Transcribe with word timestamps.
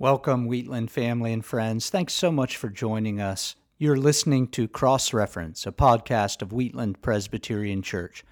Welcome, 0.00 0.46
Wheatland 0.46 0.90
family 0.90 1.30
and 1.30 1.44
friends. 1.44 1.90
Thanks 1.90 2.14
so 2.14 2.32
much 2.32 2.56
for 2.56 2.70
joining 2.70 3.20
us. 3.20 3.54
You're 3.76 3.98
listening 3.98 4.48
to 4.48 4.66
Cross 4.66 5.12
Reference, 5.12 5.66
a 5.66 5.72
podcast 5.72 6.40
of 6.40 6.54
Wheatland 6.54 7.02
Presbyterian 7.02 7.82
Church. 7.82 8.24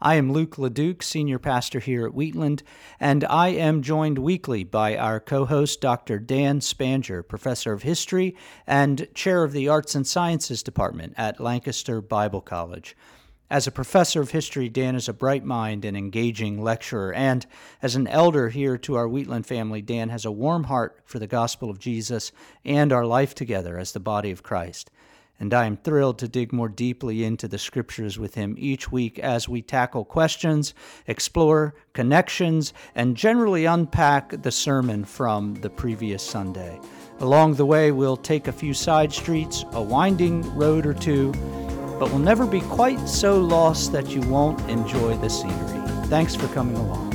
I 0.00 0.16
am 0.16 0.32
Luke 0.32 0.56
LeDuc, 0.56 1.00
senior 1.00 1.38
pastor 1.38 1.78
here 1.78 2.04
at 2.04 2.12
Wheatland, 2.12 2.64
and 2.98 3.22
I 3.26 3.50
am 3.50 3.82
joined 3.82 4.18
weekly 4.18 4.64
by 4.64 4.96
our 4.96 5.20
co 5.20 5.44
host, 5.44 5.80
Dr. 5.80 6.18
Dan 6.18 6.58
Spanger, 6.58 7.22
professor 7.22 7.72
of 7.72 7.84
history 7.84 8.36
and 8.66 9.06
chair 9.14 9.44
of 9.44 9.52
the 9.52 9.68
Arts 9.68 9.94
and 9.94 10.04
Sciences 10.04 10.64
Department 10.64 11.14
at 11.16 11.38
Lancaster 11.38 12.00
Bible 12.00 12.40
College. 12.40 12.96
As 13.50 13.66
a 13.66 13.70
professor 13.70 14.22
of 14.22 14.30
history, 14.30 14.68
Dan 14.68 14.94
is 14.94 15.08
a 15.08 15.12
bright 15.12 15.44
mind 15.44 15.84
and 15.84 15.96
engaging 15.96 16.62
lecturer. 16.62 17.12
And 17.12 17.44
as 17.82 17.94
an 17.94 18.06
elder 18.06 18.48
here 18.48 18.78
to 18.78 18.94
our 18.94 19.06
Wheatland 19.06 19.46
family, 19.46 19.82
Dan 19.82 20.08
has 20.08 20.24
a 20.24 20.32
warm 20.32 20.64
heart 20.64 21.00
for 21.04 21.18
the 21.18 21.26
gospel 21.26 21.68
of 21.68 21.78
Jesus 21.78 22.32
and 22.64 22.92
our 22.92 23.04
life 23.04 23.34
together 23.34 23.78
as 23.78 23.92
the 23.92 24.00
body 24.00 24.30
of 24.30 24.42
Christ. 24.42 24.90
And 25.38 25.52
I 25.52 25.66
am 25.66 25.76
thrilled 25.76 26.18
to 26.20 26.28
dig 26.28 26.52
more 26.52 26.68
deeply 26.68 27.24
into 27.24 27.48
the 27.48 27.58
scriptures 27.58 28.18
with 28.18 28.36
him 28.36 28.54
each 28.58 28.92
week 28.92 29.18
as 29.18 29.48
we 29.48 29.60
tackle 29.60 30.04
questions, 30.04 30.72
explore 31.06 31.74
connections, 31.94 32.72
and 32.94 33.16
generally 33.16 33.64
unpack 33.64 34.40
the 34.42 34.52
sermon 34.52 35.04
from 35.04 35.56
the 35.56 35.68
previous 35.68 36.22
Sunday. 36.22 36.78
Along 37.18 37.54
the 37.54 37.66
way, 37.66 37.90
we'll 37.90 38.16
take 38.16 38.46
a 38.46 38.52
few 38.52 38.72
side 38.72 39.12
streets, 39.12 39.64
a 39.72 39.82
winding 39.82 40.54
road 40.54 40.86
or 40.86 40.94
two 40.94 41.32
but 42.02 42.10
will 42.10 42.18
never 42.18 42.48
be 42.48 42.60
quite 42.62 43.08
so 43.08 43.38
lost 43.38 43.92
that 43.92 44.08
you 44.08 44.20
won't 44.22 44.60
enjoy 44.68 45.16
the 45.18 45.30
scenery. 45.30 45.86
Thanks 46.08 46.34
for 46.34 46.48
coming 46.48 46.74
along. 46.74 47.11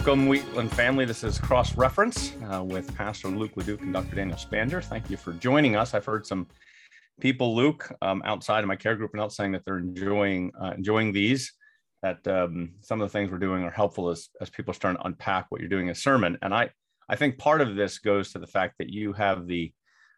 Welcome, 0.00 0.28
Wheatland 0.28 0.72
family. 0.72 1.04
This 1.04 1.22
is 1.22 1.38
Cross 1.38 1.76
Reference 1.76 2.32
uh, 2.50 2.64
with 2.64 2.96
Pastor 2.96 3.28
Luke 3.28 3.54
LeDuc 3.54 3.82
and 3.82 3.92
Dr. 3.92 4.16
Daniel 4.16 4.38
Spanger. 4.38 4.82
Thank 4.82 5.10
you 5.10 5.18
for 5.18 5.34
joining 5.34 5.76
us. 5.76 5.92
I've 5.92 6.06
heard 6.06 6.26
some 6.26 6.46
people, 7.20 7.54
Luke, 7.54 7.92
um, 8.00 8.22
outside 8.24 8.64
of 8.64 8.66
my 8.66 8.76
care 8.76 8.96
group, 8.96 9.10
and 9.12 9.20
out 9.20 9.30
saying 9.30 9.52
that 9.52 9.62
they're 9.66 9.76
enjoying 9.76 10.52
uh, 10.58 10.72
enjoying 10.74 11.12
these. 11.12 11.52
That 12.02 12.26
um, 12.26 12.76
some 12.80 13.02
of 13.02 13.10
the 13.10 13.12
things 13.12 13.30
we're 13.30 13.36
doing 13.36 13.62
are 13.62 13.70
helpful 13.70 14.08
as 14.08 14.30
as 14.40 14.48
people 14.48 14.70
are 14.70 14.74
starting 14.74 14.98
to 14.98 15.06
unpack 15.06 15.48
what 15.50 15.60
you're 15.60 15.68
doing 15.68 15.88
in 15.88 15.92
a 15.92 15.94
sermon. 15.94 16.38
And 16.40 16.54
I 16.54 16.70
I 17.10 17.16
think 17.16 17.36
part 17.36 17.60
of 17.60 17.76
this 17.76 17.98
goes 17.98 18.32
to 18.32 18.38
the 18.38 18.46
fact 18.46 18.76
that 18.78 18.88
you 18.88 19.12
have 19.12 19.46
the 19.46 19.70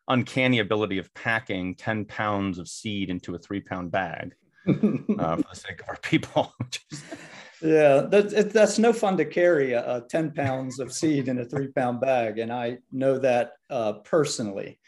uncanny 0.07 0.61
ability 0.61 0.99
of 0.99 1.13
packing 1.15 1.75
10 1.75 2.05
pounds 2.05 2.59
of 2.59 2.69
seed 2.69 3.11
into 3.11 3.35
a 3.35 3.39
three 3.39 3.61
pound 3.61 3.91
bag 3.91 4.33
uh, 4.69 4.73
for 4.73 5.09
the 5.19 5.55
sake 5.55 5.81
of 5.81 5.89
our 5.89 5.99
people. 6.03 6.55
Yeah, 7.63 8.07
that's, 8.09 8.53
that's 8.53 8.79
no 8.79 8.93
fun 8.93 9.17
to 9.19 9.25
carry 9.25 9.73
a, 9.73 9.97
a 9.97 10.01
10 10.01 10.33
pounds 10.33 10.81
of 10.81 10.93
seed 10.93 11.29
in 11.29 11.39
a 11.39 11.45
three 11.45 11.69
pound 11.69 12.01
bag. 12.01 12.39
And 12.39 12.53
I 12.53 12.79
know 12.91 13.19
that 13.19 13.53
uh, 13.71 13.95
personally 13.95 14.79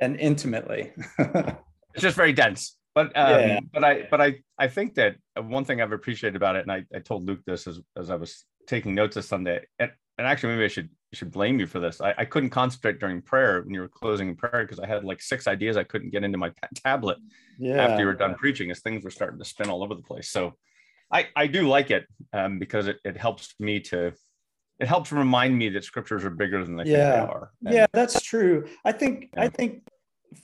and 0.00 0.18
intimately. 0.18 0.92
it's 1.18 2.02
just 2.02 2.16
very 2.16 2.32
dense. 2.32 2.76
But 2.94 3.16
um, 3.16 3.40
yeah. 3.40 3.60
but 3.72 3.84
I 3.84 4.08
but 4.10 4.20
I 4.20 4.40
I 4.58 4.66
think 4.66 4.94
that 4.94 5.16
one 5.36 5.64
thing 5.64 5.80
I've 5.80 5.92
appreciated 5.92 6.34
about 6.34 6.56
it, 6.56 6.62
and 6.62 6.72
I, 6.72 6.84
I 6.92 6.98
told 6.98 7.28
Luke 7.28 7.40
this 7.46 7.68
as, 7.68 7.78
as 7.96 8.10
I 8.10 8.16
was 8.16 8.44
taking 8.66 8.92
notes 8.94 9.14
this 9.14 9.28
Sunday, 9.28 9.60
and, 9.78 9.92
and 10.16 10.26
actually 10.26 10.54
maybe 10.54 10.64
I 10.64 10.68
should 10.68 10.88
should 11.12 11.30
blame 11.30 11.60
you 11.60 11.66
for 11.66 11.78
this. 11.78 12.00
I, 12.00 12.14
I 12.18 12.24
couldn't 12.24 12.50
concentrate 12.50 12.98
during 12.98 13.22
prayer 13.22 13.62
when 13.62 13.72
you 13.72 13.80
were 13.80 13.88
closing 13.88 14.34
prayer 14.34 14.64
because 14.64 14.80
I 14.80 14.86
had 14.86 15.04
like 15.04 15.22
six 15.22 15.46
ideas 15.46 15.76
I 15.76 15.84
couldn't 15.84 16.10
get 16.10 16.24
into 16.24 16.38
my 16.38 16.50
tablet 16.74 17.18
yeah. 17.58 17.84
after 17.84 18.00
you 18.00 18.06
were 18.06 18.14
done 18.14 18.34
preaching 18.34 18.70
as 18.70 18.80
things 18.80 19.04
were 19.04 19.10
starting 19.10 19.38
to 19.38 19.44
spin 19.44 19.70
all 19.70 19.82
over 19.82 19.94
the 19.94 20.02
place. 20.02 20.28
So 20.28 20.54
I, 21.10 21.28
I 21.34 21.46
do 21.46 21.68
like 21.68 21.90
it 21.90 22.06
um, 22.32 22.58
because 22.58 22.86
it, 22.86 22.98
it 23.04 23.16
helps 23.16 23.54
me 23.58 23.80
to 23.80 24.12
it 24.78 24.86
helps 24.86 25.10
remind 25.10 25.58
me 25.58 25.68
that 25.70 25.82
scriptures 25.84 26.24
are 26.24 26.30
bigger 26.30 26.64
than 26.64 26.76
they 26.76 26.84
yeah. 26.84 27.12
think 27.12 27.26
they 27.26 27.32
are. 27.32 27.50
And, 27.64 27.74
yeah, 27.74 27.86
that's 27.92 28.22
true. 28.22 28.68
I 28.84 28.92
think 28.92 29.30
yeah. 29.34 29.42
I 29.42 29.48
think 29.48 29.82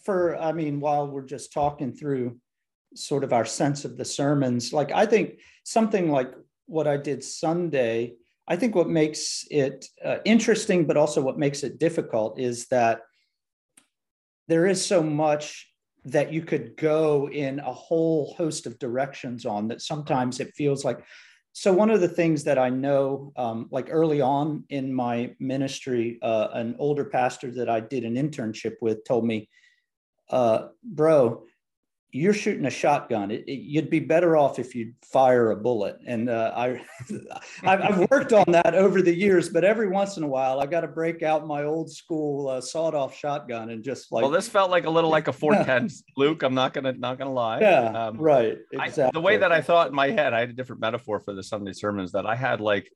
for 0.04 0.36
I 0.36 0.52
mean, 0.52 0.80
while 0.80 1.06
we're 1.06 1.22
just 1.22 1.52
talking 1.52 1.92
through 1.92 2.38
sort 2.96 3.24
of 3.24 3.32
our 3.32 3.44
sense 3.44 3.84
of 3.84 3.96
the 3.96 4.04
sermons, 4.04 4.72
like 4.72 4.92
I 4.92 5.06
think 5.06 5.40
something 5.64 6.10
like 6.10 6.32
what 6.66 6.88
I 6.88 6.96
did 6.96 7.22
Sunday, 7.22 8.14
I 8.48 8.56
think 8.56 8.74
what 8.74 8.88
makes 8.88 9.46
it 9.50 9.86
uh, 10.04 10.18
interesting, 10.24 10.86
but 10.86 10.96
also 10.96 11.20
what 11.22 11.38
makes 11.38 11.62
it 11.62 11.78
difficult 11.78 12.40
is 12.40 12.66
that 12.68 13.02
there 14.48 14.66
is 14.66 14.84
so 14.84 15.02
much 15.02 15.70
that 16.04 16.32
you 16.32 16.42
could 16.42 16.76
go 16.76 17.28
in 17.30 17.58
a 17.60 17.72
whole 17.72 18.34
host 18.36 18.66
of 18.66 18.78
directions 18.78 19.46
on 19.46 19.68
that 19.68 19.80
sometimes 19.80 20.40
it 20.40 20.52
feels 20.54 20.84
like 20.84 21.04
so 21.52 21.72
one 21.72 21.90
of 21.90 22.00
the 22.00 22.08
things 22.08 22.44
that 22.44 22.58
i 22.58 22.68
know 22.68 23.32
um, 23.36 23.68
like 23.70 23.88
early 23.90 24.20
on 24.20 24.64
in 24.68 24.92
my 24.92 25.34
ministry 25.40 26.18
uh, 26.22 26.48
an 26.52 26.76
older 26.78 27.04
pastor 27.04 27.50
that 27.50 27.68
i 27.68 27.80
did 27.80 28.04
an 28.04 28.14
internship 28.14 28.74
with 28.80 29.04
told 29.04 29.24
me 29.24 29.48
uh, 30.30 30.68
bro 30.82 31.44
you're 32.14 32.32
shooting 32.32 32.64
a 32.64 32.70
shotgun. 32.70 33.32
It, 33.32 33.42
it, 33.48 33.58
you'd 33.58 33.90
be 33.90 33.98
better 33.98 34.36
off 34.36 34.60
if 34.60 34.76
you'd 34.76 34.94
fire 35.02 35.50
a 35.50 35.56
bullet. 35.56 35.98
And 36.06 36.30
uh, 36.30 36.52
I, 36.54 36.80
I've 37.64 38.08
worked 38.08 38.32
on 38.32 38.44
that 38.52 38.76
over 38.76 39.02
the 39.02 39.12
years, 39.12 39.48
but 39.48 39.64
every 39.64 39.88
once 39.88 40.16
in 40.16 40.22
a 40.22 40.28
while, 40.28 40.60
I 40.60 40.66
got 40.66 40.82
to 40.82 40.88
break 40.88 41.24
out 41.24 41.44
my 41.44 41.64
old 41.64 41.90
school 41.90 42.48
uh, 42.48 42.60
sawed-off 42.60 43.16
shotgun 43.16 43.70
and 43.70 43.82
just 43.82 44.12
like. 44.12 44.22
Well, 44.22 44.30
this 44.30 44.48
felt 44.48 44.70
like 44.70 44.86
a 44.86 44.90
little 44.90 45.10
like 45.10 45.26
a 45.26 45.32
410, 45.44 45.90
Luke. 46.16 46.44
I'm 46.44 46.54
not 46.54 46.72
gonna 46.72 46.92
not 46.92 47.18
gonna 47.18 47.32
lie. 47.32 47.58
Yeah, 47.58 48.06
um, 48.06 48.16
right. 48.16 48.58
Exactly. 48.72 49.02
I, 49.02 49.10
the 49.12 49.20
way 49.20 49.36
that 49.36 49.50
I 49.50 49.60
thought 49.60 49.88
in 49.88 49.94
my 49.94 50.10
head, 50.10 50.32
I 50.32 50.38
had 50.38 50.50
a 50.50 50.54
different 50.54 50.80
metaphor 50.80 51.18
for 51.18 51.34
the 51.34 51.42
Sunday 51.42 51.72
sermons 51.72 52.12
that 52.12 52.26
I 52.26 52.36
had 52.36 52.60
like 52.60 52.88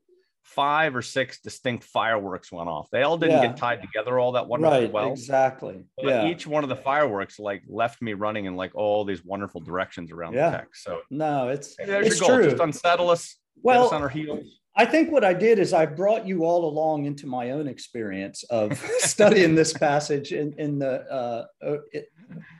five 0.55 0.95
or 0.95 1.01
six 1.01 1.39
distinct 1.41 1.83
fireworks 1.83 2.51
went 2.51 2.69
off. 2.69 2.89
They 2.91 3.03
all 3.03 3.17
didn't 3.17 3.41
yeah. 3.41 3.47
get 3.47 3.57
tied 3.57 3.81
together 3.81 4.19
all 4.19 4.31
that 4.33 4.47
wonderfully 4.47 4.85
right, 4.85 4.91
well. 4.91 5.11
Exactly. 5.11 5.83
But 5.95 6.05
yeah. 6.05 6.27
each 6.27 6.47
one 6.47 6.63
of 6.63 6.69
the 6.69 6.75
fireworks 6.75 7.39
like 7.39 7.63
left 7.67 8.01
me 8.01 8.13
running 8.13 8.45
in 8.45 8.55
like 8.55 8.73
all 8.75 9.05
these 9.05 9.23
wonderful 9.23 9.61
directions 9.61 10.11
around 10.11 10.33
yeah. 10.33 10.49
the 10.49 10.57
text. 10.57 10.83
So 10.83 11.01
no, 11.09 11.49
it's 11.49 11.75
there's 11.77 12.07
it's 12.07 12.19
your 12.19 12.29
goal. 12.29 12.37
True. 12.37 12.49
Just 12.49 12.61
unsettle 12.61 13.09
us. 13.09 13.35
Well, 13.61 13.87
us 13.87 13.93
on 13.93 14.01
our 14.01 14.09
heels. 14.09 14.59
I 14.75 14.85
think 14.85 15.11
what 15.11 15.25
I 15.25 15.33
did 15.33 15.59
is 15.59 15.73
I 15.73 15.85
brought 15.85 16.25
you 16.25 16.45
all 16.45 16.63
along 16.69 17.05
into 17.05 17.27
my 17.27 17.51
own 17.51 17.67
experience 17.67 18.43
of 18.43 18.77
studying 18.99 19.53
this 19.53 19.73
passage 19.73 20.31
in, 20.31 20.53
in 20.57 20.79
the 20.79 21.01
uh, 21.11 21.45
uh, 21.61 21.77
it, 21.91 22.05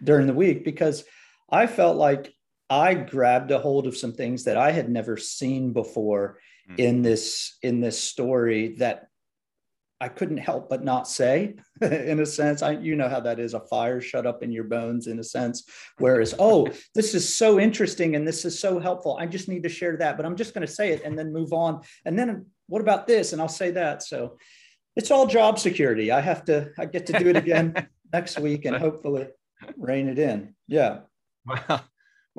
during 0.03 0.27
the 0.27 0.33
week 0.33 0.65
because 0.65 1.05
I 1.49 1.65
felt 1.65 1.97
like 1.97 2.33
I 2.69 2.93
grabbed 2.93 3.51
a 3.51 3.59
hold 3.59 3.87
of 3.87 3.97
some 3.97 4.13
things 4.13 4.43
that 4.43 4.57
I 4.57 4.71
had 4.71 4.89
never 4.89 5.17
seen 5.17 5.73
before 5.73 6.39
mm-hmm. 6.69 6.79
in 6.79 7.01
this 7.01 7.57
in 7.61 7.81
this 7.81 7.99
story 7.99 8.75
that 8.77 9.09
I 10.01 10.07
couldn't 10.07 10.37
help 10.37 10.69
but 10.69 10.83
not 10.83 11.07
say, 11.07 11.55
in 11.81 12.19
a 12.19 12.25
sense. 12.25 12.61
I, 12.61 12.71
you 12.71 12.95
know 12.95 13.09
how 13.09 13.19
that 13.19 13.39
is 13.39 13.53
a 13.53 13.59
fire 13.59 13.99
shut 13.99 14.25
up 14.25 14.43
in 14.43 14.51
your 14.51 14.63
bones, 14.63 15.07
in 15.07 15.19
a 15.19 15.23
sense. 15.23 15.65
Whereas, 15.97 16.33
oh, 16.39 16.67
this 16.95 17.13
is 17.13 17.35
so 17.35 17.59
interesting 17.59 18.15
and 18.15 18.25
this 18.25 18.45
is 18.45 18.57
so 18.57 18.79
helpful. 18.79 19.17
I 19.19 19.25
just 19.25 19.49
need 19.49 19.63
to 19.63 19.69
share 19.69 19.97
that, 19.97 20.15
but 20.15 20.25
I'm 20.25 20.37
just 20.37 20.53
going 20.53 20.65
to 20.65 20.71
say 20.71 20.91
it 20.91 21.03
and 21.03 21.19
then 21.19 21.33
move 21.33 21.51
on. 21.51 21.81
And 22.05 22.17
then 22.17 22.45
what 22.67 22.81
about 22.81 23.07
this? 23.07 23.33
And 23.33 23.41
I'll 23.41 23.49
say 23.49 23.71
that. 23.71 24.01
So 24.03 24.37
it's 24.95 25.11
all 25.11 25.27
job 25.27 25.59
security. 25.59 26.11
I 26.11 26.21
have 26.21 26.45
to, 26.45 26.71
I 26.77 26.85
get 26.85 27.05
to 27.07 27.19
do 27.19 27.27
it 27.27 27.35
again 27.35 27.87
next 28.13 28.39
week 28.39 28.63
and 28.65 28.77
hopefully 28.77 29.27
rein 29.77 30.07
it 30.07 30.19
in. 30.19 30.55
Yeah. 30.67 30.99
Wow. 31.45 31.81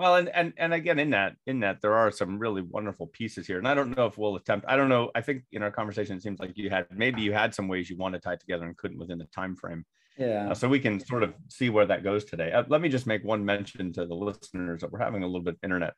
Well, 0.01 0.15
and 0.17 0.31
and 0.31 0.55
and 0.57 0.73
again, 0.73 0.99
in 0.99 1.11
that 1.11 1.37
in 1.47 1.61
that 1.61 1.83
there 1.83 1.93
are 1.93 2.11
some 2.11 2.39
really 2.39 2.63
wonderful 2.63 3.09
pieces 3.09 3.47
here, 3.47 3.59
and 3.59 3.69
I 3.69 3.75
don't 3.75 3.95
know 3.95 4.07
if 4.07 4.17
we'll 4.17 4.37
attempt. 4.37 4.65
I 4.67 4.75
don't 4.75 4.89
know. 4.89 5.11
I 5.15 5.21
think 5.21 5.43
in 5.53 5.63
our 5.63 5.71
conversation, 5.71 6.17
it 6.17 6.23
seems 6.23 6.41
like 6.41 6.57
you 6.57 6.71
had 6.71 6.87
maybe 6.91 7.21
you 7.21 7.35
had 7.35 7.55
some 7.55 7.69
ways 7.69 7.91
you 7.91 7.99
want 7.99 8.15
to 8.15 8.19
tie 8.19 8.37
together 8.37 8.65
and 8.65 8.75
couldn't 8.79 8.99
within 8.99 9.19
the 9.19 9.27
time 9.27 9.57
frame. 9.57 9.85
Yeah. 10.17 10.53
Uh, 10.53 10.55
so 10.55 10.71
we 10.71 10.81
can 10.81 11.05
sort 11.05 11.23
of 11.23 11.35
see 11.51 11.69
where 11.69 11.85
that 11.85 12.03
goes 12.03 12.25
today. 12.25 12.51
Uh, 12.51 12.65
let 12.69 12.81
me 12.81 12.89
just 12.89 13.07
make 13.07 13.23
one 13.25 13.45
mention 13.45 13.93
to 13.93 14.07
the 14.07 14.15
listeners 14.15 14.81
that 14.81 14.91
we're 14.91 15.01
having 15.01 15.23
a 15.23 15.27
little 15.27 15.43
bit 15.43 15.57
of 15.57 15.61
internet 15.63 15.93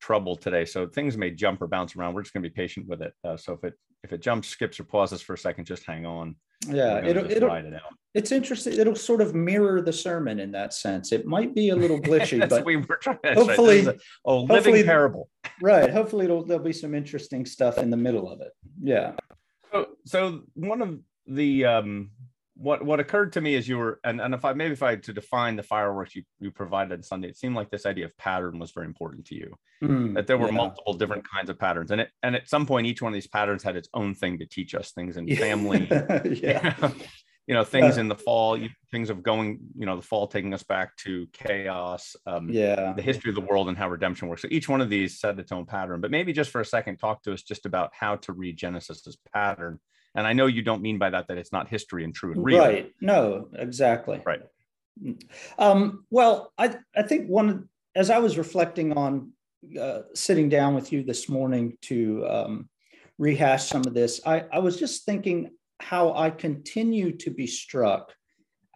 trouble 0.00 0.34
today, 0.34 0.64
so 0.64 0.86
things 0.86 1.18
may 1.18 1.30
jump 1.30 1.60
or 1.60 1.66
bounce 1.66 1.96
around. 1.96 2.14
We're 2.14 2.22
just 2.22 2.32
going 2.32 2.44
to 2.44 2.48
be 2.48 2.54
patient 2.54 2.88
with 2.88 3.02
it. 3.02 3.12
Uh, 3.22 3.36
so 3.36 3.52
if 3.52 3.62
it 3.62 3.74
if 4.04 4.14
it 4.14 4.22
jumps, 4.22 4.48
skips, 4.48 4.80
or 4.80 4.84
pauses 4.84 5.20
for 5.20 5.34
a 5.34 5.38
second, 5.38 5.66
just 5.66 5.84
hang 5.84 6.06
on 6.06 6.34
yeah 6.66 7.04
it'll, 7.04 7.30
it'll 7.30 7.52
it 7.52 7.80
it's 8.14 8.32
interesting 8.32 8.72
it'll 8.78 8.96
sort 8.96 9.20
of 9.20 9.34
mirror 9.34 9.80
the 9.80 9.92
sermon 9.92 10.40
in 10.40 10.50
that 10.52 10.72
sense. 10.74 11.12
It 11.12 11.26
might 11.26 11.54
be 11.54 11.68
a 11.68 11.76
little 11.76 12.00
glitchy 12.08 12.46
but 12.48 12.64
we 12.64 12.76
were 12.76 12.96
trying 12.96 13.18
to 13.22 13.34
hopefully 13.34 13.86
a, 13.86 13.94
oh 14.24 14.40
living 14.40 14.56
hopefully, 14.56 14.84
parable. 14.84 15.28
Right 15.62 15.90
hopefully 15.90 16.26
there'll 16.26 16.58
be 16.58 16.72
some 16.72 16.94
interesting 16.94 17.44
stuff 17.44 17.78
in 17.78 17.90
the 17.90 17.96
middle 17.96 18.30
of 18.30 18.40
it. 18.40 18.52
Yeah. 18.82 19.12
So 19.72 19.86
so 20.04 20.42
one 20.54 20.82
of 20.82 21.00
the 21.26 21.64
um 21.64 22.10
what 22.58 22.84
what 22.84 22.98
occurred 22.98 23.32
to 23.32 23.40
me 23.40 23.54
as 23.54 23.68
you 23.68 23.78
were 23.78 24.00
and, 24.02 24.20
and 24.20 24.34
if 24.34 24.44
I 24.44 24.52
maybe 24.52 24.72
if 24.72 24.82
I 24.82 24.90
had 24.90 25.04
to 25.04 25.12
define 25.12 25.54
the 25.54 25.62
fireworks 25.62 26.16
you, 26.16 26.24
you 26.40 26.50
provided 26.50 26.92
on 26.92 27.02
Sunday, 27.02 27.28
it 27.28 27.36
seemed 27.36 27.54
like 27.54 27.70
this 27.70 27.86
idea 27.86 28.06
of 28.06 28.16
pattern 28.18 28.58
was 28.58 28.72
very 28.72 28.86
important 28.86 29.26
to 29.26 29.36
you. 29.36 29.54
Mm, 29.82 30.14
that 30.14 30.26
there 30.26 30.36
were 30.36 30.48
yeah. 30.48 30.54
multiple 30.54 30.94
different 30.94 31.24
kinds 31.28 31.50
of 31.50 31.58
patterns. 31.58 31.92
And 31.92 32.00
it 32.00 32.10
and 32.22 32.34
at 32.34 32.48
some 32.48 32.66
point 32.66 32.88
each 32.88 33.00
one 33.00 33.12
of 33.12 33.14
these 33.14 33.28
patterns 33.28 33.62
had 33.62 33.76
its 33.76 33.88
own 33.94 34.14
thing 34.14 34.38
to 34.40 34.46
teach 34.46 34.74
us 34.74 34.90
things 34.90 35.16
in 35.16 35.28
family. 35.36 35.86
yeah. 36.24 36.90
you 37.46 37.54
know, 37.54 37.64
things 37.64 37.96
in 37.96 38.08
the 38.08 38.14
fall, 38.14 38.58
things 38.90 39.08
of 39.08 39.22
going, 39.22 39.58
you 39.78 39.86
know, 39.86 39.96
the 39.96 40.02
fall 40.02 40.26
taking 40.26 40.52
us 40.52 40.62
back 40.62 40.94
to 40.98 41.26
chaos, 41.32 42.14
um, 42.26 42.50
yeah, 42.50 42.92
the 42.92 43.00
history 43.00 43.30
of 43.30 43.36
the 43.36 43.40
world 43.40 43.70
and 43.70 43.78
how 43.78 43.88
redemption 43.88 44.28
works. 44.28 44.42
So 44.42 44.48
each 44.50 44.68
one 44.68 44.82
of 44.82 44.90
these 44.90 45.18
set 45.18 45.38
its 45.38 45.50
own 45.50 45.64
pattern. 45.64 46.02
But 46.02 46.10
maybe 46.10 46.34
just 46.34 46.50
for 46.50 46.60
a 46.60 46.64
second, 46.64 46.98
talk 46.98 47.22
to 47.22 47.32
us 47.32 47.42
just 47.42 47.64
about 47.64 47.90
how 47.98 48.16
to 48.16 48.34
read 48.34 48.58
Genesis's 48.58 49.16
pattern 49.32 49.80
and 50.18 50.26
I 50.26 50.32
know 50.32 50.46
you 50.46 50.62
don't 50.62 50.82
mean 50.82 50.98
by 50.98 51.10
that 51.10 51.28
that 51.28 51.38
it's 51.38 51.52
not 51.52 51.68
history 51.68 52.02
and 52.02 52.12
true 52.12 52.32
and 52.32 52.44
real. 52.44 52.58
Right. 52.58 52.92
No, 53.00 53.48
exactly. 53.52 54.20
Right. 54.26 54.40
Um, 55.60 56.06
well, 56.10 56.52
I, 56.58 56.74
I 56.96 57.02
think 57.04 57.28
one, 57.28 57.68
as 57.94 58.10
I 58.10 58.18
was 58.18 58.36
reflecting 58.36 58.94
on 58.94 59.30
uh, 59.80 60.00
sitting 60.16 60.48
down 60.48 60.74
with 60.74 60.92
you 60.92 61.04
this 61.04 61.28
morning 61.28 61.78
to 61.82 62.26
um, 62.26 62.68
rehash 63.16 63.68
some 63.68 63.82
of 63.86 63.94
this, 63.94 64.20
I, 64.26 64.44
I 64.52 64.58
was 64.58 64.76
just 64.76 65.04
thinking 65.04 65.52
how 65.78 66.12
I 66.14 66.30
continue 66.30 67.16
to 67.18 67.30
be 67.30 67.46
struck 67.46 68.12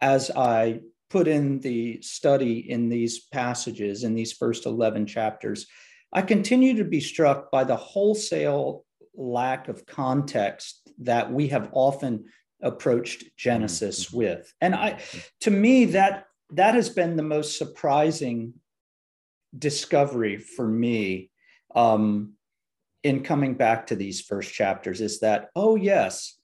as 0.01 0.31
I 0.31 0.79
put 1.11 1.27
in 1.27 1.59
the 1.59 2.01
study 2.03 2.71
in 2.71 2.89
these 2.89 3.27
passages, 3.33 4.05
in 4.05 4.15
these 4.15 4.33
first 4.33 4.65
11 4.65 5.07
chapters. 5.07 5.67
I 6.13 6.23
continue 6.23 6.77
to 6.77 6.85
be 6.85 7.01
struck 7.01 7.51
by 7.51 7.65
the 7.65 7.75
wholesale 7.75 8.85
lack 9.17 9.67
of 9.67 9.85
context 9.87 10.82
that 11.05 11.33
we 11.33 11.49
have 11.49 11.71
often 11.73 12.27
approached 12.63 13.25
Genesis 13.37 14.07
mm-hmm. 14.07 14.19
with. 14.19 14.53
And 14.61 14.75
I 14.75 15.01
to 15.41 15.51
me 15.51 15.87
that 15.87 16.27
that 16.51 16.75
has 16.75 16.89
been 16.89 17.17
the 17.17 17.23
most 17.23 17.59
surprising 17.59 18.55
discovery 19.59 20.39
for 20.39 20.67
me 20.67 21.31
um, 21.75 22.35
in 23.03 23.23
coming 23.23 23.55
back 23.55 23.87
to 23.87 23.97
these 23.97 24.21
first 24.21 24.53
chapters 24.53 25.01
is 25.01 25.21
that 25.21 25.49
oh 25.57 25.77
yes 25.77 26.39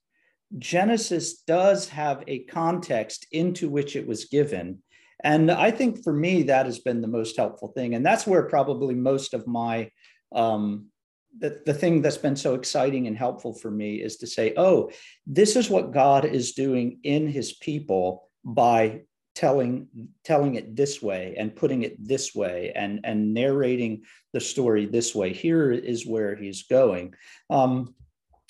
Genesis 0.57 1.41
does 1.43 1.89
have 1.89 2.23
a 2.27 2.43
context 2.45 3.27
into 3.31 3.69
which 3.69 3.95
it 3.95 4.05
was 4.05 4.25
given 4.25 4.79
and 5.23 5.51
I 5.51 5.71
think 5.71 6.03
for 6.03 6.13
me 6.13 6.43
that 6.43 6.65
has 6.65 6.79
been 6.79 7.01
the 7.01 7.07
most 7.07 7.37
helpful 7.37 7.69
thing 7.69 7.95
and 7.95 8.05
that's 8.05 8.27
where 8.27 8.43
probably 8.43 8.95
most 8.95 9.33
of 9.33 9.47
my 9.47 9.89
um, 10.35 10.87
the, 11.37 11.61
the 11.65 11.73
thing 11.73 12.01
that's 12.01 12.17
been 12.17 12.35
so 12.35 12.55
exciting 12.55 13.07
and 13.07 13.17
helpful 13.17 13.53
for 13.53 13.71
me 13.71 13.95
is 13.95 14.17
to 14.17 14.27
say, 14.27 14.53
oh, 14.57 14.91
this 15.27 15.55
is 15.55 15.69
what 15.69 15.93
God 15.93 16.25
is 16.25 16.53
doing 16.53 16.99
in 17.03 17.27
his 17.27 17.53
people 17.53 18.29
by 18.43 19.01
telling 19.35 19.87
telling 20.25 20.55
it 20.55 20.75
this 20.75 21.01
way 21.01 21.35
and 21.37 21.55
putting 21.55 21.83
it 21.83 21.95
this 22.05 22.35
way 22.35 22.73
and 22.75 22.99
and 23.05 23.33
narrating 23.33 24.01
the 24.33 24.41
story 24.41 24.85
this 24.85 25.15
way. 25.15 25.31
Here 25.31 25.71
is 25.71 26.05
where 26.05 26.35
he's 26.35 26.63
going. 26.63 27.13
Um, 27.49 27.95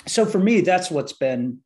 so 0.07 0.25
for 0.25 0.39
me 0.39 0.61
that's 0.61 0.89
what's 0.89 1.13
been 1.13 1.59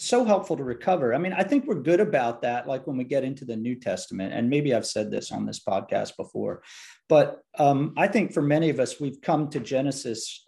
so 0.00 0.24
helpful 0.24 0.56
to 0.56 0.64
recover. 0.64 1.14
I 1.14 1.18
mean, 1.18 1.32
I 1.32 1.42
think 1.42 1.66
we're 1.66 1.82
good 1.82 2.00
about 2.00 2.42
that. 2.42 2.66
Like 2.66 2.86
when 2.86 2.96
we 2.96 3.04
get 3.04 3.24
into 3.24 3.44
the 3.44 3.56
New 3.56 3.74
Testament, 3.74 4.32
and 4.32 4.48
maybe 4.48 4.74
I've 4.74 4.86
said 4.86 5.10
this 5.10 5.30
on 5.30 5.46
this 5.46 5.60
podcast 5.60 6.16
before, 6.16 6.62
but 7.08 7.40
um, 7.58 7.92
I 7.96 8.08
think 8.08 8.32
for 8.32 8.42
many 8.42 8.70
of 8.70 8.80
us, 8.80 8.98
we've 8.98 9.20
come 9.20 9.50
to 9.50 9.60
Genesis. 9.60 10.44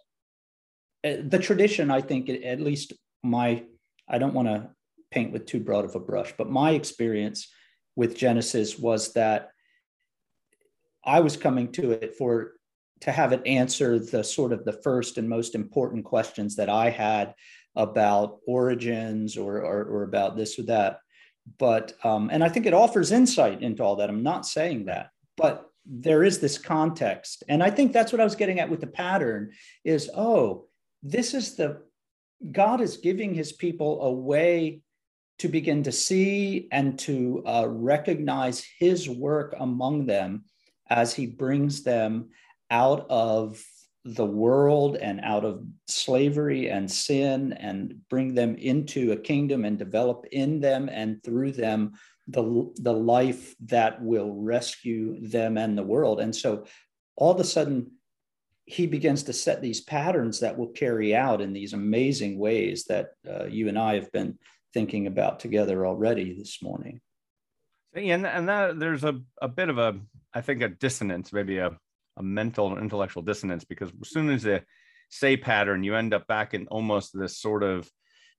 Uh, 1.03 1.17
the 1.27 1.39
tradition, 1.39 1.91
I 1.91 2.01
think, 2.01 2.29
at 2.29 2.61
least 2.61 2.93
my, 3.21 3.63
I 4.07 4.17
don't 4.17 4.33
want 4.33 4.47
to 4.47 4.69
paint 5.11 5.31
with 5.31 5.45
too 5.45 5.59
broad 5.59 5.85
of 5.85 5.95
a 5.95 5.99
brush, 5.99 6.33
but 6.37 6.49
my 6.49 6.71
experience 6.71 7.47
with 7.95 8.17
Genesis 8.17 8.79
was 8.79 9.13
that 9.13 9.49
I 11.05 11.19
was 11.19 11.37
coming 11.37 11.71
to 11.73 11.91
it 11.91 12.15
for 12.15 12.53
to 13.01 13.11
have 13.11 13.33
it 13.33 13.45
answer 13.45 13.99
the 13.99 14.23
sort 14.23 14.53
of 14.53 14.63
the 14.63 14.79
first 14.81 15.17
and 15.17 15.27
most 15.27 15.55
important 15.55 16.05
questions 16.05 16.55
that 16.55 16.69
I 16.69 16.89
had 16.89 17.35
about 17.75 18.39
origins 18.47 19.37
or, 19.37 19.57
or, 19.57 19.83
or 19.83 20.03
about 20.03 20.35
this 20.35 20.59
or 20.59 20.63
that. 20.63 20.99
But, 21.57 21.93
um, 22.03 22.29
and 22.31 22.43
I 22.43 22.49
think 22.49 22.65
it 22.65 22.73
offers 22.73 23.11
insight 23.11 23.61
into 23.61 23.83
all 23.83 23.97
that. 23.97 24.09
I'm 24.09 24.23
not 24.23 24.45
saying 24.45 24.85
that, 24.85 25.09
but 25.35 25.69
there 25.85 26.23
is 26.23 26.39
this 26.39 26.57
context. 26.57 27.43
And 27.49 27.61
I 27.61 27.69
think 27.69 27.91
that's 27.91 28.11
what 28.11 28.21
I 28.21 28.23
was 28.23 28.35
getting 28.35 28.59
at 28.59 28.69
with 28.69 28.79
the 28.79 28.87
pattern 28.87 29.51
is, 29.83 30.09
oh, 30.15 30.67
this 31.01 31.33
is 31.33 31.55
the, 31.55 31.81
God 32.51 32.79
is 32.79 32.97
giving 32.97 33.33
his 33.33 33.51
people 33.51 34.01
a 34.03 34.11
way 34.11 34.81
to 35.39 35.47
begin 35.49 35.83
to 35.83 35.91
see 35.91 36.67
and 36.71 36.97
to 36.99 37.43
uh, 37.45 37.65
recognize 37.67 38.65
his 38.79 39.09
work 39.09 39.55
among 39.59 40.05
them 40.05 40.45
as 40.89 41.13
he 41.13 41.25
brings 41.25 41.83
them 41.83 42.29
out 42.69 43.05
of 43.09 43.61
the 44.05 44.25
world 44.25 44.97
and 44.97 45.21
out 45.21 45.45
of 45.45 45.63
slavery 45.87 46.69
and 46.69 46.91
sin 46.91 47.53
and 47.53 47.95
bring 48.09 48.33
them 48.33 48.55
into 48.55 49.11
a 49.11 49.17
kingdom 49.17 49.63
and 49.63 49.77
develop 49.79 50.25
in 50.31 50.59
them 50.59 50.89
and 50.89 51.23
through 51.23 51.53
them 51.53 51.93
the, 52.27 52.71
the 52.77 52.93
life 52.93 53.55
that 53.65 54.01
will 54.01 54.33
rescue 54.33 55.25
them 55.27 55.57
and 55.57 55.77
the 55.77 55.83
world. 55.83 56.19
And 56.19 56.35
so 56.35 56.65
all 57.15 57.31
of 57.31 57.39
a 57.39 57.43
sudden, 57.43 57.91
he 58.65 58.87
begins 58.87 59.23
to 59.23 59.33
set 59.33 59.61
these 59.61 59.81
patterns 59.81 60.39
that 60.39 60.57
will 60.57 60.69
carry 60.69 61.13
out 61.15 61.41
in 61.41 61.51
these 61.51 61.73
amazing 61.73 62.39
ways 62.39 62.85
that 62.85 63.09
uh, 63.29 63.45
you 63.45 63.67
and 63.67 63.77
I 63.77 63.95
have 63.95 64.11
been 64.11 64.37
thinking 64.73 65.07
about 65.07 65.39
together 65.39 65.85
already 65.85 66.33
this 66.33 66.61
morning. 66.61 67.01
And, 67.93 68.25
and 68.25 68.49
that 68.49 68.79
there's 68.79 69.03
a, 69.03 69.19
a 69.41 69.47
bit 69.47 69.69
of 69.69 69.77
a, 69.77 69.99
I 70.33 70.41
think, 70.41 70.61
a 70.61 70.69
dissonance, 70.69 71.31
maybe 71.31 71.57
a 71.57 71.77
a 72.17 72.23
mental 72.23 72.67
or 72.67 72.79
intellectual 72.79 73.23
dissonance 73.23 73.63
because 73.63 73.89
as 74.01 74.09
soon 74.09 74.29
as 74.29 74.43
they 74.43 74.61
say 75.09 75.37
pattern, 75.37 75.83
you 75.83 75.95
end 75.95 76.13
up 76.13 76.27
back 76.27 76.53
in 76.53 76.67
almost 76.67 77.11
this 77.13 77.37
sort 77.39 77.63
of 77.63 77.89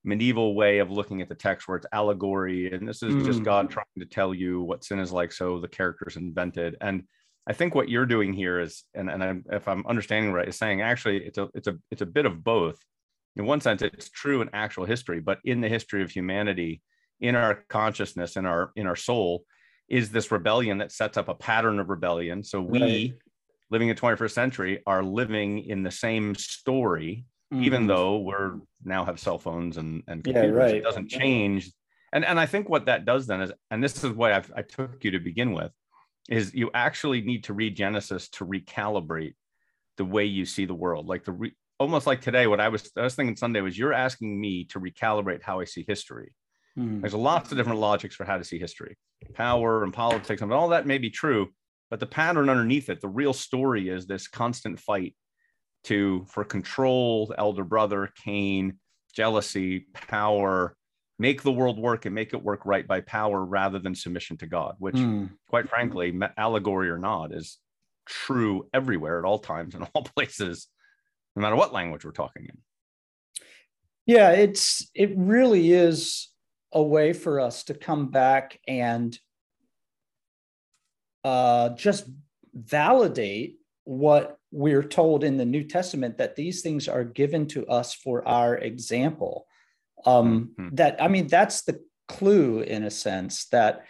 medieval 0.03 0.55
way 0.55 0.79
of 0.79 0.91
looking 0.91 1.21
at 1.21 1.29
the 1.29 1.35
text 1.35 1.67
where 1.67 1.77
it's 1.77 1.87
allegory 1.91 2.71
and 2.71 2.87
this 2.87 3.01
is 3.01 3.15
mm. 3.15 3.25
just 3.25 3.43
God 3.43 3.69
trying 3.69 3.85
to 3.99 4.05
tell 4.05 4.33
you 4.33 4.61
what 4.61 4.83
sin 4.83 4.99
is 4.99 5.11
like. 5.11 5.31
So 5.31 5.59
the 5.59 5.67
characters 5.67 6.15
invented. 6.15 6.75
And 6.79 7.03
I 7.47 7.53
think 7.53 7.75
what 7.75 7.89
you're 7.89 8.05
doing 8.05 8.33
here 8.33 8.59
is, 8.59 8.83
and, 8.93 9.09
and 9.09 9.23
I'm, 9.23 9.45
if 9.51 9.67
I'm 9.67 9.85
understanding 9.87 10.31
right, 10.31 10.47
is 10.47 10.57
saying 10.57 10.81
actually 10.81 11.25
it's 11.25 11.37
a 11.37 11.49
it's 11.53 11.67
a 11.67 11.77
it's 11.91 12.01
a 12.01 12.05
bit 12.07 12.25
of 12.25 12.43
both. 12.43 12.77
In 13.35 13.45
one 13.45 13.61
sense, 13.61 13.81
it's 13.81 14.09
true 14.09 14.41
in 14.41 14.49
actual 14.53 14.85
history, 14.85 15.19
but 15.19 15.39
in 15.43 15.61
the 15.61 15.67
history 15.67 16.01
of 16.01 16.09
humanity, 16.09 16.81
in 17.19 17.35
our 17.35 17.65
consciousness, 17.69 18.35
in 18.35 18.45
our 18.45 18.71
in 18.75 18.87
our 18.87 18.95
soul, 18.95 19.43
is 19.89 20.09
this 20.09 20.31
rebellion 20.31 20.79
that 20.79 20.91
sets 20.91 21.17
up 21.17 21.27
a 21.27 21.35
pattern 21.35 21.79
of 21.79 21.89
rebellion. 21.89 22.43
So 22.43 22.61
we 22.61 22.81
right 22.81 23.13
living 23.69 23.89
in 23.89 23.95
the 23.95 24.01
21st 24.01 24.31
century 24.31 24.83
are 24.85 25.03
living 25.03 25.59
in 25.59 25.83
the 25.83 25.91
same 25.91 26.35
story 26.35 27.25
mm-hmm. 27.53 27.63
even 27.63 27.87
though 27.87 28.19
we're 28.19 28.59
now 28.83 29.05
have 29.05 29.19
cell 29.19 29.37
phones 29.37 29.77
and 29.77 30.03
and 30.07 30.23
computers. 30.23 30.51
Yeah, 30.51 30.63
right. 30.63 30.75
it 30.75 30.83
doesn't 30.83 31.09
change 31.09 31.71
and 32.13 32.25
and 32.25 32.39
i 32.39 32.45
think 32.45 32.69
what 32.69 32.85
that 32.85 33.05
does 33.05 33.27
then 33.27 33.41
is 33.41 33.51
and 33.71 33.83
this 33.83 34.03
is 34.03 34.11
what 34.11 34.31
I've, 34.31 34.51
i 34.55 34.61
took 34.61 35.03
you 35.03 35.11
to 35.11 35.19
begin 35.19 35.53
with 35.53 35.71
is 36.29 36.53
you 36.53 36.71
actually 36.73 37.21
need 37.21 37.45
to 37.45 37.53
read 37.53 37.75
genesis 37.75 38.29
to 38.29 38.45
recalibrate 38.45 39.35
the 39.97 40.05
way 40.05 40.25
you 40.25 40.45
see 40.45 40.65
the 40.65 40.73
world 40.73 41.07
like 41.07 41.23
the 41.23 41.31
re, 41.31 41.53
almost 41.79 42.07
like 42.07 42.21
today 42.21 42.47
what 42.47 42.59
i 42.59 42.69
was 42.69 42.91
i 42.97 43.01
was 43.01 43.15
thinking 43.15 43.35
sunday 43.35 43.61
was 43.61 43.77
you're 43.77 43.93
asking 43.93 44.39
me 44.39 44.65
to 44.65 44.79
recalibrate 44.79 45.41
how 45.41 45.59
i 45.59 45.65
see 45.65 45.85
history 45.87 46.33
mm-hmm. 46.77 47.01
there's 47.01 47.13
lots 47.13 47.51
of 47.51 47.57
different 47.57 47.79
logics 47.79 48.15
for 48.15 48.25
how 48.25 48.37
to 48.37 48.43
see 48.43 48.59
history 48.59 48.97
power 49.33 49.83
and 49.83 49.93
politics 49.93 50.41
and 50.41 50.53
all 50.53 50.69
that 50.69 50.85
may 50.85 50.97
be 50.97 51.09
true 51.09 51.49
but 51.89 51.99
the 51.99 52.05
pattern 52.05 52.49
underneath 52.49 52.89
it 52.89 53.01
the 53.01 53.07
real 53.07 53.33
story 53.33 53.89
is 53.89 54.05
this 54.05 54.27
constant 54.27 54.79
fight 54.79 55.15
to 55.83 56.25
for 56.29 56.43
control 56.43 57.33
elder 57.37 57.63
brother 57.63 58.09
cain 58.23 58.77
jealousy 59.13 59.87
power 59.93 60.75
make 61.17 61.41
the 61.43 61.51
world 61.51 61.79
work 61.79 62.05
and 62.05 62.15
make 62.15 62.33
it 62.33 62.43
work 62.43 62.65
right 62.65 62.87
by 62.87 62.99
power 63.01 63.43
rather 63.43 63.79
than 63.79 63.95
submission 63.95 64.37
to 64.37 64.47
god 64.47 64.75
which 64.79 64.95
mm. 64.95 65.29
quite 65.49 65.69
frankly 65.69 66.17
allegory 66.37 66.89
or 66.89 66.97
not 66.97 67.33
is 67.33 67.57
true 68.05 68.67
everywhere 68.73 69.19
at 69.19 69.25
all 69.25 69.39
times 69.39 69.75
in 69.75 69.83
all 69.93 70.03
places 70.03 70.67
no 71.35 71.41
matter 71.41 71.55
what 71.55 71.73
language 71.73 72.03
we're 72.03 72.11
talking 72.11 72.45
in 72.45 73.43
yeah 74.05 74.31
it's 74.31 74.89
it 74.93 75.11
really 75.15 75.71
is 75.71 76.29
a 76.73 76.83
way 76.83 77.13
for 77.13 77.39
us 77.39 77.63
to 77.63 77.73
come 77.73 78.09
back 78.09 78.59
and 78.67 79.17
uh, 81.25 81.69
just 81.69 82.05
validate 82.53 83.57
what 83.83 84.37
we're 84.51 84.83
told 84.83 85.23
in 85.23 85.37
the 85.37 85.45
New 85.45 85.63
Testament 85.63 86.19
that 86.19 86.35
these 86.35 86.61
things 86.61 86.87
are 86.87 87.03
given 87.03 87.47
to 87.47 87.65
us 87.65 87.95
for 87.95 88.25
our 88.27 88.55
example. 88.55 89.47
Um, 90.05 90.51
mm-hmm. 90.57 90.75
That, 90.75 91.01
I 91.01 91.07
mean, 91.07 91.27
that's 91.27 91.63
the 91.63 91.81
clue 92.07 92.61
in 92.61 92.83
a 92.83 92.91
sense 92.91 93.47
that 93.47 93.85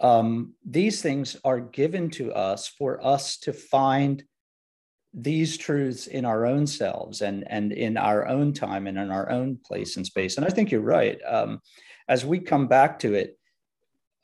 um, 0.00 0.54
these 0.68 1.00
things 1.00 1.36
are 1.44 1.60
given 1.60 2.10
to 2.10 2.32
us 2.32 2.66
for 2.66 3.04
us 3.06 3.38
to 3.38 3.52
find 3.52 4.24
these 5.14 5.56
truths 5.56 6.08
in 6.08 6.24
our 6.24 6.46
own 6.46 6.66
selves 6.66 7.20
and 7.20 7.44
and 7.50 7.72
in 7.72 7.96
our 7.96 8.28
own 8.28 8.52
time 8.52 8.86
and 8.86 8.96
in 8.96 9.10
our 9.10 9.28
own 9.28 9.58
place 9.64 9.96
and 9.96 10.06
space. 10.06 10.36
And 10.36 10.46
I 10.46 10.50
think 10.50 10.70
you're 10.70 10.80
right. 10.80 11.18
Um, 11.26 11.60
as 12.08 12.24
we 12.24 12.38
come 12.38 12.68
back 12.68 13.00
to 13.00 13.14
it, 13.14 13.36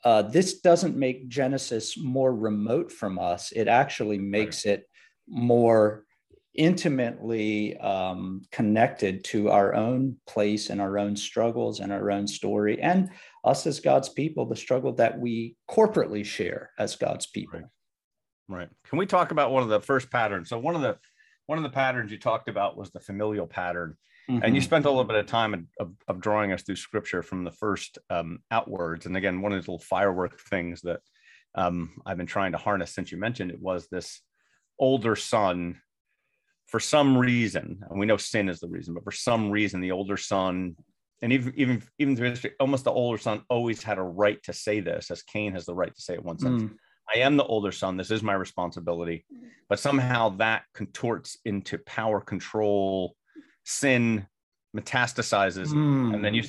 uh, 0.07 0.21
this 0.21 0.61
doesn't 0.61 0.95
make 0.95 1.27
Genesis 1.27 1.97
more 1.97 2.33
remote 2.33 2.93
from 2.93 3.19
us. 3.19 3.51
It 3.51 3.67
actually 3.67 4.17
makes 4.17 4.65
right. 4.65 4.75
it 4.75 4.89
more 5.27 6.05
intimately 6.55 7.75
um, 7.79 8.41
connected 8.49 9.25
to 9.25 9.49
our 9.49 9.75
own 9.75 10.15
place 10.25 10.69
and 10.69 10.79
our 10.79 10.97
own 10.97 11.17
struggles 11.17 11.81
and 11.81 11.91
our 11.91 12.09
own 12.09 12.25
story, 12.25 12.81
and 12.81 13.09
us 13.43 13.67
as 13.67 13.81
God's 13.81 14.07
people, 14.07 14.45
the 14.45 14.55
struggle 14.55 14.93
that 14.93 15.19
we 15.19 15.57
corporately 15.69 16.23
share 16.23 16.71
as 16.79 16.95
God's 16.95 17.25
people. 17.25 17.59
Right. 17.59 18.59
right. 18.59 18.69
Can 18.87 18.99
we 18.99 19.07
talk 19.07 19.31
about 19.31 19.51
one 19.51 19.63
of 19.63 19.67
the 19.67 19.81
first 19.81 20.09
patterns? 20.09 20.47
So 20.47 20.57
one 20.57 20.75
of 20.75 20.81
the 20.81 20.97
one 21.47 21.57
of 21.57 21.65
the 21.65 21.69
patterns 21.69 22.13
you 22.13 22.17
talked 22.17 22.47
about 22.47 22.77
was 22.77 22.91
the 22.91 23.01
familial 23.01 23.45
pattern. 23.45 23.97
Mm-hmm. 24.29 24.43
And 24.43 24.55
you 24.55 24.61
mm-hmm. 24.61 24.65
spent 24.65 24.85
a 24.85 24.89
little 24.89 25.05
bit 25.05 25.15
of 25.17 25.25
time 25.25 25.67
of, 25.79 25.91
of, 26.07 26.19
drawing 26.19 26.51
us 26.51 26.63
through 26.63 26.75
scripture 26.75 27.23
from 27.23 27.45
the 27.45 27.51
first 27.51 27.97
um, 28.09 28.39
outwards. 28.51 29.05
And 29.05 29.15
again, 29.15 29.41
one 29.41 29.53
of 29.53 29.57
these 29.57 29.69
little 29.69 29.79
firework 29.79 30.39
things 30.41 30.81
that 30.81 30.99
um, 31.55 31.91
I've 32.05 32.17
been 32.17 32.25
trying 32.25 32.51
to 32.51 32.57
harness 32.57 32.93
since 32.93 33.11
you 33.11 33.17
mentioned 33.17 33.51
it 33.51 33.61
was 33.61 33.87
this 33.87 34.21
older 34.79 35.15
son 35.15 35.79
for 36.67 36.79
some 36.79 37.17
reason, 37.17 37.81
and 37.89 37.99
we 37.99 38.05
know 38.05 38.17
sin 38.17 38.49
is 38.49 38.59
the 38.59 38.67
reason, 38.67 38.93
but 38.93 39.03
for 39.03 39.11
some 39.11 39.49
reason, 39.49 39.79
the 39.79 39.91
older 39.91 40.17
son, 40.17 40.75
and 41.21 41.31
even 41.31 41.53
even 41.55 41.81
even 41.97 42.15
through 42.15 42.29
history, 42.29 42.51
almost 42.59 42.83
the 42.83 42.91
older 42.91 43.17
son 43.17 43.41
always 43.49 43.81
had 43.81 43.97
a 43.97 44.03
right 44.03 44.41
to 44.43 44.53
say 44.53 44.81
this, 44.81 45.09
as 45.09 45.23
Cain 45.23 45.53
has 45.53 45.65
the 45.65 45.73
right 45.73 45.93
to 45.95 46.01
say 46.01 46.15
it 46.15 46.23
once. 46.23 46.43
Mm. 46.43 46.75
I 47.13 47.19
am 47.19 47.37
the 47.37 47.45
older 47.45 47.71
son. 47.71 47.95
This 47.95 48.11
is 48.11 48.21
my 48.21 48.33
responsibility. 48.33 49.25
But 49.69 49.79
somehow 49.79 50.29
that 50.37 50.63
contorts 50.73 51.37
into 51.45 51.77
power 51.79 52.19
control, 52.19 53.15
sin 53.67 54.25
metastasizes, 54.75 55.67
mm. 55.67 56.13
and 56.13 56.23
then 56.23 56.33
you 56.33 56.43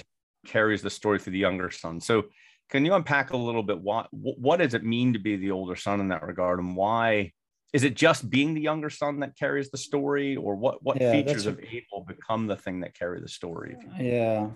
carries 0.46 0.82
the 0.82 0.90
story 0.90 1.18
through 1.18 1.32
the 1.32 1.38
younger 1.38 1.70
son. 1.70 2.00
So 2.00 2.26
can 2.70 2.84
you 2.84 2.94
unpack 2.94 3.30
a 3.30 3.37
little 3.37 3.62
bit 3.62 3.80
what 3.80 4.08
what 4.12 4.58
does 4.58 4.75
it 4.75 4.84
mean 4.84 5.12
to 5.12 5.18
be 5.18 5.37
the 5.37 5.50
older 5.50 5.76
son 5.76 6.00
in 6.00 6.08
that 6.08 6.22
regard? 6.22 6.60
And 6.60 6.76
why 6.76 7.32
is 7.72 7.82
it 7.82 7.94
just 7.94 8.30
being 8.30 8.54
the 8.54 8.60
younger 8.60 8.88
son 8.88 9.20
that 9.20 9.37
carries 9.37 9.70
the 9.70 9.78
story? 9.78 10.37
Or 10.37 10.54
what 10.54 10.82
what 10.82 11.00
yeah, 11.00 11.12
features 11.12 11.46
of 11.46 11.58
abel 11.58 12.04
become 12.06 12.46
the 12.46 12.56
thing 12.56 12.80
that 12.80 12.96
carry 12.96 13.20
the 13.20 13.28
story 13.28 13.76
yeah. 13.98 14.48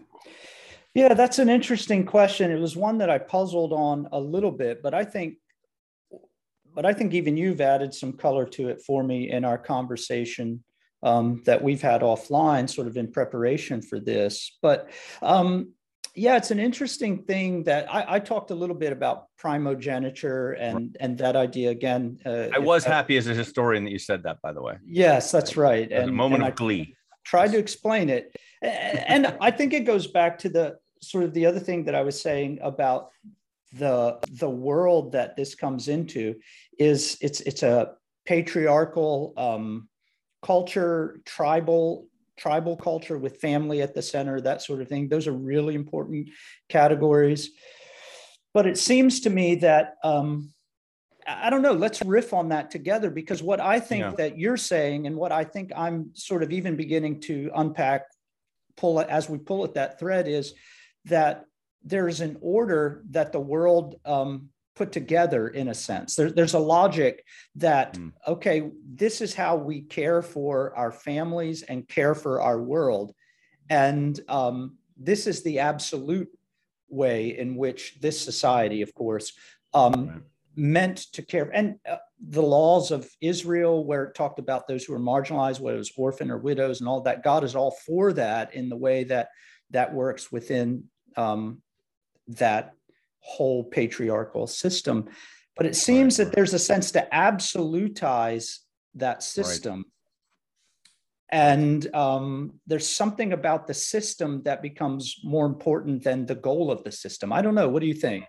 Yeah 0.95 1.15
that's 1.15 1.39
an 1.39 1.49
interesting 1.49 2.05
question. 2.05 2.51
It 2.51 2.61
was 2.61 2.77
one 2.77 2.99
that 2.99 3.11
i 3.11 3.19
puzzled 3.19 3.73
on 3.73 4.09
a 4.13 4.21
little 4.21 4.53
bit 4.53 4.83
but 4.83 4.95
i 4.95 5.05
think 5.05 5.37
but 6.75 6.87
i 6.87 6.93
think 6.93 7.13
even 7.13 7.37
you've 7.37 7.61
added 7.61 7.93
some 7.93 8.13
color 8.13 8.47
to 8.47 8.69
it 8.69 8.83
for 8.87 9.03
me 9.03 9.31
in 9.31 9.45
our 9.45 9.59
conversation 9.59 10.63
um, 11.03 11.43
that 11.45 11.63
we've 11.63 11.83
had 11.83 12.03
offline 12.03 12.69
sort 12.69 12.87
of 12.87 12.97
in 12.97 13.11
preparation 13.11 13.83
for 13.83 13.99
this 13.99 14.59
but 14.63 14.91
um, 15.21 15.73
yeah, 16.15 16.37
it's 16.37 16.51
an 16.51 16.59
interesting 16.59 17.23
thing 17.25 17.65
that 17.65 17.93
I, 17.93 18.17
I, 18.17 18.19
talked 18.19 18.51
a 18.51 18.55
little 18.55 18.77
bit 18.77 18.93
about 18.93 19.29
primogeniture 19.39 20.53
and 20.53 20.97
and 21.01 21.17
that 21.19 21.37
idea 21.37 21.71
again. 21.71 22.19
Uh, 22.25 22.49
I 22.55 22.59
was 22.59 22.85
happy 22.85 23.17
as 23.17 23.29
a 23.29 23.35
historian 23.35 23.85
that 23.85 23.93
you 23.93 23.99
said 23.99 24.23
that, 24.25 24.43
by 24.43 24.53
the 24.53 24.61
way. 24.61 24.77
Yes, 24.85 25.33
that's 25.33 25.57
right. 25.57 25.91
And, 25.91 26.11
a 26.11 26.13
moment 26.13 26.43
and 26.43 26.49
of 26.49 26.55
I 26.55 26.57
glee. 26.57 26.97
Tried 27.25 27.53
to 27.53 27.59
explain 27.59 28.11
it, 28.11 28.37
and 28.61 29.35
I 29.41 29.51
think 29.51 29.73
it 29.73 29.85
goes 29.85 30.07
back 30.07 30.39
to 30.41 30.49
the 30.49 30.77
sort 31.01 31.25
of 31.25 31.33
the 31.33 31.47
other 31.47 31.61
thing 31.61 31.85
that 31.85 31.95
I 31.95 32.03
was 32.03 32.21
saying 32.21 32.59
about 32.63 33.11
the 33.73 34.19
the 34.33 34.51
world 34.51 35.13
that 35.13 35.37
this 35.37 35.55
comes 35.55 35.89
into 35.89 36.35
is 36.79 37.17
it's 37.23 37.41
it's 37.41 37.63
a 37.63 37.95
patriarchal 38.27 39.33
um, 39.39 39.89
culture, 40.43 41.21
tribal 41.25 42.07
tribal 42.39 42.77
culture 42.77 43.19
with 43.19 43.41
family 43.41 43.83
at 43.83 43.95
the 43.95 44.03
center, 44.03 44.41
that 44.41 44.63
sort 44.63 44.81
of 44.81 44.89
thing. 44.89 45.09
Those 45.09 45.29
are 45.29 45.33
really 45.33 45.75
important 45.75 46.31
categories. 46.69 47.51
But 48.55 48.67
it 48.67 48.79
seems 48.79 49.21
to 49.21 49.31
me 49.31 49.57
that 49.57 49.95
um, 50.03 50.53
I 51.27 51.51
don't 51.51 51.63
know, 51.63 51.73
let's 51.73 52.03
riff 52.03 52.33
on 52.33 52.49
that 52.49 52.71
together 52.71 53.11
because 53.11 53.43
what 53.43 53.61
I 53.61 53.79
think 53.81 54.03
yeah. 54.03 54.13
that 54.17 54.39
you're 54.39 54.57
saying 54.57 55.07
and 55.07 55.17
what 55.17 55.33
I 55.33 55.45
think 55.45 55.71
I'm 55.77 56.11
sort 56.15 56.43
of 56.43 56.51
even 56.53 56.77
beginning 56.77 57.21
to 57.23 57.51
unpack, 57.55 58.07
pull 58.77 58.99
it 59.01 59.09
as 59.09 59.29
we 59.29 59.39
pull 59.39 59.65
at 59.65 59.75
that 59.75 59.99
thread 59.99 60.27
is 60.27 60.55
that 61.05 61.45
there's 61.85 62.21
an 62.21 62.39
order 62.41 63.05
that 63.11 63.33
the 63.33 63.41
world 63.41 63.97
um, 64.05 64.49
put 64.75 64.93
together 64.93 65.49
in 65.49 65.69
a 65.69 65.75
sense. 65.75 66.17
There, 66.17 66.31
there's 66.31 66.55
a 66.55 66.59
logic 66.59 67.25
that, 67.57 67.95
mm. 67.95 68.13
okay, 68.27 68.71
this 68.95 69.21
is 69.21 69.35
how 69.35 69.57
we 69.57 69.83
care 69.83 70.23
for 70.23 70.75
our 70.77 70.91
families 70.91 71.63
and 71.63 71.87
care 71.89 72.15
for 72.15 72.41
our 72.41 72.61
world. 72.61 73.15
And 73.69 74.19
um, 74.29 74.77
this 74.97 75.27
is 75.27 75.43
the 75.43 75.59
absolute 75.59 76.29
way 76.89 77.39
in 77.39 77.57
which 77.57 77.99
this 78.01 78.21
society, 78.21 78.83
of 78.83 78.95
course, 78.95 79.33
um, 79.75 80.09
right. 80.09 80.21
meant 80.57 80.99
to 81.13 81.23
care. 81.23 81.51
And 81.53 81.77
uh, 81.89 81.97
the 82.21 82.43
laws 82.43 82.91
of 82.91 83.09
Israel, 83.21 83.85
where 83.85 84.05
it 84.05 84.15
talked 84.15 84.39
about 84.39 84.69
those 84.69 84.85
who 84.85 84.95
are 84.95 85.01
marginalized, 85.01 85.61
whether 85.61 85.77
it 85.77 85.81
was 85.81 85.93
orphan 85.97 86.31
or 86.31 86.39
widows 86.39 86.81
and 86.81 86.89
all 86.89 87.01
that, 87.03 87.25
God 87.25 87.45
is 87.45 87.57
all 87.57 87.73
for 87.87 88.13
that 88.15 88.55
in 88.55 88.69
the 88.69 88.77
way 88.77 89.05
that 89.05 89.29
that 89.71 89.93
works 89.93 90.31
within 90.31 90.85
um, 91.17 91.63
that 92.29 92.75
whole 93.23 93.65
patriarchal 93.65 94.47
system. 94.47 95.09
But 95.57 95.67
it 95.67 95.77
seems 95.77 96.19
right, 96.19 96.27
that 96.27 96.35
there's 96.35 96.55
a 96.55 96.59
sense 96.59 96.91
to 96.93 97.07
absolutize 97.13 98.59
that 98.95 99.23
system. 99.23 99.77
Right. 99.77 99.87
And 101.35 101.95
um, 101.95 102.61
there's 102.67 102.89
something 102.89 103.33
about 103.33 103.67
the 103.67 103.75
system 103.75 104.43
that 104.43 104.61
becomes 104.61 105.17
more 105.25 105.47
important 105.47 106.05
than 106.05 106.27
the 106.27 106.35
goal 106.35 106.71
of 106.71 106.85
the 106.85 106.93
system. 106.93 107.33
I 107.33 107.41
don't 107.41 107.55
know. 107.55 107.71
What 107.71 107.81
do 107.81 107.87
you 107.87 107.95
think? 107.95 108.27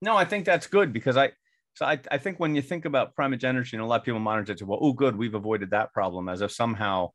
No, 0.00 0.16
I 0.16 0.24
think 0.24 0.44
that's 0.44 0.68
good 0.68 0.92
because 0.92 1.16
I, 1.16 1.32
so 1.74 1.86
I, 1.86 1.98
I 2.10 2.18
think 2.18 2.38
when 2.38 2.54
you 2.54 2.62
think 2.62 2.84
about 2.84 3.16
primogeniture, 3.16 3.70
you 3.72 3.78
know, 3.78 3.84
a 3.84 3.86
lot 3.86 4.00
of 4.00 4.04
people 4.04 4.20
monitor 4.20 4.52
it 4.52 4.58
to, 4.58 4.66
well, 4.66 4.78
oh, 4.80 4.92
good, 4.92 5.16
we've 5.16 5.34
avoided 5.34 5.70
that 5.70 5.92
problem 5.92 6.28
as 6.28 6.40
if 6.40 6.52
somehow 6.52 7.10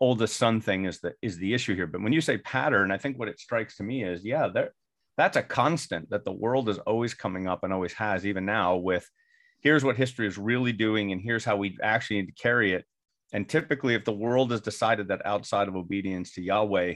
oldest 0.00 0.36
son 0.36 0.60
thing 0.60 0.86
is 0.86 0.98
the 0.98 1.14
is 1.22 1.38
the 1.38 1.54
issue 1.54 1.76
here. 1.76 1.86
But 1.86 2.02
when 2.02 2.12
you 2.12 2.20
say 2.20 2.38
pattern, 2.38 2.90
I 2.90 2.98
think 2.98 3.18
what 3.18 3.28
it 3.28 3.38
strikes 3.38 3.76
to 3.76 3.84
me 3.84 4.02
is, 4.02 4.24
yeah, 4.24 4.48
there 4.48 4.72
that's 5.16 5.36
a 5.36 5.42
constant 5.42 6.10
that 6.10 6.24
the 6.24 6.32
world 6.32 6.68
is 6.68 6.78
always 6.78 7.14
coming 7.14 7.46
up 7.46 7.62
and 7.62 7.72
always 7.72 7.92
has 7.94 8.26
even 8.26 8.44
now 8.44 8.76
with 8.76 9.08
here's 9.60 9.84
what 9.84 9.96
history 9.96 10.26
is 10.26 10.38
really 10.38 10.72
doing 10.72 11.12
and 11.12 11.20
here's 11.20 11.44
how 11.44 11.56
we 11.56 11.76
actually 11.82 12.20
need 12.20 12.26
to 12.26 12.42
carry 12.42 12.72
it 12.72 12.84
and 13.32 13.48
typically 13.48 13.94
if 13.94 14.04
the 14.04 14.12
world 14.12 14.50
has 14.50 14.60
decided 14.60 15.08
that 15.08 15.24
outside 15.24 15.68
of 15.68 15.76
obedience 15.76 16.32
to 16.32 16.42
yahweh 16.42 16.94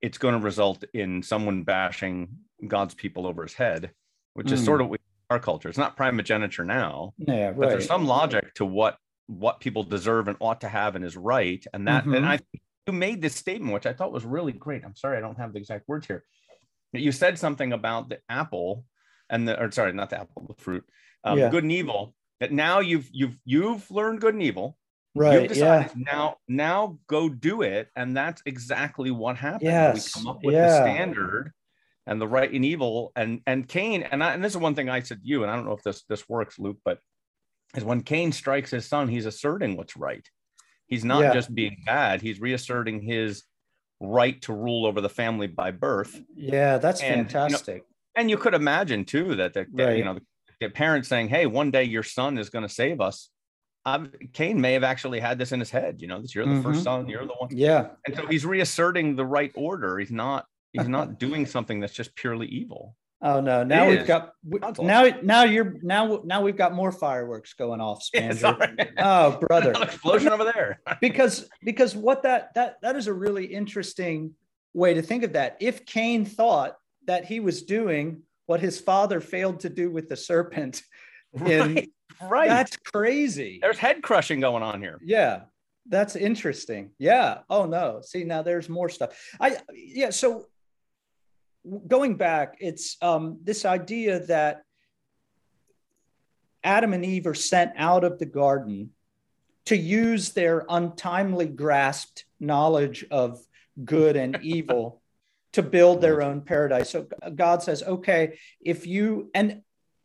it's 0.00 0.18
going 0.18 0.34
to 0.34 0.44
result 0.44 0.84
in 0.94 1.22
someone 1.22 1.62
bashing 1.62 2.28
god's 2.66 2.94
people 2.94 3.26
over 3.26 3.42
his 3.42 3.54
head 3.54 3.90
which 4.34 4.48
mm. 4.48 4.52
is 4.52 4.64
sort 4.64 4.80
of 4.80 4.94
our 5.30 5.38
culture 5.38 5.68
it's 5.68 5.78
not 5.78 5.96
primogeniture 5.96 6.64
now 6.64 7.12
yeah 7.18 7.46
right. 7.46 7.58
but 7.58 7.68
there's 7.68 7.86
some 7.86 8.06
logic 8.06 8.52
to 8.54 8.64
what 8.64 8.96
what 9.26 9.60
people 9.60 9.84
deserve 9.84 10.26
and 10.26 10.36
ought 10.40 10.60
to 10.60 10.68
have 10.68 10.96
and 10.96 11.04
is 11.04 11.16
right 11.16 11.64
and 11.72 11.86
that 11.86 12.02
mm-hmm. 12.02 12.14
and 12.14 12.26
i 12.26 12.38
you 12.86 12.92
made 12.92 13.22
this 13.22 13.36
statement 13.36 13.72
which 13.72 13.86
i 13.86 13.92
thought 13.92 14.10
was 14.10 14.24
really 14.24 14.52
great 14.52 14.84
i'm 14.84 14.96
sorry 14.96 15.16
i 15.16 15.20
don't 15.20 15.38
have 15.38 15.52
the 15.52 15.58
exact 15.58 15.86
words 15.86 16.06
here 16.06 16.24
you 16.92 17.12
said 17.12 17.38
something 17.38 17.72
about 17.72 18.08
the 18.08 18.18
apple 18.28 18.84
and 19.28 19.46
the 19.46 19.60
or 19.60 19.70
sorry 19.70 19.92
not 19.92 20.10
the 20.10 20.20
apple 20.20 20.44
the 20.48 20.62
fruit 20.62 20.84
um, 21.24 21.38
yeah. 21.38 21.50
good 21.50 21.62
and 21.62 21.72
evil 21.72 22.14
that 22.40 22.52
now 22.52 22.80
you've 22.80 23.08
you've 23.12 23.38
you've 23.44 23.90
learned 23.90 24.20
good 24.20 24.34
and 24.34 24.42
evil 24.42 24.76
right 25.14 25.42
you've 25.42 25.48
decided 25.52 25.90
yeah. 25.96 26.12
now 26.12 26.36
now 26.48 26.98
go 27.06 27.28
do 27.28 27.62
it 27.62 27.88
and 27.96 28.16
that's 28.16 28.42
exactly 28.46 29.10
what 29.10 29.36
happened 29.36 29.62
yes. 29.62 30.16
we 30.16 30.20
come 30.20 30.28
up 30.28 30.42
with 30.42 30.54
yeah. 30.54 30.68
the 30.68 30.76
standard 30.76 31.52
and 32.06 32.20
the 32.20 32.28
right 32.28 32.52
and 32.52 32.64
evil 32.64 33.12
and 33.14 33.40
and 33.46 33.68
cain 33.68 34.02
and, 34.02 34.22
I, 34.22 34.34
and 34.34 34.42
this 34.42 34.52
is 34.52 34.58
one 34.58 34.74
thing 34.74 34.88
i 34.88 35.00
said 35.00 35.22
to 35.22 35.28
you 35.28 35.42
and 35.42 35.50
i 35.50 35.56
don't 35.56 35.66
know 35.66 35.72
if 35.72 35.82
this 35.82 36.02
this 36.08 36.28
works 36.28 36.58
luke 36.58 36.78
but 36.84 36.98
is 37.76 37.84
when 37.84 38.02
cain 38.02 38.32
strikes 38.32 38.70
his 38.70 38.88
son 38.88 39.08
he's 39.08 39.26
asserting 39.26 39.76
what's 39.76 39.96
right 39.96 40.26
he's 40.86 41.04
not 41.04 41.20
yeah. 41.20 41.32
just 41.32 41.54
being 41.54 41.76
bad 41.86 42.20
he's 42.20 42.40
reasserting 42.40 43.00
his 43.00 43.44
right 44.00 44.40
to 44.42 44.52
rule 44.52 44.86
over 44.86 45.00
the 45.00 45.08
family 45.08 45.46
by 45.46 45.70
birth. 45.70 46.20
Yeah, 46.34 46.78
that's 46.78 47.02
and, 47.02 47.30
fantastic. 47.30 47.74
You 47.74 47.80
know, 47.80 47.84
and 48.16 48.30
you 48.30 48.36
could 48.36 48.54
imagine 48.54 49.04
too 49.04 49.36
that 49.36 49.54
the, 49.54 49.66
right. 49.72 49.96
you 49.96 50.04
know 50.04 50.18
the, 50.60 50.70
parents 50.70 51.08
saying, 51.08 51.28
"Hey, 51.28 51.46
one 51.46 51.70
day 51.70 51.84
your 51.84 52.02
son 52.02 52.38
is 52.38 52.50
going 52.50 52.66
to 52.66 52.72
save 52.72 53.00
us." 53.00 53.30
Um, 53.86 54.12
Cain 54.34 54.60
may 54.60 54.74
have 54.74 54.84
actually 54.84 55.20
had 55.20 55.38
this 55.38 55.52
in 55.52 55.60
his 55.60 55.70
head. 55.70 56.02
You 56.02 56.08
know, 56.08 56.20
this 56.20 56.34
you're 56.34 56.44
the 56.44 56.52
mm-hmm. 56.52 56.62
first 56.62 56.82
son, 56.82 57.08
you're 57.08 57.26
the 57.26 57.34
one. 57.38 57.50
Yeah, 57.50 57.88
and 58.06 58.16
so 58.16 58.26
he's 58.26 58.44
reasserting 58.44 59.16
the 59.16 59.24
right 59.24 59.52
order. 59.54 59.98
He's 59.98 60.10
not. 60.10 60.46
He's 60.72 60.88
not 60.88 61.18
doing 61.18 61.46
something 61.46 61.80
that's 61.80 61.92
just 61.92 62.14
purely 62.14 62.46
evil. 62.46 62.94
Oh 63.22 63.40
no! 63.40 63.62
Now 63.62 63.84
it 63.84 63.90
we've 63.90 64.00
is. 64.00 64.06
got 64.06 64.32
now. 64.80 65.06
Now 65.22 65.44
you're 65.44 65.76
now. 65.82 66.22
Now 66.24 66.40
we've 66.40 66.56
got 66.56 66.74
more 66.74 66.90
fireworks 66.90 67.52
going 67.54 67.80
off. 67.80 68.06
Yeah, 68.14 68.64
oh, 68.98 69.38
brother! 69.38 69.72
explosion 69.82 70.32
over 70.32 70.44
there. 70.44 70.80
because 71.00 71.48
because 71.62 71.94
what 71.94 72.22
that 72.22 72.54
that 72.54 72.76
that 72.82 72.96
is 72.96 73.08
a 73.08 73.12
really 73.12 73.44
interesting 73.44 74.34
way 74.72 74.94
to 74.94 75.02
think 75.02 75.22
of 75.22 75.34
that. 75.34 75.58
If 75.60 75.84
Cain 75.84 76.24
thought 76.24 76.76
that 77.06 77.26
he 77.26 77.40
was 77.40 77.62
doing 77.62 78.22
what 78.46 78.60
his 78.60 78.80
father 78.80 79.20
failed 79.20 79.60
to 79.60 79.68
do 79.68 79.90
with 79.90 80.08
the 80.08 80.16
serpent 80.16 80.82
in 81.46 81.90
right. 82.22 82.48
That's 82.48 82.76
crazy. 82.76 83.58
There's 83.60 83.78
head 83.78 84.02
crushing 84.02 84.40
going 84.40 84.62
on 84.62 84.80
here. 84.80 84.98
Yeah. 85.02 85.42
That's 85.86 86.16
interesting. 86.16 86.90
Yeah. 86.98 87.38
Oh 87.48 87.66
no. 87.66 88.00
See, 88.02 88.24
now 88.24 88.42
there's 88.42 88.68
more 88.68 88.88
stuff. 88.88 89.16
I 89.40 89.56
yeah, 89.74 90.10
so 90.10 90.46
going 91.86 92.16
back, 92.16 92.56
it's 92.60 92.96
um 93.02 93.38
this 93.42 93.64
idea 93.64 94.20
that 94.26 94.62
Adam 96.62 96.92
and 96.92 97.04
Eve 97.04 97.26
are 97.26 97.34
sent 97.34 97.72
out 97.76 98.04
of 98.04 98.18
the 98.18 98.26
garden 98.26 98.90
to 99.66 99.76
use 99.76 100.30
their 100.30 100.64
untimely 100.68 101.46
grasped 101.46 102.24
knowledge 102.38 103.04
of 103.10 103.40
good 103.84 104.16
and 104.16 104.38
evil 104.42 105.00
to 105.52 105.62
build 105.62 106.00
their 106.00 106.22
own 106.22 106.42
paradise. 106.42 106.90
So 106.90 107.06
God 107.34 107.62
says, 107.62 107.82
okay, 107.82 108.38
if 108.60 108.86
you, 108.86 109.30
and 109.34 109.62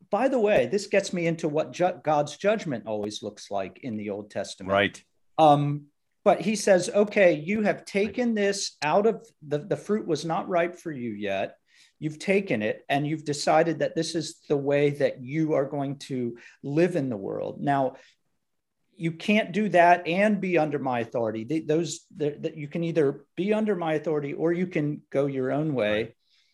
by 0.09 0.27
the 0.27 0.39
way, 0.39 0.67
this 0.71 0.88
gets 0.88 1.13
me 1.13 1.27
into 1.27 1.47
what 1.47 1.71
ju- 1.71 2.00
God's 2.03 2.38
judgment 2.38 2.88
always 2.88 3.21
looks 3.21 3.51
like 3.51 3.79
in 3.83 3.97
the 3.97 4.09
Old 4.09 4.31
Testament. 4.31 4.71
Right. 4.71 5.03
Um, 5.38 5.85
but 6.25 6.41
he 6.41 6.55
says, 6.55 6.89
okay, 6.89 7.34
you 7.34 7.62
have 7.62 7.86
taken 7.86 8.34
this 8.34 8.77
out 8.82 9.05
of 9.05 9.25
the, 9.48 9.60
the 9.60 9.77
fruit 9.77 10.08
was 10.08 10.25
not 10.25 10.50
ripe 10.50 10.75
for 10.75 10.91
you 10.91 11.12
yet. 11.12 11.55
You've 12.00 12.17
taken 12.17 12.63
it 12.63 12.84
and 12.89 13.05
you've 13.05 13.24
decided 13.24 13.79
that 13.79 13.96
this 13.96 14.15
is 14.15 14.39
the 14.50 14.58
way 14.58 14.89
that 14.89 15.24
you 15.24 15.53
are 15.53 15.65
going 15.65 16.00
to 16.00 16.36
live 16.63 16.96
in 16.96 17.10
the 17.10 17.15
world. 17.15 17.62
Now, 17.62 17.98
you 18.98 19.12
can't 19.12 19.51
do 19.51 19.70
that 19.70 20.08
and 20.08 20.41
be 20.41 20.58
under 20.58 20.79
my 20.79 21.01
authority. 21.01 21.44
They, 21.44 21.60
those 21.60 22.05
that 22.17 22.58
you 22.58 22.67
can 22.67 22.84
either 22.84 23.25
be 23.36 23.53
under 23.53 23.75
my 23.75 23.94
authority 23.94 24.34
or 24.34 24.51
you 24.51 24.67
can 24.67 25.01
go 25.12 25.27
your 25.27 25.51
own 25.51 25.75
way. 25.75 25.96
Right. 25.96 26.13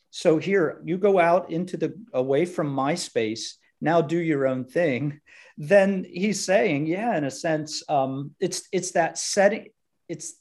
So 0.09 0.37
here 0.37 0.81
you 0.83 0.97
go 0.97 1.17
out 1.17 1.49
into 1.49 1.77
the 1.77 1.93
away 2.13 2.45
from 2.45 2.67
my 2.67 2.95
space. 2.95 3.57
Now 3.81 4.01
do 4.01 4.17
your 4.17 4.47
own 4.47 4.65
thing. 4.65 5.19
Then 5.57 6.05
he's 6.09 6.43
saying, 6.43 6.85
yeah, 6.85 7.17
in 7.17 7.23
a 7.23 7.31
sense, 7.31 7.83
um, 7.89 8.31
it's 8.39 8.67
it's 8.71 8.91
that 8.91 9.17
setting. 9.17 9.69
It's 10.07 10.33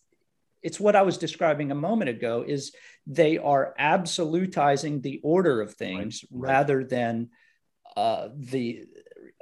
it's 0.62 0.78
what 0.78 0.94
I 0.94 1.02
was 1.02 1.18
describing 1.18 1.70
a 1.70 1.75
moment 1.75 2.11
ago. 2.11 2.44
Is 2.47 2.73
they 3.06 3.38
are 3.38 3.75
absolutizing 3.80 5.02
the 5.02 5.20
order 5.23 5.61
of 5.61 5.75
things 5.75 6.25
right. 6.30 6.50
rather 6.50 6.85
than 6.85 7.30
uh, 7.97 8.28
the 8.37 8.85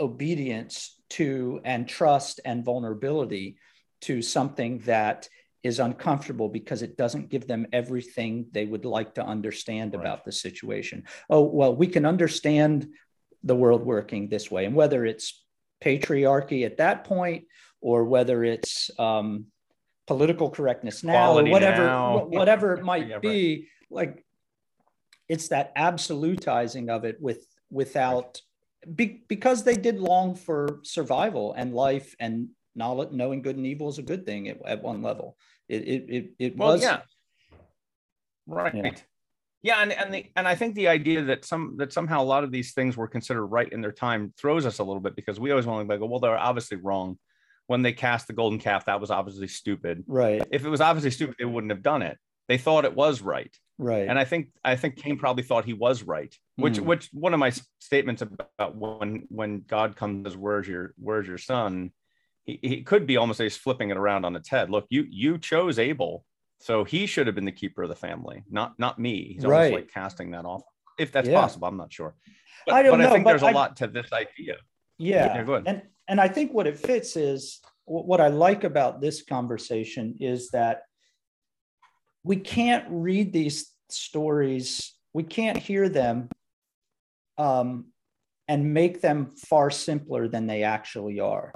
obedience 0.01 0.99
to 1.11 1.61
and 1.65 1.89
trust 1.89 2.41
and 2.45 2.65
vulnerability 2.65 3.59
to 4.03 4.23
something 4.23 4.79
that 4.81 5.29
is 5.63 5.81
uncomfortable 5.81 6.49
because 6.49 6.83
it 6.83 6.97
doesn't 6.97 7.31
give 7.31 7.47
them 7.47 7.67
everything 7.73 8.47
they 8.53 8.65
would 8.65 8.85
like 8.85 9.15
to 9.15 9.25
understand 9.25 9.93
right. 9.93 10.01
about 10.01 10.25
the 10.25 10.33
situation. 10.33 11.05
Oh, 11.29 11.43
well, 11.43 11.75
we 11.75 11.89
can 11.89 12.07
understand 12.07 12.89
the 13.43 13.55
world 13.55 13.85
working 13.85 14.29
this 14.29 14.51
way. 14.51 14.65
And 14.65 14.75
whether 14.75 15.05
it's 15.05 15.45
patriarchy 15.83 16.65
at 16.67 16.79
that 16.79 17.05
point 17.05 17.45
or 17.81 18.05
whether 18.05 18.45
it's 18.45 18.91
um, 18.99 19.47
political 20.07 20.51
correctness 20.51 21.05
now 21.05 21.13
Quality 21.33 21.51
or 21.51 21.53
whatever, 21.53 21.85
now. 21.85 22.25
whatever 22.25 22.75
it 22.75 22.85
might 22.93 23.09
yeah, 23.09 23.19
be, 23.19 23.69
right. 23.91 24.07
like 24.07 24.25
it's 25.29 25.49
that 25.49 25.75
absolutizing 25.77 26.89
of 26.89 27.05
it 27.05 27.21
with 27.21 27.47
without 27.71 28.41
be, 28.95 29.23
because 29.29 29.63
they 29.65 29.77
did 29.77 29.99
long 30.01 30.35
for 30.35 30.81
survival 30.83 31.53
and 31.53 31.75
life 31.75 32.17
and 32.19 32.49
knowledge, 32.75 33.11
knowing 33.13 33.43
good 33.43 33.57
and 33.57 33.67
evil 33.67 33.89
is 33.89 33.99
a 33.99 34.03
good 34.03 34.25
thing 34.25 34.49
at, 34.49 34.59
at 34.65 34.83
one 34.83 35.03
level. 35.03 35.37
It 35.69 35.83
it 35.83 36.05
it, 36.09 36.31
it 36.39 36.57
well, 36.57 36.73
was 36.73 36.83
yeah. 36.83 37.01
Right. 38.47 39.05
Yeah. 39.63 39.81
and 39.83 39.93
and 39.93 40.15
the 40.15 40.27
and 40.37 40.47
I 40.47 40.55
think 40.55 40.75
the 40.75 40.89
idea 40.89 41.23
that 41.25 41.45
some 41.45 41.77
that 41.79 41.93
somehow 41.93 42.23
a 42.23 42.25
lot 42.25 42.45
of 42.45 42.53
these 42.53 42.73
things 42.73 42.97
were 42.97 43.09
considered 43.09 43.47
right 43.47 43.71
in 43.71 43.81
their 43.81 43.93
time 43.93 44.33
throws 44.39 44.67
us 44.67 44.79
a 44.79 44.85
little 44.85 45.01
bit 45.01 45.17
because 45.17 45.41
we 45.41 45.51
always 45.51 45.67
want 45.67 45.89
to 45.89 45.99
go, 45.99 46.07
well, 46.07 46.21
they're 46.21 46.39
obviously 46.39 46.77
wrong. 46.77 47.19
When 47.67 47.83
they 47.83 47.93
cast 47.93 48.27
the 48.27 48.33
golden 48.33 48.59
calf, 48.59 48.87
that 48.87 48.99
was 48.99 49.11
obviously 49.11 49.49
stupid. 49.49 50.03
Right. 50.07 50.43
If 50.51 50.65
it 50.65 50.71
was 50.71 50.81
obviously 50.81 51.11
stupid, 51.11 51.37
they 51.39 51.45
wouldn't 51.45 51.71
have 51.71 51.83
done 51.83 52.01
it. 52.01 52.17
They 52.49 52.57
thought 52.57 52.87
it 52.87 52.95
was 52.95 53.21
right. 53.21 53.55
Right. 53.79 54.09
And 54.09 54.19
I 54.19 54.25
think 54.25 54.49
I 54.65 54.75
think 54.75 54.97
Cain 54.97 55.19
probably 55.19 55.45
thought 55.45 55.65
he 55.65 55.75
was 55.75 56.03
right. 56.03 56.35
Which 56.57 56.79
mm. 56.79 56.85
which 56.85 57.09
one 57.13 57.33
of 57.33 57.41
my 57.41 57.53
statements 57.79 58.23
about 58.23 58.75
when 58.77 59.27
when 59.29 59.61
God 59.61 59.97
comes 59.97 60.27
as 60.27 60.37
where's 60.37 60.67
your 60.67 60.95
where's 60.99 61.29
your 61.29 61.39
son? 61.39 61.93
He, 62.45 62.59
he 62.63 62.83
could 62.83 63.07
be 63.07 63.19
almost 63.19 63.41
he's 63.41 63.57
flipping 63.57 63.91
it 63.91 63.97
around 63.97 64.25
on 64.25 64.35
its 64.35 64.49
head. 64.49 64.71
Look, 64.71 64.87
you 64.89 65.07
you 65.09 65.39
chose 65.39 65.79
Abel, 65.79 66.25
so 66.59 66.85
he 66.85 67.07
should 67.07 67.27
have 67.27 67.35
been 67.35 67.45
the 67.45 67.53
keeper 67.53 67.83
of 67.85 67.89
the 67.89 67.97
family, 67.97 68.45
not 68.51 68.79
not 68.79 68.99
me. 68.99 69.35
He's 69.35 69.45
almost 69.45 69.59
right. 69.59 69.75
like 69.75 69.93
casting 69.93 70.33
that 70.33 70.45
off. 70.45 70.63
If 70.99 71.13
that's 71.13 71.29
yeah. 71.29 71.41
possible, 71.41 71.69
I'm 71.69 71.77
not 71.77 71.93
sure. 71.93 72.15
But, 72.67 72.75
I 72.75 72.83
don't 72.83 72.93
but 72.93 72.97
know, 73.05 73.11
I 73.11 73.13
think 73.13 73.27
there's 73.27 73.43
I, 73.43 73.51
a 73.51 73.55
lot 73.55 73.77
to 73.77 73.87
this 73.87 74.13
idea. 74.13 74.57
Yeah. 74.99 75.45
yeah. 75.47 75.61
And 75.67 75.83
and 76.09 76.21
I 76.21 76.29
think 76.29 76.53
what 76.53 76.67
it 76.67 76.79
fits 76.79 77.17
is 77.17 77.61
what 77.85 78.21
I 78.21 78.29
like 78.29 78.65
about 78.65 79.01
this 79.01 79.23
conversation 79.23 80.17
is 80.21 80.51
that 80.51 80.83
we 82.25 82.37
can't 82.37 82.85
read 82.91 83.33
these 83.33 83.73
stories, 83.89 84.95
we 85.15 85.23
can't 85.23 85.57
hear 85.57 85.89
them 85.89 86.29
um, 87.39 87.87
and 88.49 88.75
make 88.75 89.01
them 89.01 89.27
far 89.27 89.71
simpler 89.71 90.29
than 90.29 90.47
they 90.47 90.65
actually 90.65 91.21
are. 91.21 91.53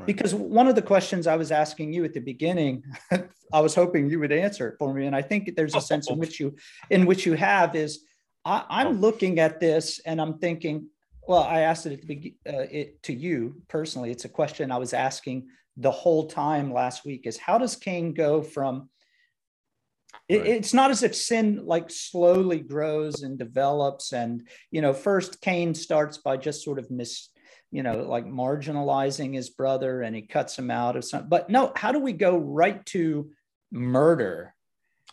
Right, 0.00 0.06
right. 0.06 0.16
Because 0.16 0.34
one 0.34 0.66
of 0.66 0.74
the 0.74 0.82
questions 0.82 1.26
I 1.26 1.36
was 1.36 1.52
asking 1.52 1.92
you 1.92 2.04
at 2.04 2.14
the 2.14 2.20
beginning, 2.20 2.84
I 3.52 3.60
was 3.60 3.74
hoping 3.74 4.08
you 4.08 4.18
would 4.20 4.32
answer 4.32 4.68
it 4.68 4.76
for 4.78 4.94
me, 4.94 5.06
and 5.06 5.14
I 5.14 5.22
think 5.22 5.54
there's 5.56 5.74
a 5.74 5.80
sense 5.80 6.08
in 6.08 6.18
which 6.18 6.40
you, 6.40 6.56
in 6.88 7.04
which 7.04 7.26
you 7.26 7.34
have, 7.34 7.76
is 7.76 8.04
I, 8.44 8.64
am 8.82 8.86
oh. 8.86 8.90
looking 8.92 9.38
at 9.38 9.60
this 9.60 10.00
and 10.06 10.20
I'm 10.20 10.38
thinking, 10.38 10.86
well, 11.28 11.42
I 11.42 11.60
asked 11.60 11.84
it, 11.84 12.06
be, 12.06 12.36
uh, 12.48 12.66
it 12.70 13.02
to 13.04 13.12
you 13.12 13.60
personally. 13.68 14.10
It's 14.10 14.24
a 14.24 14.30
question 14.30 14.72
I 14.72 14.78
was 14.78 14.94
asking 14.94 15.48
the 15.76 15.90
whole 15.90 16.26
time 16.26 16.72
last 16.72 17.04
week: 17.04 17.26
is 17.26 17.36
how 17.36 17.58
does 17.58 17.76
Cain 17.76 18.14
go 18.14 18.42
from 18.42 18.88
it, 20.28 20.46
it's 20.46 20.74
not 20.74 20.90
as 20.90 21.02
if 21.02 21.14
sin 21.14 21.66
like 21.66 21.90
slowly 21.90 22.60
grows 22.60 23.22
and 23.22 23.38
develops 23.38 24.12
and 24.12 24.46
you 24.70 24.80
know 24.80 24.92
first 24.92 25.40
cain 25.40 25.74
starts 25.74 26.18
by 26.18 26.36
just 26.36 26.64
sort 26.64 26.78
of 26.78 26.90
mis 26.90 27.29
you 27.70 27.82
know 27.82 28.02
like 28.02 28.26
marginalizing 28.26 29.34
his 29.34 29.50
brother 29.50 30.02
and 30.02 30.14
he 30.14 30.22
cuts 30.22 30.58
him 30.58 30.70
out 30.70 30.96
of 30.96 31.04
something 31.04 31.28
but 31.28 31.48
no 31.48 31.72
how 31.76 31.92
do 31.92 31.98
we 31.98 32.12
go 32.12 32.36
right 32.36 32.84
to 32.86 33.30
murder 33.70 34.54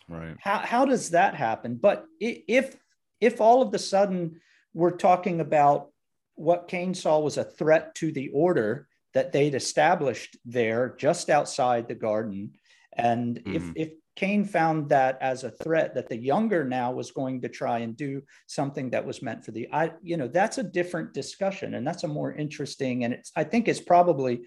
right 0.08 0.36
how, 0.40 0.58
how 0.58 0.84
does 0.84 1.10
that 1.10 1.34
happen 1.34 1.76
but 1.76 2.04
if 2.20 2.76
if 3.20 3.40
all 3.40 3.62
of 3.62 3.72
a 3.74 3.78
sudden 3.78 4.40
we're 4.74 4.96
talking 4.96 5.40
about 5.40 5.90
what 6.34 6.68
cain 6.68 6.94
saw 6.94 7.18
was 7.18 7.36
a 7.36 7.44
threat 7.44 7.94
to 7.94 8.12
the 8.12 8.28
order 8.30 8.88
that 9.14 9.32
they'd 9.32 9.54
established 9.54 10.36
there 10.44 10.94
just 10.98 11.30
outside 11.30 11.88
the 11.88 11.94
garden 11.94 12.52
and 12.92 13.36
mm. 13.44 13.54
if 13.54 13.62
hmm. 13.62 13.72
if 13.76 13.90
Cain 14.18 14.44
found 14.44 14.88
that 14.88 15.16
as 15.20 15.44
a 15.44 15.50
threat 15.52 15.94
that 15.94 16.08
the 16.08 16.16
younger 16.16 16.64
now 16.64 16.90
was 16.90 17.12
going 17.12 17.40
to 17.40 17.48
try 17.48 17.78
and 17.78 17.96
do 17.96 18.20
something 18.48 18.90
that 18.90 19.06
was 19.06 19.22
meant 19.22 19.44
for 19.44 19.52
the 19.52 19.68
I 19.72 19.92
you 20.02 20.16
know 20.16 20.26
that's 20.26 20.58
a 20.58 20.64
different 20.64 21.14
discussion 21.14 21.74
and 21.74 21.86
that's 21.86 22.02
a 22.02 22.08
more 22.08 22.32
interesting 22.32 23.04
and 23.04 23.14
it's 23.14 23.30
I 23.36 23.44
think 23.44 23.68
it's 23.68 23.78
probably 23.78 24.40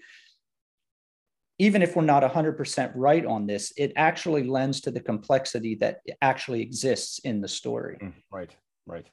even 1.58 1.80
if 1.80 1.96
we're 1.96 2.02
not 2.02 2.22
100% 2.22 2.92
right 2.94 3.24
on 3.24 3.46
this 3.46 3.72
it 3.78 3.94
actually 3.96 4.44
lends 4.44 4.82
to 4.82 4.90
the 4.90 5.00
complexity 5.00 5.74
that 5.76 6.00
actually 6.20 6.60
exists 6.60 7.20
in 7.20 7.40
the 7.40 7.48
story. 7.48 7.96
Mm, 8.02 8.12
right 8.30 8.54
right. 8.86 9.06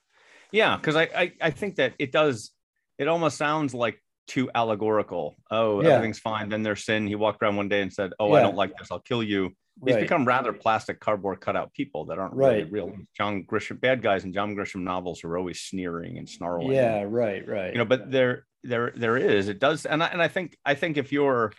Yeah 0.52 0.76
because 0.76 0.98
I, 0.98 1.04
I 1.04 1.32
i 1.42 1.52
think 1.52 1.78
that 1.78 1.94
it 2.00 2.12
does 2.12 2.52
it 2.98 3.08
almost 3.08 3.38
sounds 3.38 3.74
like 3.74 4.04
too 4.28 4.52
allegorical. 4.54 5.38
Oh 5.50 5.82
yeah. 5.82 5.92
everything's 5.92 6.20
fine 6.20 6.50
then 6.50 6.64
there's 6.64 6.84
sin. 6.84 7.08
He 7.08 7.16
walked 7.16 7.42
around 7.42 7.56
one 7.56 7.70
day 7.70 7.82
and 7.82 7.94
said 7.94 8.12
oh 8.20 8.28
yeah. 8.28 8.40
i 8.40 8.42
don't 8.42 8.58
like 8.58 8.78
this. 8.78 8.92
I'll 8.92 9.08
kill 9.12 9.24
you 9.24 9.56
these 9.84 9.96
right. 9.96 10.02
become 10.02 10.26
rather 10.26 10.52
plastic 10.52 11.00
cardboard 11.00 11.40
cutout 11.40 11.74
people 11.74 12.06
that 12.06 12.20
aren't 12.20 12.34
really 12.34 12.64
real 12.64 12.92
John 13.16 13.44
Grisham 13.44 13.80
bad 13.80 14.02
guys 14.02 14.26
in 14.26 14.34
John 14.34 14.56
Grisham 14.56 14.82
novels 14.82 15.24
are 15.24 15.38
always 15.38 15.62
sneering 15.62 16.18
and 16.18 16.28
snarling. 16.28 16.72
Yeah, 16.72 17.04
right, 17.08 17.48
right. 17.48 17.72
You 17.72 17.78
know, 17.80 17.86
but 17.86 18.12
there 18.12 18.46
there 18.64 18.92
there 18.96 19.18
is 19.18 19.48
it 19.48 19.60
does 19.60 19.86
and 19.86 20.04
I, 20.04 20.08
and 20.08 20.22
I 20.22 20.28
think 20.28 20.58
I 20.66 20.76
think 20.76 20.98
if 20.98 21.12
you're 21.12 21.54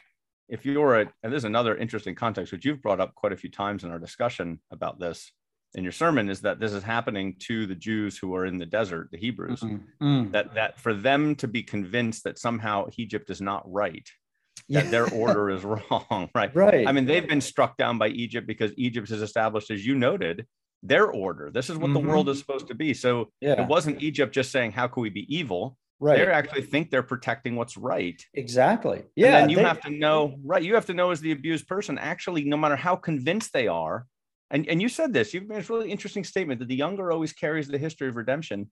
if 0.49 0.67
you're 0.67 1.01
a 1.01 1.13
and 1.23 1.33
this 1.33 1.39
is 1.39 1.45
another 1.45 1.77
interesting 1.77 2.15
context 2.15 2.53
which 2.53 2.65
you've 2.65 2.83
brought 2.83 3.01
up 3.01 3.15
quite 3.15 3.33
a 3.33 3.37
few 3.37 3.51
times 3.51 3.85
in 3.85 3.91
our 3.91 3.99
discussion 3.99 4.61
about 4.71 4.99
this 4.99 5.33
in 5.75 5.85
your 5.85 5.93
sermon 5.93 6.29
is 6.29 6.41
that 6.41 6.59
this 6.59 6.73
is 6.73 6.83
happening 6.83 7.37
to 7.39 7.65
the 7.67 7.75
Jews 7.75 8.19
who 8.19 8.35
are 8.35 8.45
in 8.45 8.59
the 8.59 8.67
desert, 8.67 9.09
the 9.13 9.19
Hebrews, 9.19 9.61
mm-hmm. 9.61 10.05
mm. 10.05 10.33
that 10.33 10.55
that 10.55 10.81
for 10.81 10.93
them 10.93 11.37
to 11.37 11.49
be 11.49 11.63
convinced 11.63 12.25
that 12.25 12.39
somehow 12.39 12.87
Egypt 12.97 13.31
is 13.31 13.41
not 13.41 13.63
right 13.71 14.09
that 14.69 14.85
yeah. 14.85 14.91
their 14.91 15.09
order 15.11 15.51
is 15.51 15.65
wrong, 15.65 16.29
right? 16.35 16.55
Right. 16.55 16.87
I 16.87 16.93
mean, 16.93 17.07
they've 17.07 17.27
been 17.27 17.41
struck 17.41 17.77
down 17.77 17.99
by 17.99 18.09
Egypt 18.09 18.47
because 18.47 18.73
Egypt 18.77 19.09
has 19.11 19.23
established, 19.23 19.71
as 19.71 19.85
you 19.85 19.95
noted, 19.95 20.47
their 20.83 21.11
order. 21.11 21.51
This 21.51 21.71
is 21.71 21.77
what 21.77 21.91
mm-hmm. 21.91 22.07
the 22.07 22.13
world 22.13 22.29
is 22.29 22.39
supposed 22.39 22.69
to 22.69 22.75
be. 22.75 22.95
So 22.95 23.31
yeah. 23.41 23.63
it 23.63 23.69
wasn't 23.69 24.03
Egypt 24.03 24.35
just 24.35 24.51
saying, 24.51 24.73
"How 24.73 24.89
can 24.89 25.03
we 25.03 25.11
be 25.11 25.27
evil?" 25.35 25.77
Right. 26.03 26.17
They 26.17 26.27
actually 26.27 26.63
think 26.63 26.91
they're 26.91 27.03
protecting 27.03 27.57
what's 27.57 27.77
right. 27.77 28.25
Exactly. 28.33 29.03
Yeah. 29.17 29.37
And 29.37 29.51
you 29.51 29.59
they, 29.59 29.63
have 29.63 29.83
to 29.83 29.91
know, 29.91 30.37
right? 30.43 30.63
You 30.63 30.75
have 30.75 30.87
to 30.87 30.95
know 30.95 31.11
as 31.11 31.21
the 31.21 31.33
abused 31.33 31.69
person, 31.69 31.99
actually, 31.99 32.45
no 32.45 32.57
matter 32.57 32.77
how 32.77 32.97
convinced 32.97 33.53
they 33.53 33.69
are, 33.69 34.07
and, 34.51 34.67
and 34.69 34.83
you 34.83 34.89
said 34.89 35.13
this, 35.13 35.33
you've 35.33 35.49
made 35.49 35.69
a 35.69 35.73
really 35.73 35.91
interesting 35.91 36.25
statement 36.25 36.59
that 36.61 36.69
the 36.69 36.75
younger 36.75 37.13
always 37.13 37.33
carries 37.33 37.69
the 37.69 37.79
history 37.79 38.09
of 38.09 38.17
redemption. 38.17 38.71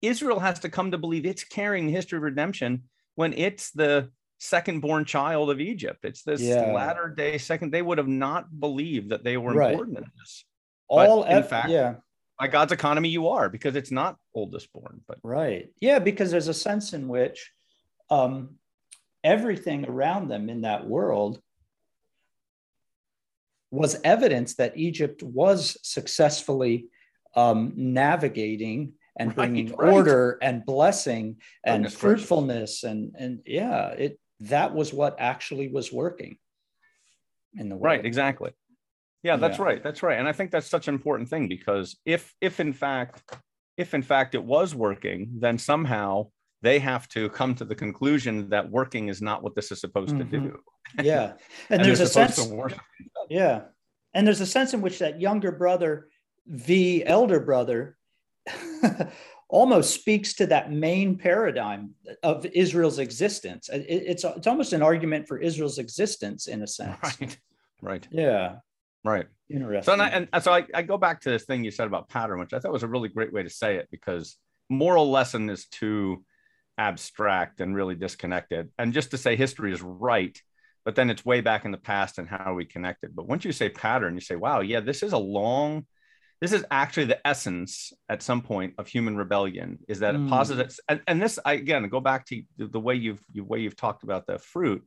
Israel 0.00 0.40
has 0.40 0.60
to 0.60 0.70
come 0.70 0.92
to 0.92 0.98
believe 0.98 1.26
it's 1.26 1.44
carrying 1.44 1.86
the 1.86 1.92
history 1.92 2.16
of 2.16 2.22
redemption 2.22 2.84
when 3.16 3.34
it's 3.34 3.70
the 3.72 4.10
second 4.40 4.80
born 4.80 5.04
child 5.04 5.50
of 5.50 5.60
Egypt. 5.60 6.04
It's 6.04 6.22
this 6.22 6.40
yeah. 6.40 6.72
latter 6.72 7.08
day 7.14 7.38
second. 7.38 7.72
They 7.72 7.82
would 7.82 7.98
have 7.98 8.08
not 8.08 8.58
believed 8.58 9.10
that 9.10 9.22
they 9.22 9.36
were 9.36 9.52
right. 9.52 9.72
important 9.72 9.98
in 9.98 10.04
this. 10.18 10.44
All 10.88 11.22
but 11.22 11.30
in 11.30 11.42
fact, 11.44 11.68
yeah. 11.68 11.94
By 12.38 12.48
God's 12.48 12.72
economy, 12.72 13.10
you 13.10 13.28
are 13.28 13.50
because 13.50 13.76
it's 13.76 13.90
not 13.90 14.16
oldest 14.34 14.72
born. 14.72 15.02
But 15.06 15.18
right, 15.22 15.68
yeah, 15.78 15.98
because 15.98 16.30
there's 16.30 16.48
a 16.48 16.54
sense 16.54 16.94
in 16.94 17.06
which 17.06 17.52
um, 18.08 18.56
everything 19.22 19.86
around 19.86 20.28
them 20.28 20.48
in 20.48 20.62
that 20.62 20.86
world 20.86 21.40
was 23.70 24.00
evidence 24.02 24.54
that 24.54 24.76
Egypt 24.76 25.22
was 25.22 25.76
successfully 25.82 26.86
um, 27.36 27.74
navigating 27.76 28.94
and 29.16 29.34
bringing 29.36 29.74
right. 29.76 29.92
order 29.92 30.38
and 30.40 30.64
blessing 30.64 31.36
and 31.62 31.92
fruitfulness 31.92 32.84
and 32.84 33.14
and 33.18 33.40
yeah, 33.44 33.88
it 33.88 34.18
that 34.40 34.74
was 34.74 34.92
what 34.92 35.16
actually 35.18 35.68
was 35.68 35.92
working 35.92 36.38
in 37.56 37.68
the 37.68 37.76
world. 37.76 37.84
Right, 37.84 38.06
exactly. 38.06 38.52
Yeah, 39.22 39.36
that's 39.36 39.58
yeah. 39.58 39.64
right. 39.64 39.82
That's 39.82 40.02
right. 40.02 40.18
And 40.18 40.26
I 40.26 40.32
think 40.32 40.50
that's 40.50 40.66
such 40.66 40.88
an 40.88 40.94
important 40.94 41.28
thing 41.28 41.46
because 41.48 41.98
if 42.06 42.34
if 42.40 42.58
in 42.58 42.72
fact 42.72 43.22
if 43.76 43.92
in 43.94 44.02
fact 44.02 44.34
it 44.34 44.42
was 44.42 44.74
working, 44.74 45.30
then 45.38 45.58
somehow 45.58 46.28
they 46.62 46.78
have 46.78 47.08
to 47.08 47.28
come 47.30 47.54
to 47.54 47.64
the 47.64 47.74
conclusion 47.74 48.48
that 48.50 48.70
working 48.70 49.08
is 49.08 49.22
not 49.22 49.42
what 49.42 49.54
this 49.54 49.72
is 49.72 49.80
supposed 49.80 50.14
mm-hmm. 50.14 50.30
to 50.30 50.40
do. 50.40 50.58
Yeah. 51.02 51.32
And, 51.68 51.70
and 51.80 51.84
there's 51.84 52.00
a 52.00 52.06
sense 52.06 52.46
Yeah. 53.28 53.62
And 54.12 54.26
there's 54.26 54.40
a 54.40 54.46
sense 54.46 54.74
in 54.74 54.80
which 54.80 54.98
that 54.98 55.20
younger 55.20 55.52
brother 55.52 56.08
v 56.46 57.04
elder 57.04 57.40
brother 57.40 57.96
almost 59.50 59.94
speaks 59.94 60.34
to 60.34 60.46
that 60.46 60.72
main 60.72 61.16
paradigm 61.16 61.90
of 62.22 62.46
Israel's 62.46 62.98
existence. 62.98 63.68
It, 63.68 63.84
it's 63.88 64.24
it's 64.24 64.46
almost 64.46 64.72
an 64.72 64.82
argument 64.82 65.28
for 65.28 65.38
Israel's 65.38 65.78
existence 65.78 66.46
in 66.46 66.62
a 66.62 66.66
sense. 66.66 66.96
Right. 67.02 67.38
Right. 67.82 68.08
Yeah. 68.10 68.56
Right. 69.04 69.26
Interesting. 69.48 69.82
So 69.82 69.92
and, 69.94 70.02
I, 70.02 70.26
and 70.32 70.42
so 70.42 70.52
I, 70.52 70.64
I 70.74 70.82
go 70.82 70.98
back 70.98 71.20
to 71.22 71.30
this 71.30 71.44
thing 71.44 71.64
you 71.64 71.70
said 71.70 71.86
about 71.86 72.08
pattern, 72.08 72.38
which 72.38 72.52
I 72.52 72.58
thought 72.58 72.72
was 72.72 72.82
a 72.82 72.88
really 72.88 73.08
great 73.08 73.32
way 73.32 73.42
to 73.42 73.50
say 73.50 73.76
it 73.76 73.88
because 73.90 74.36
moral 74.68 75.10
lesson 75.10 75.48
is 75.50 75.66
too 75.66 76.24
abstract 76.78 77.60
and 77.60 77.74
really 77.74 77.94
disconnected. 77.94 78.70
And 78.78 78.92
just 78.92 79.10
to 79.10 79.18
say 79.18 79.36
history 79.36 79.72
is 79.72 79.82
right, 79.82 80.40
but 80.84 80.94
then 80.94 81.10
it's 81.10 81.24
way 81.24 81.40
back 81.40 81.64
in 81.64 81.72
the 81.72 81.78
past 81.78 82.18
and 82.18 82.28
how 82.28 82.44
are 82.44 82.54
we 82.54 82.64
connected. 82.64 83.16
But 83.16 83.26
once 83.26 83.44
you 83.44 83.52
say 83.52 83.68
pattern, 83.68 84.14
you 84.14 84.20
say, 84.20 84.36
wow, 84.36 84.60
yeah, 84.60 84.80
this 84.80 85.02
is 85.02 85.12
a 85.12 85.18
long 85.18 85.86
this 86.40 86.52
is 86.52 86.64
actually 86.70 87.04
the 87.04 87.26
essence 87.26 87.92
at 88.08 88.22
some 88.22 88.40
point 88.40 88.74
of 88.78 88.86
human 88.86 89.16
rebellion 89.16 89.78
is 89.88 90.00
that 90.00 90.14
mm. 90.14 90.26
it 90.26 90.30
posits 90.30 90.80
and, 90.88 91.00
and 91.06 91.20
this 91.20 91.38
I, 91.44 91.54
again 91.54 91.88
go 91.88 92.00
back 92.00 92.26
to 92.26 92.42
the 92.56 92.80
way 92.80 92.94
you've 92.94 93.24
the 93.32 93.42
way 93.42 93.60
you've 93.60 93.76
talked 93.76 94.02
about 94.02 94.26
the 94.26 94.38
fruit 94.38 94.82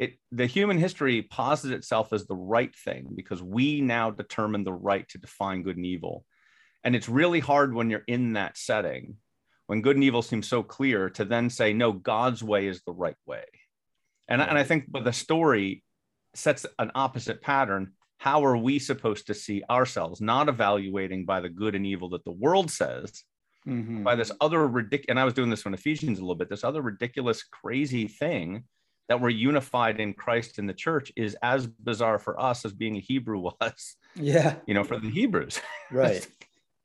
it 0.00 0.14
the 0.32 0.46
human 0.46 0.78
history 0.78 1.20
posits 1.20 1.74
itself 1.74 2.14
as 2.14 2.26
the 2.26 2.34
right 2.34 2.74
thing 2.74 3.12
because 3.14 3.42
we 3.42 3.82
now 3.82 4.10
determine 4.10 4.64
the 4.64 4.72
right 4.72 5.06
to 5.10 5.18
define 5.18 5.62
good 5.62 5.76
and 5.76 5.84
evil. 5.84 6.24
And 6.82 6.96
it's 6.96 7.08
really 7.08 7.38
hard 7.38 7.74
when 7.74 7.90
you're 7.90 8.04
in 8.08 8.32
that 8.32 8.56
setting 8.56 9.16
when 9.66 9.82
good 9.82 9.96
and 9.96 10.02
evil 10.02 10.22
seems 10.22 10.48
so 10.48 10.64
clear 10.64 11.10
to 11.10 11.24
then 11.24 11.48
say 11.48 11.72
no 11.72 11.92
god's 11.92 12.42
way 12.42 12.66
is 12.66 12.82
the 12.82 12.92
right 12.92 13.14
way. 13.26 13.44
And, 14.26 14.40
and 14.40 14.56
i 14.56 14.64
think 14.64 14.86
but 14.88 15.04
the 15.04 15.12
story 15.12 15.84
sets 16.34 16.64
an 16.78 16.92
opposite 16.94 17.42
pattern 17.42 17.92
how 18.20 18.44
are 18.44 18.56
we 18.56 18.78
supposed 18.78 19.26
to 19.26 19.34
see 19.34 19.62
ourselves 19.70 20.20
not 20.20 20.48
evaluating 20.48 21.24
by 21.24 21.40
the 21.40 21.48
good 21.48 21.74
and 21.74 21.86
evil 21.86 22.10
that 22.10 22.24
the 22.24 22.30
world 22.30 22.70
says 22.70 23.24
mm-hmm. 23.66 24.02
by 24.02 24.14
this 24.14 24.30
other 24.40 24.68
ridiculous 24.68 25.06
and 25.08 25.18
i 25.18 25.24
was 25.24 25.34
doing 25.34 25.48
this 25.50 25.64
in 25.64 25.74
ephesians 25.74 26.18
a 26.18 26.22
little 26.22 26.34
bit 26.34 26.50
this 26.50 26.64
other 26.64 26.82
ridiculous 26.82 27.42
crazy 27.42 28.06
thing 28.06 28.64
that 29.08 29.20
we're 29.20 29.30
unified 29.30 29.98
in 30.00 30.12
christ 30.12 30.58
in 30.58 30.66
the 30.66 30.74
church 30.74 31.10
is 31.16 31.34
as 31.42 31.66
bizarre 31.66 32.18
for 32.18 32.38
us 32.38 32.64
as 32.64 32.72
being 32.72 32.96
a 32.96 33.00
hebrew 33.00 33.38
was 33.60 33.96
yeah. 34.14 34.56
you 34.66 34.74
know 34.74 34.84
for 34.84 34.98
the 34.98 35.10
hebrews. 35.10 35.60
Right. 35.92 36.26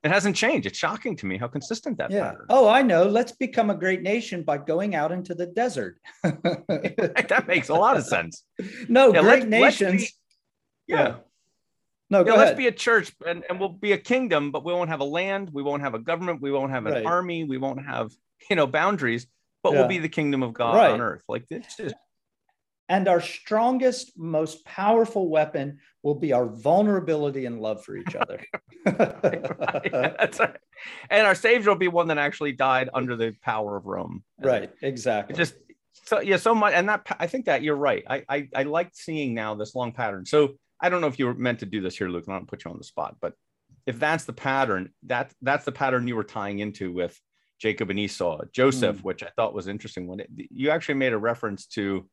It 0.02 0.10
hasn't 0.10 0.36
changed. 0.36 0.66
It's 0.66 0.78
shocking 0.78 1.16
to 1.16 1.26
me 1.26 1.36
how 1.36 1.48
consistent 1.48 1.98
that 1.98 2.10
yeah. 2.12 2.30
pattern. 2.30 2.46
oh 2.48 2.68
i 2.68 2.82
know. 2.82 3.04
Let's 3.04 3.32
become 3.32 3.70
a 3.70 3.74
great 3.74 4.02
nation 4.02 4.42
by 4.42 4.58
going 4.58 4.94
out 4.94 5.12
into 5.12 5.34
the 5.34 5.46
desert. 5.46 5.98
That 6.24 7.44
makes 7.46 7.68
a 7.68 7.74
lot 7.74 7.96
of 7.96 8.04
sense. 8.04 8.44
No 8.88 9.12
yeah, 9.12 9.22
great 9.22 9.48
let's, 9.48 9.80
nations 9.80 10.00
let's 10.00 10.12
be, 10.12 10.94
yeah 10.94 11.16
no, 12.10 12.24
go 12.24 12.36
let's 12.36 12.56
be 12.56 12.66
a 12.66 12.72
church 12.72 13.12
and, 13.26 13.44
and 13.48 13.58
we'll 13.58 13.68
be 13.68 13.92
a 13.92 13.98
kingdom, 13.98 14.52
but 14.52 14.64
we 14.64 14.72
won't 14.72 14.90
have 14.90 15.00
a 15.00 15.04
land, 15.04 15.50
we 15.52 15.62
won't 15.62 15.82
have 15.82 15.94
a 15.94 15.98
government, 15.98 16.40
we 16.40 16.52
won't 16.52 16.70
have 16.70 16.86
an 16.86 16.92
right. 16.92 17.06
army, 17.06 17.44
we 17.44 17.58
won't 17.58 17.84
have, 17.84 18.12
you 18.48 18.56
know, 18.56 18.66
boundaries, 18.66 19.26
but 19.62 19.72
yeah. 19.72 19.80
we'll 19.80 19.88
be 19.88 19.98
the 19.98 20.08
kingdom 20.08 20.42
of 20.42 20.52
God 20.52 20.76
right. 20.76 20.92
on 20.92 21.00
earth. 21.00 21.22
Like 21.28 21.48
this 21.48 21.76
just 21.76 21.94
and 22.88 23.08
our 23.08 23.20
strongest, 23.20 24.16
most 24.16 24.64
powerful 24.64 25.28
weapon 25.28 25.78
will 26.02 26.14
be 26.14 26.32
our 26.32 26.46
vulnerability 26.46 27.46
and 27.46 27.60
love 27.60 27.84
for 27.84 27.96
each 27.96 28.14
other. 28.14 28.40
right, 28.84 29.90
That's 29.92 30.38
right. 30.38 30.56
And 31.10 31.26
our 31.26 31.34
Savior 31.34 31.70
will 31.70 31.78
be 31.78 31.88
one 31.88 32.08
that 32.08 32.18
actually 32.18 32.52
died 32.52 32.88
under 32.94 33.16
the 33.16 33.34
power 33.42 33.76
of 33.76 33.86
Rome. 33.86 34.22
Right, 34.40 34.70
exactly. 34.82 35.34
It 35.34 35.36
just 35.36 35.54
so 36.04 36.20
yeah, 36.20 36.36
so 36.36 36.54
much, 36.54 36.74
and 36.74 36.88
that 36.88 37.04
I 37.18 37.26
think 37.26 37.46
that 37.46 37.62
you're 37.62 37.74
right. 37.74 38.04
I 38.08 38.22
I, 38.28 38.48
I 38.54 38.62
like 38.62 38.90
seeing 38.92 39.34
now 39.34 39.56
this 39.56 39.74
long 39.74 39.92
pattern. 39.92 40.24
So 40.24 40.54
I 40.80 40.88
don't 40.88 41.00
know 41.00 41.06
if 41.06 41.18
you 41.18 41.26
were 41.26 41.34
meant 41.34 41.60
to 41.60 41.66
do 41.66 41.80
this 41.80 41.96
here, 41.96 42.08
Luke. 42.08 42.24
I 42.28 42.32
don't 42.32 42.48
put 42.48 42.64
you 42.64 42.70
on 42.70 42.78
the 42.78 42.84
spot, 42.84 43.16
but 43.20 43.34
if 43.86 43.98
that's 43.98 44.24
the 44.24 44.32
pattern, 44.32 44.90
that 45.04 45.32
that's 45.42 45.64
the 45.64 45.72
pattern 45.72 46.08
you 46.08 46.16
were 46.16 46.24
tying 46.24 46.58
into 46.58 46.92
with 46.92 47.18
Jacob 47.58 47.90
and 47.90 47.98
Esau, 47.98 48.42
Joseph, 48.52 48.98
mm. 48.98 49.04
which 49.04 49.22
I 49.22 49.28
thought 49.36 49.54
was 49.54 49.68
interesting. 49.68 50.06
When 50.06 50.20
it, 50.20 50.30
you 50.36 50.70
actually 50.70 50.96
made 50.96 51.12
a 51.12 51.18
reference 51.18 51.66
to 51.68 52.08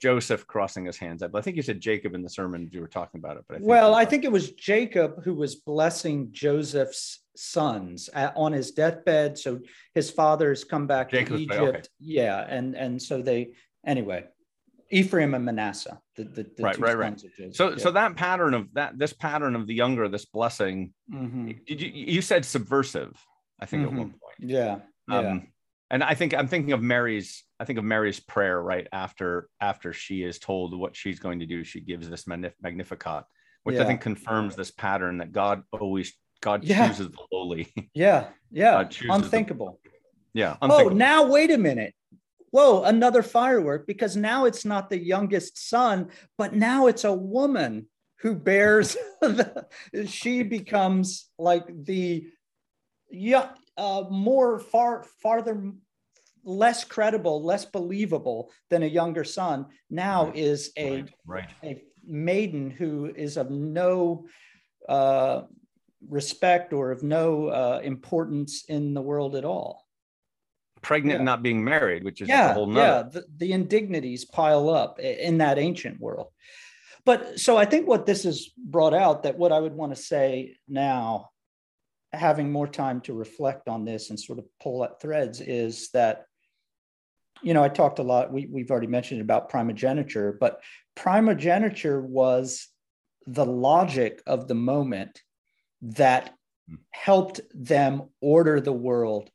Joseph 0.00 0.46
crossing 0.46 0.84
his 0.84 0.96
hands. 0.98 1.22
I 1.22 1.40
think 1.40 1.56
you 1.56 1.62
said 1.62 1.80
Jacob 1.80 2.14
in 2.14 2.22
the 2.22 2.28
sermon 2.28 2.68
you 2.72 2.80
were 2.80 2.88
talking 2.88 3.18
about 3.18 3.36
it. 3.36 3.44
But 3.48 3.58
I 3.58 3.60
well, 3.62 3.94
I 3.94 4.04
think 4.04 4.24
it 4.24 4.32
was 4.32 4.52
Jacob 4.52 5.24
who 5.24 5.34
was 5.34 5.56
blessing 5.56 6.28
Joseph's 6.32 7.20
sons 7.36 8.08
at, 8.12 8.32
on 8.36 8.52
his 8.52 8.72
deathbed. 8.72 9.38
So 9.38 9.60
his 9.94 10.10
father 10.10 10.50
has 10.50 10.64
come 10.64 10.86
back 10.86 11.10
Jacob's 11.10 11.46
to 11.46 11.54
Egypt. 11.54 11.76
Okay. 11.76 11.88
Yeah, 12.00 12.44
and 12.48 12.74
and 12.74 13.00
so 13.00 13.22
they 13.22 13.52
anyway. 13.86 14.26
Ephraim 14.90 15.34
and 15.34 15.44
Manasseh, 15.44 16.00
the, 16.16 16.24
the, 16.24 16.42
the 16.56 16.62
right, 16.62 16.78
right, 16.78 16.96
right. 16.96 17.22
So, 17.52 17.70
yeah. 17.70 17.76
so 17.76 17.90
that 17.90 18.16
pattern 18.16 18.54
of 18.54 18.68
that, 18.74 18.98
this 18.98 19.12
pattern 19.12 19.56
of 19.56 19.66
the 19.66 19.74
younger, 19.74 20.08
this 20.08 20.24
blessing, 20.24 20.92
mm-hmm. 21.12 21.52
did 21.66 21.80
you, 21.80 21.90
you 21.90 22.22
said 22.22 22.44
subversive, 22.44 23.16
I 23.60 23.66
think 23.66 23.84
mm-hmm. 23.84 23.94
at 23.94 23.98
one 23.98 24.10
point. 24.10 24.34
Yeah. 24.38 24.78
yeah. 25.08 25.18
Um, 25.18 25.48
and 25.90 26.02
I 26.02 26.14
think 26.14 26.34
I'm 26.34 26.48
thinking 26.48 26.72
of 26.72 26.82
Mary's, 26.82 27.44
I 27.60 27.64
think 27.64 27.78
of 27.78 27.84
Mary's 27.84 28.20
prayer 28.20 28.60
right 28.60 28.86
after, 28.92 29.48
after 29.60 29.92
she 29.92 30.22
is 30.22 30.38
told 30.38 30.76
what 30.78 30.96
she's 30.96 31.18
going 31.18 31.40
to 31.40 31.46
do. 31.46 31.64
She 31.64 31.80
gives 31.80 32.08
this 32.08 32.26
Magnificat, 32.26 33.24
which 33.64 33.76
yeah. 33.76 33.82
I 33.82 33.86
think 33.86 34.00
confirms 34.00 34.56
this 34.56 34.70
pattern 34.70 35.18
that 35.18 35.32
God 35.32 35.62
always, 35.72 36.12
God 36.40 36.64
yeah. 36.64 36.88
chooses 36.88 37.10
the 37.10 37.18
lowly. 37.32 37.72
Yeah. 37.94 38.28
Yeah. 38.50 38.88
Unthinkable. 39.08 39.78
The, 39.84 39.90
yeah. 40.34 40.56
Oh, 40.60 40.66
unthinkable. 40.66 40.92
Oh, 40.92 40.94
now 40.96 41.26
wait 41.26 41.50
a 41.52 41.58
minute 41.58 41.94
whoa, 42.54 42.84
another 42.84 43.24
firework, 43.24 43.84
because 43.84 44.16
now 44.16 44.44
it's 44.44 44.64
not 44.64 44.88
the 44.88 45.04
youngest 45.04 45.68
son, 45.68 46.08
but 46.38 46.54
now 46.54 46.86
it's 46.86 47.02
a 47.02 47.12
woman 47.12 47.84
who 48.20 48.36
bears, 48.36 48.96
the, 49.20 49.66
she 50.06 50.44
becomes 50.44 51.30
like 51.36 51.64
the 51.84 52.28
yeah, 53.10 53.48
uh, 53.76 54.04
more 54.08 54.60
far 54.60 55.04
farther 55.20 55.72
less 56.44 56.84
credible, 56.84 57.42
less 57.42 57.64
believable 57.64 58.52
than 58.70 58.84
a 58.84 58.86
younger 58.86 59.24
son. 59.24 59.66
Now 59.90 60.26
right. 60.26 60.36
is 60.36 60.70
a 60.78 61.00
right. 61.00 61.10
Right. 61.26 61.50
a 61.64 61.82
maiden 62.06 62.70
who 62.70 63.12
is 63.16 63.36
of 63.36 63.50
no 63.50 64.28
uh, 64.88 65.42
respect 66.08 66.72
or 66.72 66.92
of 66.92 67.02
no 67.02 67.48
uh, 67.48 67.80
importance 67.82 68.64
in 68.68 68.94
the 68.94 69.02
world 69.02 69.34
at 69.34 69.44
all 69.44 69.83
pregnant 70.84 71.14
yeah. 71.14 71.16
and 71.16 71.24
not 71.24 71.42
being 71.42 71.64
married, 71.64 72.04
which 72.04 72.20
is 72.20 72.28
yeah, 72.28 72.50
a 72.50 72.54
whole 72.54 72.66
nother. 72.66 73.08
Yeah, 73.08 73.20
the, 73.20 73.26
the 73.38 73.52
indignities 73.52 74.24
pile 74.24 74.70
up 74.70 75.00
in 75.00 75.38
that 75.38 75.58
ancient 75.58 75.98
world. 75.98 76.28
But 77.04 77.40
so 77.40 77.56
I 77.56 77.64
think 77.64 77.88
what 77.88 78.06
this 78.06 78.22
has 78.22 78.48
brought 78.56 78.94
out 78.94 79.24
that 79.24 79.36
what 79.36 79.50
I 79.50 79.58
would 79.58 79.74
want 79.74 79.94
to 79.94 80.00
say 80.00 80.56
now, 80.68 81.30
having 82.12 82.52
more 82.52 82.68
time 82.68 83.00
to 83.02 83.14
reflect 83.14 83.68
on 83.68 83.84
this 83.84 84.10
and 84.10 84.20
sort 84.20 84.38
of 84.38 84.44
pull 84.62 84.84
at 84.84 85.00
threads, 85.00 85.40
is 85.40 85.90
that, 85.90 86.26
you 87.42 87.52
know, 87.52 87.64
I 87.64 87.68
talked 87.68 87.98
a 87.98 88.02
lot, 88.02 88.32
we, 88.32 88.46
we've 88.46 88.70
already 88.70 88.86
mentioned 88.86 89.20
about 89.20 89.48
primogeniture, 89.48 90.36
but 90.38 90.60
primogeniture 90.94 92.00
was 92.00 92.68
the 93.26 93.44
logic 93.44 94.22
of 94.26 94.48
the 94.48 94.54
moment 94.54 95.20
that 95.82 96.34
hmm. 96.68 96.76
helped 96.90 97.40
them 97.54 98.04
order 98.20 98.60
the 98.60 98.72
world 98.72 99.30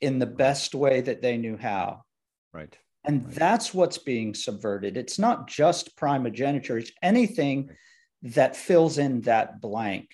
in 0.00 0.18
the 0.18 0.26
best 0.26 0.74
way 0.74 1.00
that 1.00 1.22
they 1.22 1.36
knew 1.36 1.56
how. 1.56 2.02
Right. 2.52 2.76
And 3.04 3.24
right. 3.24 3.34
that's 3.34 3.72
what's 3.72 3.98
being 3.98 4.34
subverted. 4.34 4.96
It's 4.96 5.18
not 5.18 5.48
just 5.48 5.96
primogeniture, 5.96 6.78
it's 6.78 6.92
anything 7.02 7.68
right. 7.68 7.76
that 8.34 8.56
fills 8.56 8.98
in 8.98 9.22
that 9.22 9.60
blank 9.60 10.10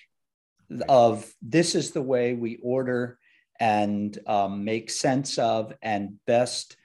right. 0.69 0.81
of 0.89 1.31
this 1.41 1.75
is 1.75 1.91
the 1.91 2.01
way 2.01 2.33
we 2.33 2.59
order 2.61 3.17
and 3.59 4.17
um, 4.27 4.63
make 4.63 4.89
sense 4.89 5.37
of 5.37 5.73
and 5.81 6.19
best 6.25 6.75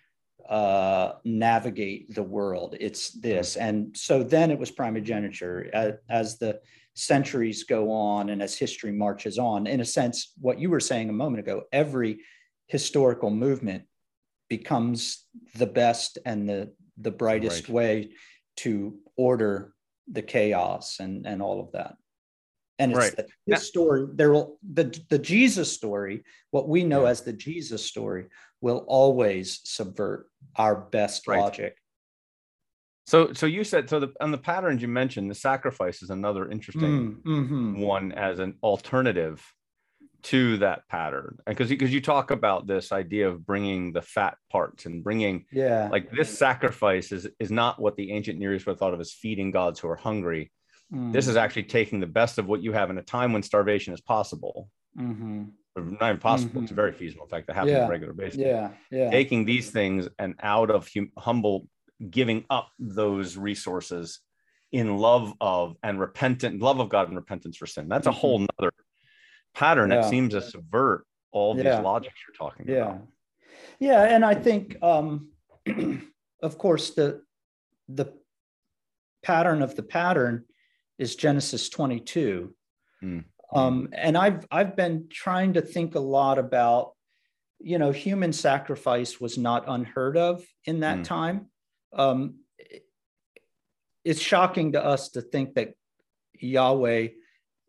uh, 0.48 1.12
navigate 1.24 2.14
the 2.14 2.22
world. 2.22 2.76
It's 2.80 3.10
this. 3.10 3.56
And 3.56 3.96
so 3.96 4.22
then 4.22 4.50
it 4.50 4.58
was 4.58 4.70
primogeniture. 4.70 5.68
As, 5.74 5.94
as, 6.08 6.38
the 6.38 6.60
centuries 6.94 7.64
go 7.64 7.92
on 7.92 8.30
and 8.30 8.42
as 8.42 8.56
history 8.56 8.92
marches 8.92 9.38
on, 9.38 9.66
in 9.66 9.80
a 9.80 9.84
sense, 9.84 10.32
what 10.40 10.58
you 10.58 10.70
were 10.70 10.80
saying 10.80 11.10
a 11.10 11.12
moment 11.12 11.40
ago, 11.40 11.64
every 11.70 12.20
historical 12.68 13.30
movement 13.30 13.84
becomes 14.48 15.26
the 15.56 15.66
best 15.66 16.18
and 16.24 16.48
the, 16.48 16.72
the 16.96 17.10
brightest 17.10 17.68
right. 17.68 17.74
way 17.74 18.10
to 18.58 18.96
order 19.16 19.74
the 20.10 20.22
chaos 20.22 21.00
and, 21.00 21.26
and 21.26 21.42
all 21.42 21.60
of 21.60 21.72
that. 21.72 21.96
And 22.78 22.92
it's 22.92 22.98
right. 22.98 23.16
the, 23.16 23.26
this 23.46 23.66
story, 23.66 24.06
there 24.14 24.32
will 24.32 24.58
the, 24.72 24.96
the 25.08 25.18
Jesus 25.18 25.72
story, 25.72 26.22
what 26.52 26.68
we 26.68 26.84
know 26.84 27.02
yeah. 27.02 27.10
as 27.10 27.22
the 27.22 27.32
Jesus 27.32 27.84
story, 27.84 28.26
will 28.60 28.84
always 28.86 29.60
subvert 29.64 30.30
our 30.56 30.76
best 30.76 31.26
right. 31.26 31.40
logic. 31.40 31.76
So, 33.06 33.32
so 33.32 33.46
you 33.46 33.64
said 33.64 33.88
so. 33.88 34.00
The 34.00 34.12
on 34.20 34.30
the 34.30 34.38
patterns 34.38 34.82
you 34.82 34.88
mentioned, 34.88 35.30
the 35.30 35.34
sacrifice 35.34 36.02
is 36.02 36.10
another 36.10 36.50
interesting 36.50 37.16
mm, 37.16 37.22
mm-hmm. 37.22 37.80
one 37.80 38.12
as 38.12 38.38
an 38.38 38.54
alternative 38.62 39.42
to 40.24 40.58
that 40.58 40.88
pattern, 40.88 41.38
and 41.46 41.56
because 41.56 41.68
because 41.68 41.92
you 41.92 42.00
talk 42.00 42.30
about 42.30 42.66
this 42.66 42.92
idea 42.92 43.28
of 43.28 43.46
bringing 43.46 43.92
the 43.92 44.02
fat 44.02 44.36
parts 44.50 44.86
and 44.86 45.04
bringing 45.04 45.44
yeah, 45.52 45.88
like 45.90 46.10
this 46.10 46.36
sacrifice 46.36 47.12
is 47.12 47.28
is 47.38 47.50
not 47.50 47.80
what 47.80 47.96
the 47.96 48.12
ancient 48.12 48.38
Near 48.38 48.54
East 48.54 48.66
would 48.66 48.72
have 48.72 48.78
thought 48.78 48.94
of 48.94 49.00
as 49.00 49.12
feeding 49.12 49.50
gods 49.50 49.78
who 49.80 49.88
are 49.88 49.96
hungry. 49.96 50.50
Mm. 50.92 51.12
This 51.12 51.28
is 51.28 51.36
actually 51.36 51.64
taking 51.64 52.00
the 52.00 52.06
best 52.06 52.38
of 52.38 52.46
what 52.46 52.62
you 52.62 52.72
have 52.72 52.90
in 52.90 52.98
a 52.98 53.02
time 53.02 53.32
when 53.32 53.42
starvation 53.42 53.94
is 53.94 54.00
possible. 54.00 54.68
Mm-hmm 54.98 55.44
not 56.00 56.10
impossible. 56.10 56.54
Mm-hmm. 56.54 56.64
It's 56.64 56.72
very 56.72 56.92
feasible. 56.92 57.24
In 57.24 57.30
fact, 57.30 57.46
that 57.46 57.54
happens 57.54 57.72
yeah. 57.72 57.82
on 57.82 57.88
a 57.88 57.90
regular 57.90 58.12
basis. 58.12 58.38
Yeah, 58.38 58.70
yeah. 58.90 59.10
Taking 59.10 59.44
these 59.44 59.70
things 59.70 60.08
and 60.18 60.34
out 60.42 60.70
of 60.70 60.88
hum- 60.92 61.12
humble, 61.16 61.68
giving 62.10 62.44
up 62.50 62.70
those 62.78 63.36
resources 63.36 64.20
in 64.72 64.96
love 64.98 65.32
of 65.40 65.76
and 65.82 65.98
repentant 65.98 66.60
love 66.60 66.80
of 66.80 66.88
God 66.88 67.08
and 67.08 67.16
repentance 67.16 67.56
for 67.56 67.66
sin. 67.66 67.88
That's 67.88 68.06
a 68.06 68.10
mm-hmm. 68.10 68.18
whole 68.18 68.38
nother 68.40 68.72
pattern 69.54 69.90
yeah. 69.90 70.02
that 70.02 70.10
seems 70.10 70.34
to 70.34 70.42
subvert 70.42 71.04
all 71.32 71.54
these 71.54 71.64
logics 71.64 72.14
you're 72.26 72.48
talking 72.48 72.66
yeah. 72.68 72.76
about. 72.76 73.06
Yeah, 73.78 74.02
and 74.02 74.24
I 74.24 74.34
think, 74.34 74.76
um, 74.82 75.30
of 76.42 76.58
course, 76.58 76.90
the 76.90 77.22
the 77.88 78.12
pattern 79.22 79.62
of 79.62 79.76
the 79.76 79.82
pattern 79.82 80.44
is 80.98 81.16
Genesis 81.16 81.68
22. 81.68 82.54
Mm. 83.02 83.24
Um, 83.54 83.88
and 83.92 84.16
I've 84.16 84.46
I've 84.50 84.76
been 84.76 85.08
trying 85.10 85.54
to 85.54 85.62
think 85.62 85.94
a 85.94 86.00
lot 86.00 86.38
about, 86.38 86.92
you 87.60 87.78
know, 87.78 87.92
human 87.92 88.32
sacrifice 88.32 89.20
was 89.20 89.38
not 89.38 89.64
unheard 89.66 90.16
of 90.16 90.44
in 90.64 90.80
that 90.80 90.98
mm. 90.98 91.04
time. 91.04 91.46
Um, 91.92 92.40
it's 94.04 94.20
shocking 94.20 94.72
to 94.72 94.84
us 94.84 95.10
to 95.10 95.22
think 95.22 95.54
that 95.54 95.74
Yahweh, 96.34 97.08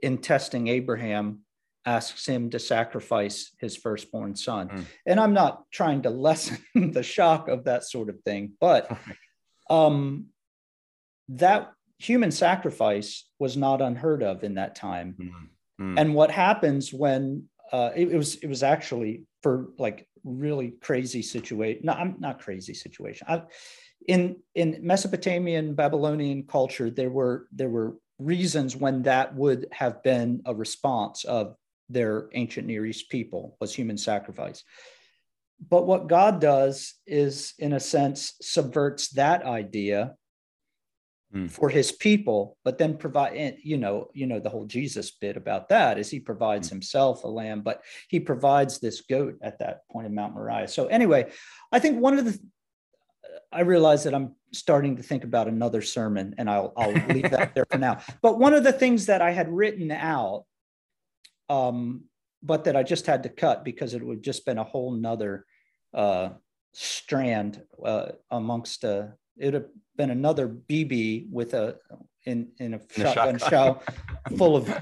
in 0.01 0.17
testing 0.19 0.67
Abraham, 0.67 1.41
asks 1.89 2.25
him 2.25 2.51
to 2.51 2.59
sacrifice 2.59 3.51
his 3.59 3.75
firstborn 3.75 4.35
son. 4.35 4.69
Mm. 4.69 4.85
And 5.07 5.19
I'm 5.19 5.33
not 5.33 5.63
trying 5.71 6.03
to 6.03 6.11
lessen 6.11 6.59
the 6.93 7.03
shock 7.03 7.47
of 7.47 7.63
that 7.63 7.83
sort 7.83 8.09
of 8.09 8.21
thing, 8.21 8.53
but 8.59 8.95
um, 9.69 10.27
that 11.29 11.71
human 11.97 12.31
sacrifice 12.31 13.27
was 13.39 13.57
not 13.57 13.81
unheard 13.81 14.21
of 14.21 14.43
in 14.43 14.55
that 14.55 14.75
time. 14.75 15.15
Mm. 15.19 15.31
Mm. 15.81 15.99
And 15.99 16.15
what 16.15 16.31
happens 16.31 16.93
when 16.93 17.49
uh, 17.71 17.91
it, 17.95 18.11
it, 18.11 18.17
was 18.17 18.35
it 18.35 18.47
was 18.47 18.63
actually 18.63 19.23
for 19.41 19.69
like 19.77 20.07
really 20.23 20.73
crazy 20.81 21.21
situation. 21.21 21.81
No, 21.85 21.93
I'm 21.93 22.15
not 22.19 22.39
crazy 22.39 22.73
situation. 22.73 23.25
I, 23.29 23.43
in 24.07 24.37
in 24.55 24.79
Mesopotamian 24.81 25.75
Babylonian 25.75 26.43
culture, 26.43 26.89
there 26.89 27.09
were 27.09 27.47
there 27.51 27.69
were 27.69 27.95
reasons 28.19 28.75
when 28.75 29.03
that 29.03 29.33
would 29.35 29.67
have 29.71 30.03
been 30.03 30.41
a 30.45 30.53
response 30.53 31.23
of 31.23 31.55
their 31.89 32.29
ancient 32.33 32.67
Near 32.67 32.85
East 32.85 33.09
people 33.09 33.57
was 33.59 33.73
human 33.73 33.97
sacrifice. 33.97 34.63
But 35.67 35.85
what 35.85 36.07
God 36.07 36.39
does 36.39 36.93
is, 37.05 37.53
in 37.59 37.73
a 37.73 37.79
sense, 37.79 38.35
subverts 38.41 39.09
that 39.09 39.43
idea 39.43 40.15
mm. 41.33 41.49
for 41.49 41.69
his 41.69 41.91
people, 41.91 42.57
but 42.63 42.77
then 42.77 42.97
provide, 42.97 43.57
you 43.61 43.77
know, 43.77 44.07
you 44.13 44.25
know, 44.25 44.39
the 44.39 44.49
whole 44.49 44.65
Jesus 44.65 45.11
bit 45.11 45.35
about 45.35 45.69
that 45.69 45.97
is 45.97 46.09
he 46.09 46.19
provides 46.19 46.67
mm. 46.67 46.71
himself 46.71 47.23
a 47.23 47.27
lamb, 47.27 47.61
but 47.61 47.81
he 48.07 48.19
provides 48.19 48.79
this 48.79 49.01
goat 49.01 49.37
at 49.41 49.59
that 49.59 49.87
point 49.91 50.07
in 50.07 50.15
Mount 50.15 50.33
Moriah. 50.33 50.67
So 50.67 50.87
anyway, 50.87 51.31
I 51.71 51.79
think 51.79 51.99
one 51.99 52.17
of 52.17 52.25
the, 52.25 52.39
I 53.51 53.61
realize 53.61 54.03
that 54.05 54.13
I'm 54.13 54.35
starting 54.53 54.95
to 54.97 55.03
think 55.03 55.23
about 55.23 55.47
another 55.47 55.81
sermon 55.81 56.35
and 56.37 56.49
I'll, 56.49 56.73
I'll 56.77 56.93
leave 57.09 57.31
that 57.31 57.53
there 57.55 57.65
for 57.69 57.77
now. 57.77 57.99
But 58.21 58.39
one 58.39 58.53
of 58.53 58.63
the 58.63 58.71
things 58.71 59.07
that 59.07 59.21
I 59.21 59.31
had 59.31 59.49
written 59.49 59.91
out, 59.91 60.45
um, 61.49 62.03
but 62.41 62.63
that 62.65 62.75
I 62.75 62.83
just 62.83 63.05
had 63.05 63.23
to 63.23 63.29
cut 63.29 63.63
because 63.63 63.93
it 63.93 64.03
would 64.03 64.23
just 64.23 64.45
been 64.45 64.57
a 64.57 64.63
whole 64.63 64.91
nother 64.91 65.45
uh, 65.93 66.29
strand 66.73 67.61
uh, 67.83 68.09
amongst 68.31 68.85
uh, 68.85 69.07
it 69.37 69.45
would 69.45 69.53
have 69.55 69.67
been 69.95 70.11
another 70.11 70.47
BB 70.47 71.29
with 71.29 71.53
a 71.53 71.77
in 72.25 72.49
in 72.59 72.75
a 72.75 72.81
shotgun 72.95 73.37
shell 73.37 73.83
full 74.37 74.55
of 74.55 74.73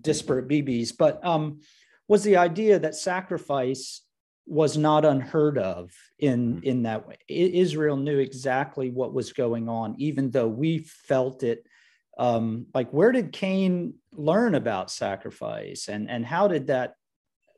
disparate 0.00 0.48
BBs. 0.48 0.92
But 0.96 1.24
um, 1.24 1.60
was 2.06 2.24
the 2.24 2.36
idea 2.36 2.78
that 2.78 2.94
sacrifice 2.94 4.02
was 4.46 4.78
not 4.78 5.04
unheard 5.04 5.58
of 5.58 5.92
in 6.18 6.54
mm-hmm. 6.54 6.64
in 6.64 6.82
that 6.84 7.06
way. 7.06 7.16
Israel 7.28 7.96
knew 7.96 8.18
exactly 8.18 8.90
what 8.90 9.12
was 9.12 9.32
going 9.32 9.68
on, 9.68 9.94
even 9.98 10.30
though 10.30 10.48
we 10.48 10.78
felt 10.78 11.42
it. 11.42 11.66
Um, 12.18 12.66
like, 12.74 12.90
where 12.90 13.12
did 13.12 13.32
Cain 13.32 13.94
learn 14.12 14.54
about 14.54 14.90
sacrifice, 14.90 15.88
and 15.88 16.10
and 16.10 16.24
how 16.24 16.48
did 16.48 16.66
that? 16.66 16.94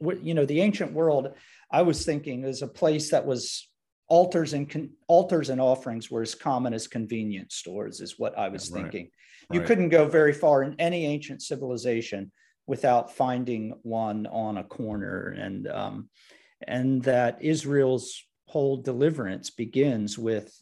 You 0.01 0.35
know, 0.35 0.47
the 0.47 0.61
ancient 0.61 0.93
world. 0.93 1.35
I 1.71 1.83
was 1.83 2.05
thinking 2.05 2.45
is 2.45 2.63
a 2.63 2.69
place 2.69 3.11
that 3.11 3.27
was 3.27 3.71
altars 4.11 4.53
and 4.53 4.69
con- 4.69 4.91
altars 5.07 5.49
and 5.49 5.61
offerings 5.61 6.11
were 6.11 6.21
as 6.21 6.35
common 6.35 6.75
as 6.75 6.87
convenience 6.87 7.55
stores 7.55 8.01
is 8.01 8.19
what 8.19 8.37
i 8.37 8.49
was 8.49 8.69
yeah, 8.69 8.83
thinking 8.83 9.09
right. 9.49 9.61
you 9.61 9.65
couldn't 9.65 9.89
go 9.89 10.07
very 10.07 10.33
far 10.33 10.63
in 10.65 10.75
any 10.79 11.07
ancient 11.07 11.41
civilization 11.41 12.31
without 12.67 13.15
finding 13.15 13.73
one 13.83 14.27
on 14.27 14.59
a 14.59 14.65
corner 14.65 15.29
and 15.39 15.67
um, 15.69 16.11
and 16.67 17.03
that 17.03 17.39
israel's 17.41 18.23
whole 18.47 18.77
deliverance 18.83 19.49
begins 19.49 20.19
with 20.19 20.53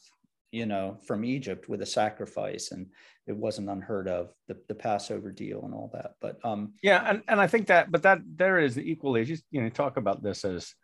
you 0.50 0.66
know 0.66 0.96
from 1.06 1.24
egypt 1.24 1.68
with 1.68 1.82
a 1.82 1.86
sacrifice 1.86 2.70
and 2.70 2.86
it 3.26 3.36
wasn't 3.36 3.68
unheard 3.68 4.08
of 4.08 4.32
the, 4.46 4.56
the 4.68 4.74
passover 4.74 5.30
deal 5.30 5.62
and 5.64 5.74
all 5.74 5.90
that 5.92 6.12
but 6.20 6.38
um 6.44 6.72
yeah 6.82 7.04
and, 7.08 7.22
and 7.28 7.40
i 7.40 7.46
think 7.46 7.66
that 7.66 7.90
but 7.90 8.02
that 8.02 8.18
there 8.36 8.58
is 8.58 8.78
equally 8.78 9.24
just 9.24 9.44
you 9.50 9.62
know 9.62 9.68
talk 9.68 9.96
about 9.96 10.22
this 10.22 10.44
as 10.44 10.74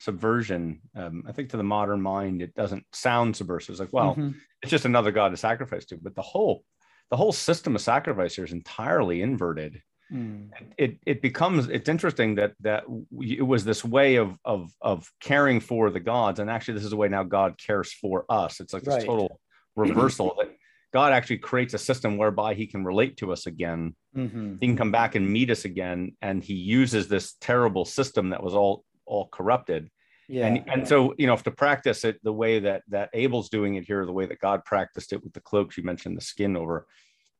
subversion. 0.00 0.80
Um, 0.94 1.24
I 1.26 1.32
think 1.32 1.50
to 1.50 1.56
the 1.56 1.62
modern 1.62 2.00
mind, 2.00 2.42
it 2.42 2.54
doesn't 2.54 2.84
sound 2.92 3.36
subversive. 3.36 3.74
It's 3.74 3.80
like, 3.80 3.92
well, 3.92 4.12
mm-hmm. 4.12 4.30
it's 4.62 4.70
just 4.70 4.84
another 4.84 5.10
god 5.10 5.30
to 5.30 5.36
sacrifice 5.36 5.84
to. 5.86 5.96
But 5.96 6.14
the 6.14 6.22
whole 6.22 6.64
the 7.10 7.16
whole 7.16 7.32
system 7.32 7.74
of 7.74 7.80
sacrifice 7.80 8.34
here 8.34 8.44
is 8.44 8.52
entirely 8.52 9.22
inverted. 9.22 9.82
Mm. 10.12 10.50
It 10.76 10.98
it 11.06 11.22
becomes 11.22 11.68
it's 11.68 11.88
interesting 11.88 12.34
that 12.34 12.52
that 12.60 12.84
it 13.20 13.42
was 13.42 13.64
this 13.64 13.84
way 13.84 14.16
of 14.16 14.36
of 14.44 14.70
of 14.80 15.10
caring 15.20 15.60
for 15.60 15.90
the 15.90 16.00
gods, 16.00 16.40
and 16.40 16.50
actually 16.50 16.74
this 16.74 16.84
is 16.84 16.90
the 16.90 16.96
way 16.96 17.08
now 17.08 17.22
God 17.22 17.56
cares 17.58 17.92
for 17.92 18.24
us. 18.28 18.60
It's 18.60 18.72
like 18.72 18.82
this 18.82 18.94
right. 18.94 19.06
total 19.06 19.40
reversal 19.76 20.36
that 20.38 20.50
God 20.92 21.12
actually 21.12 21.38
creates 21.38 21.74
a 21.74 21.78
system 21.78 22.18
whereby 22.18 22.54
He 22.54 22.66
can 22.66 22.84
relate 22.84 23.16
to 23.18 23.32
us 23.32 23.46
again. 23.46 23.96
Mm-hmm. 24.14 24.56
He 24.60 24.66
can 24.66 24.76
come 24.76 24.92
back 24.92 25.14
and 25.14 25.28
meet 25.28 25.50
us 25.50 25.64
again, 25.64 26.16
and 26.20 26.44
He 26.44 26.54
uses 26.54 27.08
this 27.08 27.34
terrible 27.40 27.84
system 27.84 28.30
that 28.30 28.42
was 28.42 28.54
all 28.54 28.84
all 29.06 29.28
corrupted. 29.28 29.90
Yeah. 30.28 30.46
And, 30.46 30.64
and 30.68 30.88
so, 30.88 31.14
you 31.18 31.26
know, 31.26 31.34
if 31.34 31.42
to 31.42 31.50
practice 31.50 32.04
it 32.04 32.18
the 32.22 32.32
way 32.32 32.60
that 32.60 32.82
that 32.88 33.10
Abel's 33.12 33.48
doing 33.48 33.74
it 33.74 33.84
here, 33.84 34.04
the 34.06 34.12
way 34.12 34.26
that 34.26 34.38
God 34.38 34.64
practiced 34.64 35.12
it 35.12 35.22
with 35.22 35.32
the 35.32 35.40
cloaks, 35.40 35.76
you 35.76 35.82
mentioned 35.82 36.16
the 36.16 36.22
skin 36.22 36.56
over 36.56 36.86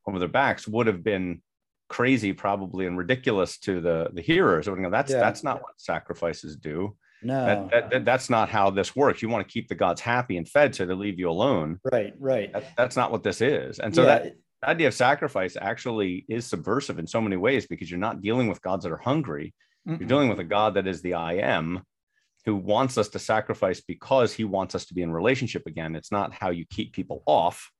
over 0.07 0.19
their 0.19 0.27
backs 0.27 0.67
would 0.67 0.87
have 0.87 1.03
been 1.03 1.41
crazy 1.89 2.33
probably 2.33 2.87
and 2.87 2.97
ridiculous 2.97 3.57
to 3.59 3.81
the 3.81 4.09
the 4.13 4.21
hearers. 4.21 4.67
Go, 4.67 4.89
that's 4.89 5.11
yeah. 5.11 5.19
that's 5.19 5.43
not 5.43 5.61
what 5.61 5.73
sacrifices 5.77 6.55
do. 6.55 6.95
No, 7.23 7.45
that, 7.45 7.71
that, 7.71 7.89
that, 7.89 8.05
that's 8.05 8.29
not 8.29 8.49
how 8.49 8.69
this 8.69 8.95
works. 8.95 9.21
You 9.21 9.29
want 9.29 9.47
to 9.47 9.51
keep 9.51 9.67
the 9.67 9.75
gods 9.75 10.01
happy 10.01 10.37
and 10.37 10.47
fed, 10.47 10.75
so 10.75 10.85
they 10.85 10.93
leave 10.93 11.17
you 11.17 11.29
alone. 11.29 11.79
Right, 11.91 12.13
right. 12.19 12.53
That, 12.53 12.65
that's 12.77 12.95
not 12.95 13.11
what 13.11 13.23
this 13.23 13.41
is. 13.41 13.79
And 13.79 13.95
so 13.95 14.03
yeah. 14.03 14.19
that 14.19 14.35
idea 14.63 14.87
of 14.87 14.93
sacrifice 14.93 15.57
actually 15.59 16.25
is 16.29 16.45
subversive 16.45 16.99
in 16.99 17.07
so 17.07 17.21
many 17.21 17.37
ways 17.37 17.65
because 17.65 17.89
you're 17.89 17.99
not 17.99 18.21
dealing 18.21 18.47
with 18.47 18.61
gods 18.61 18.83
that 18.83 18.91
are 18.91 18.97
hungry. 18.97 19.55
Mm-mm. 19.87 19.99
You're 19.99 20.09
dealing 20.09 20.29
with 20.29 20.39
a 20.39 20.43
God 20.43 20.75
that 20.75 20.87
is 20.87 21.01
the 21.01 21.15
I 21.15 21.33
am, 21.33 21.83
who 22.45 22.55
wants 22.55 22.97
us 22.97 23.09
to 23.09 23.19
sacrifice 23.19 23.81
because 23.81 24.33
he 24.33 24.43
wants 24.43 24.75
us 24.75 24.85
to 24.87 24.93
be 24.93 25.01
in 25.01 25.11
relationship 25.11 25.63
again. 25.65 25.95
It's 25.95 26.11
not 26.11 26.33
how 26.33 26.51
you 26.51 26.65
keep 26.69 26.93
people 26.93 27.23
off 27.25 27.71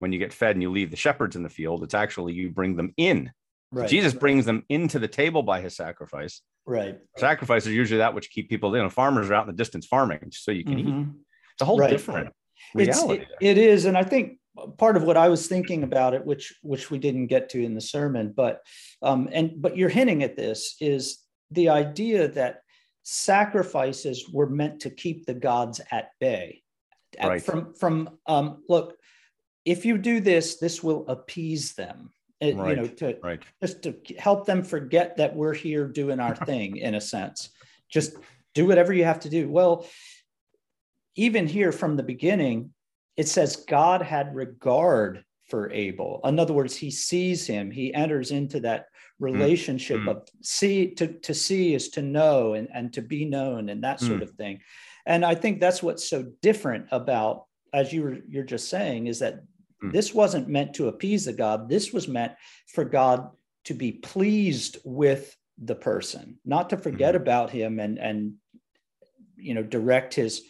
when 0.00 0.12
you 0.12 0.18
get 0.18 0.32
fed 0.32 0.56
and 0.56 0.62
you 0.62 0.70
leave 0.70 0.90
the 0.90 0.96
shepherds 0.96 1.36
in 1.36 1.42
the 1.42 1.48
field. 1.48 1.84
It's 1.84 1.94
actually 1.94 2.32
you 2.32 2.50
bring 2.50 2.76
them 2.76 2.92
in. 2.96 3.30
Right. 3.72 3.88
Jesus 3.88 4.12
brings 4.12 4.44
them 4.44 4.64
into 4.68 4.98
the 4.98 5.06
table 5.08 5.44
by 5.44 5.60
his 5.60 5.76
sacrifice. 5.76 6.42
Right. 6.66 6.98
Sacrifices 7.16 7.68
are 7.68 7.72
usually 7.72 7.98
that 7.98 8.14
which 8.14 8.30
keep 8.30 8.50
people, 8.50 8.76
you 8.76 8.82
know, 8.82 8.90
farmers 8.90 9.30
are 9.30 9.34
out 9.34 9.48
in 9.48 9.54
the 9.54 9.56
distance 9.56 9.86
farming 9.86 10.32
so 10.32 10.50
you 10.50 10.64
can 10.64 10.74
mm-hmm. 10.74 11.00
eat. 11.00 11.06
It's 11.52 11.62
a 11.62 11.64
whole 11.64 11.78
right. 11.78 11.90
different 11.90 12.32
reality. 12.74 13.24
It, 13.40 13.58
it 13.58 13.58
is, 13.58 13.84
and 13.84 13.96
I 13.96 14.02
think 14.02 14.38
part 14.78 14.96
of 14.96 15.04
what 15.04 15.16
I 15.16 15.28
was 15.28 15.46
thinking 15.46 15.82
about 15.82 16.14
it, 16.14 16.24
which 16.24 16.54
which 16.62 16.90
we 16.90 16.98
didn't 16.98 17.28
get 17.28 17.48
to 17.50 17.62
in 17.62 17.74
the 17.74 17.80
sermon, 17.80 18.32
but 18.36 18.60
um, 19.02 19.28
and 19.32 19.52
but 19.56 19.76
you're 19.76 19.88
hinting 19.88 20.22
at 20.22 20.36
this 20.36 20.76
is 20.80 21.20
the 21.50 21.68
idea 21.68 22.28
that 22.28 22.62
sacrifices 23.02 24.28
were 24.32 24.48
meant 24.48 24.80
to 24.80 24.90
keep 24.90 25.26
the 25.26 25.34
gods 25.34 25.80
at 25.90 26.10
bay. 26.20 26.62
Right. 27.22 27.42
From 27.42 27.74
from 27.74 28.18
um, 28.26 28.62
look, 28.68 28.96
if 29.64 29.84
you 29.84 29.98
do 29.98 30.20
this, 30.20 30.56
this 30.56 30.82
will 30.82 31.06
appease 31.08 31.74
them. 31.74 32.10
It, 32.40 32.56
right. 32.56 32.70
You 32.70 32.82
know, 32.82 32.88
to 32.88 33.18
right. 33.22 33.42
just 33.62 33.82
to 33.82 33.94
help 34.18 34.46
them 34.46 34.62
forget 34.62 35.18
that 35.18 35.36
we're 35.36 35.54
here 35.54 35.86
doing 35.86 36.20
our 36.20 36.34
thing 36.46 36.76
in 36.76 36.94
a 36.94 37.00
sense. 37.00 37.50
Just 37.90 38.16
do 38.54 38.66
whatever 38.66 38.92
you 38.92 39.04
have 39.04 39.20
to 39.20 39.28
do. 39.28 39.48
Well, 39.48 39.86
even 41.16 41.46
here 41.46 41.72
from 41.72 41.96
the 41.96 42.02
beginning, 42.02 42.72
it 43.16 43.28
says 43.28 43.64
God 43.68 44.00
had 44.00 44.34
regard 44.34 45.24
for 45.48 45.70
Abel. 45.70 46.20
In 46.24 46.38
other 46.38 46.54
words, 46.54 46.76
he 46.76 46.90
sees 46.90 47.46
him, 47.46 47.70
he 47.70 47.92
enters 47.92 48.30
into 48.30 48.60
that 48.60 48.86
relationship 49.18 49.98
mm-hmm. 49.98 50.08
of 50.08 50.28
see 50.40 50.94
to, 50.94 51.08
to 51.08 51.34
see 51.34 51.74
is 51.74 51.90
to 51.90 52.02
know 52.02 52.54
and, 52.54 52.68
and 52.72 52.92
to 52.94 53.02
be 53.02 53.24
known 53.26 53.68
and 53.68 53.84
that 53.84 54.00
sort 54.00 54.20
mm. 54.20 54.22
of 54.22 54.30
thing. 54.30 54.60
And 55.04 55.24
I 55.24 55.34
think 55.34 55.60
that's 55.60 55.82
what's 55.82 56.08
so 56.08 56.24
different 56.40 56.86
about, 56.90 57.44
as 57.74 57.92
you 57.92 58.02
were 58.02 58.18
you're 58.28 58.44
just 58.44 58.70
saying, 58.70 59.06
is 59.06 59.18
that 59.18 59.42
mm. 59.82 59.92
this 59.92 60.14
wasn't 60.14 60.48
meant 60.48 60.74
to 60.74 60.88
appease 60.88 61.24
the 61.24 61.32
God. 61.32 61.68
This 61.68 61.92
was 61.92 62.08
meant 62.08 62.32
for 62.66 62.84
God 62.84 63.30
to 63.64 63.74
be 63.74 63.92
pleased 63.92 64.78
with 64.84 65.36
the 65.58 65.74
person, 65.74 66.38
not 66.44 66.70
to 66.70 66.76
forget 66.76 67.14
mm-hmm. 67.14 67.22
about 67.22 67.50
him 67.50 67.78
and 67.78 67.98
and 67.98 68.34
you 69.36 69.54
know 69.54 69.62
direct 69.62 70.14
his 70.14 70.42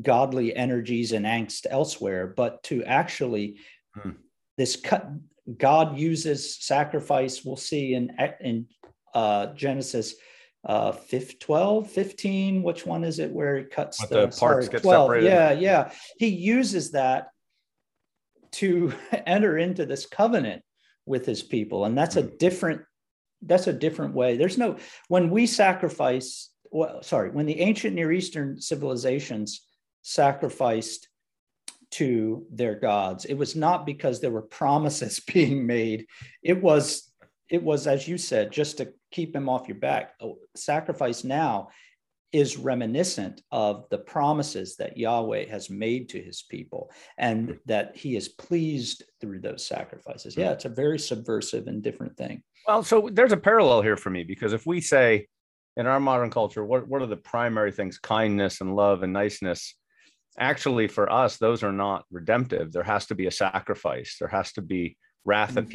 godly 0.00 0.54
energies 0.54 1.12
and 1.12 1.26
angst 1.26 1.66
elsewhere, 1.68 2.26
but 2.26 2.62
to 2.64 2.84
actually 2.84 3.58
mm. 3.96 4.14
this 4.56 4.76
cut 4.76 5.08
God 5.56 5.98
uses 5.98 6.56
sacrifice. 6.56 7.44
We'll 7.44 7.56
see 7.56 7.94
in 7.94 8.16
in 8.40 8.66
uh, 9.14 9.46
Genesis 9.54 10.14
uh 10.66 10.92
12 11.40 11.88
15 11.88 12.62
which 12.64 12.84
one 12.84 13.04
is 13.04 13.20
it 13.20 13.30
where 13.30 13.58
he 13.58 13.64
cuts 13.64 14.04
the, 14.08 14.08
the, 14.08 14.20
parts 14.22 14.38
sorry, 14.38 14.66
get 14.66 14.82
12 14.82 15.06
separated. 15.06 15.26
yeah 15.26 15.52
yeah 15.52 15.92
he 16.18 16.26
uses 16.26 16.90
that 16.90 17.28
to 18.52 18.92
enter 19.26 19.58
into 19.58 19.86
this 19.86 20.06
covenant 20.06 20.62
with 21.06 21.24
his 21.24 21.42
people 21.42 21.84
and 21.84 21.96
that's 21.96 22.16
a 22.16 22.22
hmm. 22.22 22.36
different 22.38 22.82
that's 23.42 23.68
a 23.68 23.72
different 23.72 24.14
way 24.14 24.36
there's 24.36 24.58
no 24.58 24.76
when 25.08 25.30
we 25.30 25.46
sacrifice 25.46 26.50
well 26.70 27.02
sorry 27.02 27.30
when 27.30 27.46
the 27.46 27.60
ancient 27.60 27.94
near 27.94 28.12
eastern 28.12 28.60
civilizations 28.60 29.62
sacrificed 30.02 31.08
to 31.90 32.46
their 32.50 32.74
gods. 32.74 33.24
It 33.24 33.34
was 33.34 33.56
not 33.56 33.86
because 33.86 34.20
there 34.20 34.30
were 34.30 34.42
promises 34.42 35.20
being 35.32 35.66
made. 35.66 36.06
It 36.42 36.60
was, 36.60 37.10
it 37.50 37.62
was, 37.62 37.86
as 37.86 38.06
you 38.06 38.18
said, 38.18 38.52
just 38.52 38.78
to 38.78 38.92
keep 39.10 39.34
him 39.34 39.48
off 39.48 39.68
your 39.68 39.78
back. 39.78 40.14
Sacrifice 40.54 41.24
now 41.24 41.68
is 42.32 42.56
reminiscent 42.56 43.42
of 43.50 43.88
the 43.90 43.98
promises 43.98 44.76
that 44.76 44.96
Yahweh 44.96 45.46
has 45.48 45.70
made 45.70 46.08
to 46.10 46.22
his 46.22 46.42
people 46.42 46.90
and 47.16 47.58
that 47.66 47.96
he 47.96 48.16
is 48.16 48.28
pleased 48.28 49.04
through 49.20 49.40
those 49.40 49.66
sacrifices. 49.66 50.36
Yeah, 50.36 50.52
it's 50.52 50.66
a 50.66 50.70
very 50.70 50.98
subversive 50.98 51.66
and 51.66 51.82
different 51.82 52.16
thing. 52.16 52.42
Well, 52.66 52.82
so 52.82 53.08
there's 53.10 53.32
a 53.32 53.38
parallel 53.38 53.82
here 53.82 53.96
for 53.96 54.10
me 54.10 54.24
because 54.24 54.52
if 54.52 54.66
we 54.66 54.80
say 54.80 55.26
in 55.76 55.86
our 55.86 56.00
modern 56.00 56.30
culture, 56.30 56.64
what, 56.64 56.86
what 56.86 57.00
are 57.00 57.06
the 57.06 57.16
primary 57.16 57.72
things? 57.72 57.98
Kindness 57.98 58.60
and 58.60 58.76
love 58.76 59.02
and 59.02 59.12
niceness 59.12 59.74
actually 60.38 60.86
for 60.86 61.10
us 61.10 61.36
those 61.36 61.62
are 61.62 61.72
not 61.72 62.04
redemptive 62.10 62.72
there 62.72 62.82
has 62.82 63.06
to 63.06 63.14
be 63.14 63.26
a 63.26 63.30
sacrifice 63.30 64.16
there 64.20 64.28
has 64.28 64.52
to 64.52 64.62
be 64.62 64.96
wrath 65.24 65.50
mm-hmm. 65.50 65.68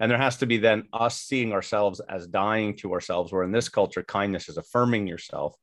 And 0.00 0.10
there 0.10 0.18
has 0.18 0.38
to 0.38 0.46
be 0.46 0.56
then 0.56 0.84
us 0.92 1.20
seeing 1.20 1.52
ourselves 1.52 2.00
as 2.08 2.26
dying 2.26 2.74
to 2.74 2.92
ourselves 2.92 3.30
where 3.30 3.44
in 3.44 3.52
this 3.52 3.68
culture 3.68 4.02
kindness 4.02 4.48
is 4.48 4.56
affirming 4.56 5.06
yourself 5.06 5.54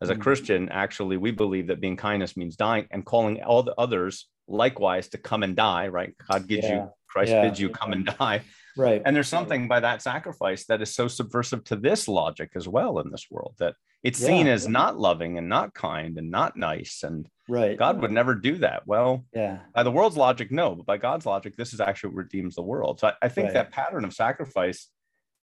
as 0.00 0.10
a 0.10 0.12
mm-hmm. 0.12 0.22
christian 0.22 0.68
actually 0.68 1.16
we 1.16 1.30
believe 1.30 1.66
that 1.66 1.80
being 1.80 1.96
kindness 1.96 2.36
means 2.36 2.56
dying 2.56 2.86
and 2.90 3.04
calling 3.04 3.42
all 3.42 3.62
the 3.62 3.74
others 3.76 4.28
likewise 4.46 5.08
to 5.08 5.18
come 5.18 5.42
and 5.42 5.56
die 5.56 5.88
right 5.88 6.14
god 6.30 6.46
gives 6.46 6.64
yeah. 6.64 6.74
you 6.74 6.90
christ 7.08 7.32
yeah. 7.32 7.42
bids 7.42 7.58
you 7.58 7.70
come 7.70 7.92
and 7.92 8.06
die 8.18 8.40
right. 8.76 9.02
And 9.04 9.14
there's 9.14 9.28
something 9.28 9.68
by 9.68 9.80
that 9.80 10.02
sacrifice 10.02 10.64
that 10.66 10.82
is 10.82 10.94
so 10.94 11.08
subversive 11.08 11.64
to 11.64 11.76
this 11.76 12.08
logic 12.08 12.52
as 12.54 12.68
well 12.68 12.98
in 12.98 13.10
this 13.10 13.26
world 13.30 13.54
that 13.58 13.74
it's 14.02 14.20
yeah. 14.20 14.26
seen 14.26 14.46
as 14.46 14.66
not 14.66 14.98
loving 14.98 15.38
and 15.38 15.48
not 15.48 15.74
kind 15.74 16.18
and 16.18 16.30
not 16.30 16.56
nice 16.56 17.02
and 17.02 17.28
right. 17.48 17.78
God 17.78 18.00
would 18.00 18.10
never 18.10 18.34
do 18.34 18.56
that. 18.58 18.86
Well 18.86 19.24
yeah. 19.34 19.58
by 19.74 19.82
the 19.82 19.90
world's 19.90 20.16
logic 20.16 20.50
no 20.50 20.74
but 20.74 20.86
by 20.86 20.96
god's 20.96 21.26
logic 21.26 21.56
this 21.56 21.72
is 21.72 21.80
actually 21.80 22.14
what 22.14 22.24
redeems 22.24 22.54
the 22.54 22.62
world. 22.62 23.00
So 23.00 23.08
i, 23.08 23.12
I 23.22 23.28
think 23.28 23.46
right. 23.46 23.54
that 23.54 23.72
pattern 23.72 24.04
of 24.04 24.14
sacrifice 24.14 24.88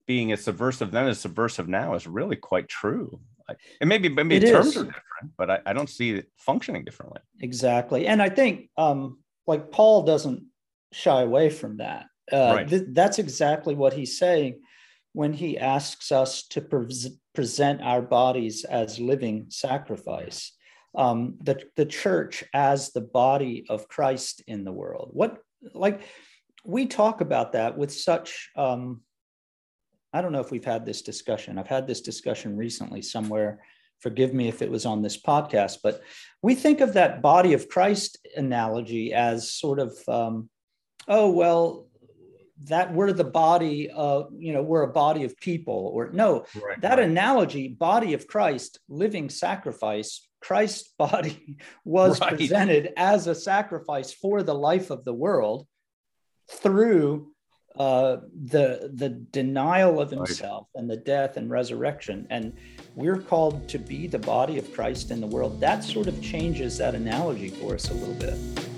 being 0.06 0.32
as 0.32 0.44
subversive 0.44 0.92
then 0.92 1.08
as 1.08 1.20
subversive 1.20 1.68
now 1.68 1.94
is 1.94 2.08
really 2.08 2.36
quite 2.36 2.68
true. 2.68 3.20
And 3.80 3.88
maybe 3.88 4.10
maybe 4.10 4.38
it 4.38 4.52
terms 4.52 4.68
is. 4.68 4.78
are 4.78 4.86
different 4.86 5.34
but 5.38 5.50
I, 5.50 5.60
I 5.66 5.74
don't 5.74 5.90
see 5.90 6.12
it 6.12 6.32
functioning 6.38 6.84
differently. 6.84 7.22
Exactly. 7.42 8.08
And 8.08 8.22
i 8.22 8.30
think 8.30 8.70
um 8.78 9.20
like 9.46 9.72
paul 9.72 10.04
doesn't 10.04 10.44
shy 10.94 11.22
away 11.22 11.50
from 11.50 11.78
that 11.78 12.06
uh, 12.32 12.54
right. 12.56 12.68
th- 12.68 12.88
that's 12.90 13.20
exactly 13.20 13.76
what 13.76 13.94
he's 13.94 14.18
saying 14.18 14.60
when 15.14 15.34
he 15.34 15.58
asks 15.58 16.12
us 16.12 16.48
to 16.48 16.62
pre- 16.62 17.18
present 17.34 17.82
our 17.82 18.02
bodies 18.02 18.64
as 18.66 19.00
living 19.00 19.46
sacrifice 19.50 20.52
um, 20.96 21.38
the, 21.42 21.62
the 21.76 21.86
church 21.86 22.44
as 22.54 22.92
the 22.92 23.02
body 23.02 23.66
of 23.70 23.88
Christ 23.88 24.44
in 24.48 24.64
the 24.64 24.72
world. 24.72 25.10
What, 25.14 25.38
like, 25.74 26.02
we 26.66 26.88
talk 26.88 27.22
about 27.22 27.54
that 27.54 27.78
with 27.78 27.94
such, 27.94 28.50
um, 28.56 29.02
I 30.12 30.22
don't 30.22 30.32
know 30.32 30.40
if 30.42 30.52
we've 30.52 30.66
had 30.66 30.86
this 30.86 31.02
discussion. 31.02 31.58
I've 31.58 31.68
had 31.68 31.88
this 31.88 32.02
discussion 32.02 32.58
recently 32.58 33.02
somewhere. 33.02 33.60
Forgive 34.00 34.34
me 34.34 34.48
if 34.48 34.62
it 34.62 34.70
was 34.70 34.86
on 34.86 35.02
this 35.02 35.20
podcast, 35.20 35.78
but 35.84 36.02
we 36.42 36.56
think 36.56 36.82
of 36.82 36.94
that 36.94 37.22
body 37.22 37.54
of 37.54 37.70
Christ 37.70 38.18
analogy 38.36 39.14
as 39.14 39.52
sort 39.52 39.80
of, 39.80 39.98
um, 40.08 40.50
oh, 41.08 41.32
well, 41.32 41.87
that 42.64 42.94
we're 42.94 43.14
the 43.14 43.24
body 43.24 43.90
of 43.90 44.30
you 44.38 44.52
know 44.52 44.64
we're 44.64 44.84
a 44.84 44.92
body 44.92 45.24
of 45.24 45.38
people 45.38 45.92
or 45.94 46.10
no 46.12 46.46
right, 46.56 46.82
that 46.82 46.98
right. 46.98 47.08
analogy 47.08 47.68
body 47.68 48.14
of 48.14 48.28
christ 48.28 48.80
living 48.90 49.30
sacrifice 49.30 50.28
christ's 50.42 50.92
body 50.98 51.58
was 51.86 52.20
right. 52.20 52.36
presented 52.36 52.94
as 52.98 53.28
a 53.28 53.36
sacrifice 53.36 54.12
for 54.12 54.44
the 54.44 54.56
life 54.56 54.90
of 54.90 55.04
the 55.06 55.14
world 55.14 55.68
through 56.50 57.32
uh, 57.78 58.18
the 58.46 58.90
the 58.96 59.10
denial 59.10 60.02
of 60.02 60.10
himself 60.10 60.68
and 60.74 60.90
the 60.90 60.98
death 60.98 61.38
and 61.38 61.52
resurrection 61.52 62.26
and 62.32 62.54
we're 62.96 63.22
called 63.22 63.70
to 63.70 63.78
be 63.78 64.08
the 64.08 64.18
body 64.18 64.58
of 64.58 64.74
christ 64.74 65.12
in 65.12 65.22
the 65.22 65.28
world 65.28 65.60
that 65.60 65.84
sort 65.84 66.08
of 66.08 66.20
changes 66.24 66.80
that 66.80 66.96
analogy 66.96 67.50
for 67.50 67.76
us 67.76 67.92
a 67.92 67.94
little 67.94 68.16
bit 68.16 68.77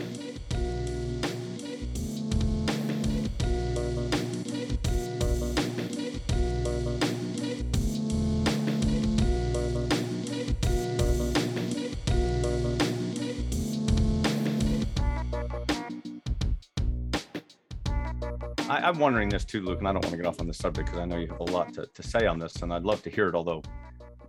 wondering 18.99 19.29
this 19.29 19.45
too, 19.45 19.61
Luke, 19.61 19.79
and 19.79 19.87
I 19.87 19.91
don't 19.91 20.03
want 20.03 20.11
to 20.11 20.17
get 20.17 20.25
off 20.25 20.39
on 20.39 20.47
this 20.47 20.57
subject 20.57 20.87
because 20.87 20.99
I 20.99 21.05
know 21.05 21.17
you 21.17 21.27
have 21.27 21.39
a 21.39 21.43
lot 21.45 21.73
to, 21.73 21.87
to 21.87 22.03
say 22.03 22.25
on 22.25 22.39
this, 22.39 22.55
and 22.57 22.73
I'd 22.73 22.83
love 22.83 23.01
to 23.03 23.09
hear 23.09 23.27
it. 23.29 23.35
Although 23.35 23.63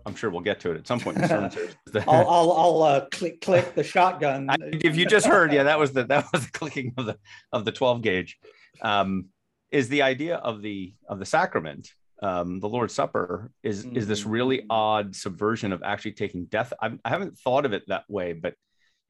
I'm 0.06 0.14
sure 0.14 0.30
we'll 0.30 0.40
get 0.40 0.61
to 0.61 0.72
it 0.72 0.76
at 0.76 0.87
some 0.87 1.00
point 1.00 1.18
in 1.18 1.22
the. 1.22 2.04
I'll 2.09 2.28
I'll, 2.28 2.52
I'll 2.52 2.83
uh, 2.83 3.06
click 3.11 3.40
click 3.40 3.74
the 3.74 3.85
shotgun. 3.85 4.48
I, 4.50 4.56
if 4.61 4.96
you 4.96 5.06
just 5.06 5.26
heard, 5.26 5.52
yeah, 5.52 5.64
that 5.64 5.78
was 5.78 5.92
the 5.92 6.04
that 6.04 6.26
was 6.33 6.46
the 6.46 6.52
clicking 6.59 6.94
of 6.96 7.06
the 7.06 7.18
of 7.52 7.64
the 7.64 7.72
12 7.72 8.02
gauge. 8.02 8.38
Um, 8.83 9.26
is 9.70 9.88
the 9.88 10.02
idea 10.02 10.37
of 10.37 10.62
the 10.62 10.94
of 11.09 11.18
the 11.18 11.26
sacrament, 11.26 11.92
um, 12.22 12.61
the 12.61 12.68
Lord's 12.68 12.94
Supper, 12.94 13.50
is 13.62 13.85
mm-hmm. 13.85 13.96
is 13.96 14.06
this 14.06 14.24
really 14.24 14.59
mm-hmm. 14.59 14.70
odd 14.70 15.16
subversion 15.16 15.72
of 15.72 15.83
actually 15.85 16.12
taking 16.12 16.46
death? 16.46 16.72
I, 16.80 16.92
I 17.04 17.09
haven't 17.09 17.38
thought 17.38 17.66
of 17.66 17.72
it 17.72 17.85
that 17.88 18.04
way, 18.09 18.33
but 18.33 18.54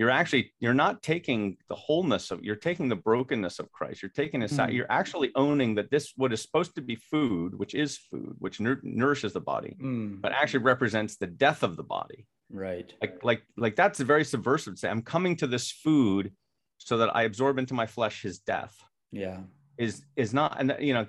you're 0.00 0.10
actually 0.10 0.50
you're 0.60 0.72
not 0.72 1.02
taking 1.02 1.58
the 1.68 1.74
wholeness 1.74 2.30
of 2.30 2.42
you're 2.42 2.56
taking 2.56 2.88
the 2.88 2.96
brokenness 2.96 3.58
of 3.58 3.70
christ. 3.70 4.00
You're 4.00 4.10
taking 4.10 4.40
it 4.40 4.50
mm. 4.50 4.72
you're 4.72 4.90
actually 4.90 5.30
owning 5.36 5.74
that 5.74 5.90
this 5.90 6.14
what 6.16 6.32
is 6.32 6.40
supposed 6.40 6.74
to 6.76 6.80
be 6.80 6.94
food 6.96 7.58
which 7.58 7.74
is 7.74 7.98
food 7.98 8.34
which 8.38 8.60
nur- 8.60 8.80
nourishes 8.82 9.34
the 9.34 9.42
body 9.42 9.76
mm. 9.78 10.18
but 10.22 10.32
actually 10.32 10.60
represents 10.60 11.16
the 11.16 11.26
death 11.26 11.62
of 11.62 11.76
the 11.76 11.82
body. 11.82 12.26
Right. 12.50 12.90
Like 13.02 13.22
like 13.22 13.42
like 13.58 13.76
that's 13.76 14.00
a 14.00 14.06
very 14.06 14.24
subversive 14.24 14.78
say 14.78 14.88
i'm 14.88 15.02
coming 15.02 15.36
to 15.36 15.46
this 15.46 15.70
food 15.70 16.32
so 16.78 16.96
that 16.96 17.14
i 17.14 17.24
absorb 17.24 17.58
into 17.58 17.74
my 17.74 17.86
flesh 17.86 18.22
his 18.22 18.38
death. 18.38 18.74
Yeah. 19.12 19.40
Is 19.76 20.02
is 20.16 20.32
not 20.32 20.56
and 20.58 20.76
you 20.80 20.94
know 20.94 21.06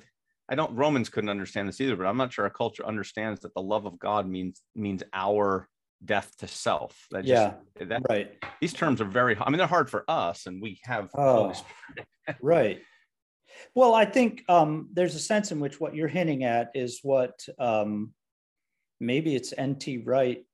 i 0.49 0.55
don't 0.55 0.75
romans 0.75 1.07
couldn't 1.07 1.29
understand 1.29 1.69
this 1.69 1.79
either 1.79 1.95
but 1.95 2.07
i'm 2.07 2.17
not 2.17 2.33
sure 2.33 2.43
our 2.43 2.51
culture 2.51 2.85
understands 2.85 3.39
that 3.39 3.53
the 3.53 3.61
love 3.61 3.85
of 3.85 3.97
god 3.99 4.27
means 4.27 4.61
means 4.75 5.01
our 5.13 5.69
death 6.03 6.35
to 6.39 6.47
self. 6.47 7.07
That 7.11 7.25
just, 7.25 7.53
yeah, 7.79 7.85
that, 7.85 8.03
right. 8.09 8.31
These 8.59 8.73
terms 8.73 9.01
are 9.01 9.05
very. 9.05 9.37
I 9.39 9.49
mean, 9.49 9.57
they're 9.57 9.67
hard 9.67 9.89
for 9.89 10.03
us, 10.07 10.45
and 10.45 10.61
we 10.61 10.79
have. 10.83 11.09
Oh, 11.15 11.53
right. 12.41 12.81
Well, 13.75 13.93
I 13.93 14.05
think 14.05 14.43
um, 14.49 14.89
there's 14.93 15.15
a 15.15 15.19
sense 15.19 15.51
in 15.51 15.59
which 15.59 15.79
what 15.79 15.95
you're 15.95 16.07
hinting 16.07 16.43
at 16.43 16.71
is 16.73 16.99
what 17.03 17.45
um, 17.59 18.13
maybe 18.99 19.35
it's 19.35 19.53
N.T. 19.55 19.99
Wright. 19.99 20.45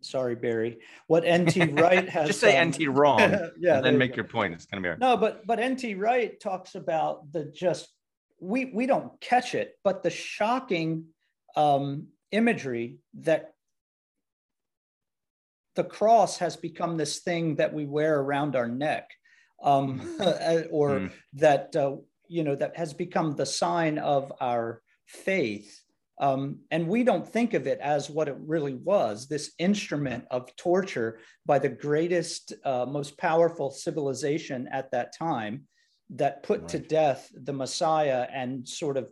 Sorry, 0.00 0.34
Barry. 0.34 0.78
What 1.06 1.24
N.T. 1.24 1.62
Wright 1.72 2.08
has 2.08 2.28
just 2.28 2.40
say 2.40 2.56
um, 2.56 2.68
N.T. 2.68 2.88
wrong, 2.88 3.20
yeah, 3.58 3.76
and 3.76 3.86
then 3.86 3.98
make 3.98 4.16
your 4.16 4.26
point. 4.26 4.54
It's 4.54 4.66
going 4.66 4.82
to 4.82 4.94
be 4.94 4.98
no, 4.98 5.16
but 5.16 5.46
but 5.46 5.58
N.T. 5.58 5.94
Wright 5.94 6.38
talks 6.40 6.74
about 6.74 7.30
the 7.32 7.44
just 7.44 7.88
we 8.40 8.66
we 8.66 8.86
don't 8.86 9.18
catch 9.20 9.54
it, 9.54 9.74
but 9.84 10.02
the 10.02 10.10
shocking 10.10 11.06
um, 11.56 12.08
imagery 12.32 12.98
that 13.20 13.54
the 15.74 15.84
cross 15.84 16.38
has 16.38 16.56
become 16.56 16.96
this 16.96 17.20
thing 17.20 17.56
that 17.56 17.72
we 17.72 17.84
wear 17.84 18.20
around 18.20 18.56
our 18.56 18.68
neck 18.68 19.10
um, 19.62 20.00
or 20.70 20.90
mm. 21.00 21.12
that 21.34 21.74
uh, 21.76 21.96
you 22.28 22.44
know 22.44 22.54
that 22.54 22.76
has 22.76 22.92
become 22.92 23.34
the 23.36 23.46
sign 23.46 23.98
of 23.98 24.32
our 24.40 24.82
faith 25.06 25.82
um, 26.20 26.60
and 26.70 26.86
we 26.86 27.02
don't 27.02 27.26
think 27.26 27.54
of 27.54 27.66
it 27.66 27.80
as 27.80 28.08
what 28.08 28.28
it 28.28 28.36
really 28.38 28.74
was 28.74 29.28
this 29.28 29.52
instrument 29.58 30.24
of 30.30 30.54
torture 30.56 31.18
by 31.46 31.58
the 31.58 31.68
greatest 31.68 32.52
uh, 32.64 32.86
most 32.86 33.18
powerful 33.18 33.70
civilization 33.70 34.68
at 34.72 34.90
that 34.90 35.16
time 35.16 35.66
that 36.10 36.42
put 36.42 36.60
right. 36.60 36.68
to 36.68 36.78
death 36.78 37.30
the 37.34 37.52
messiah 37.52 38.26
and 38.32 38.68
sort 38.68 38.96
of 38.96 39.10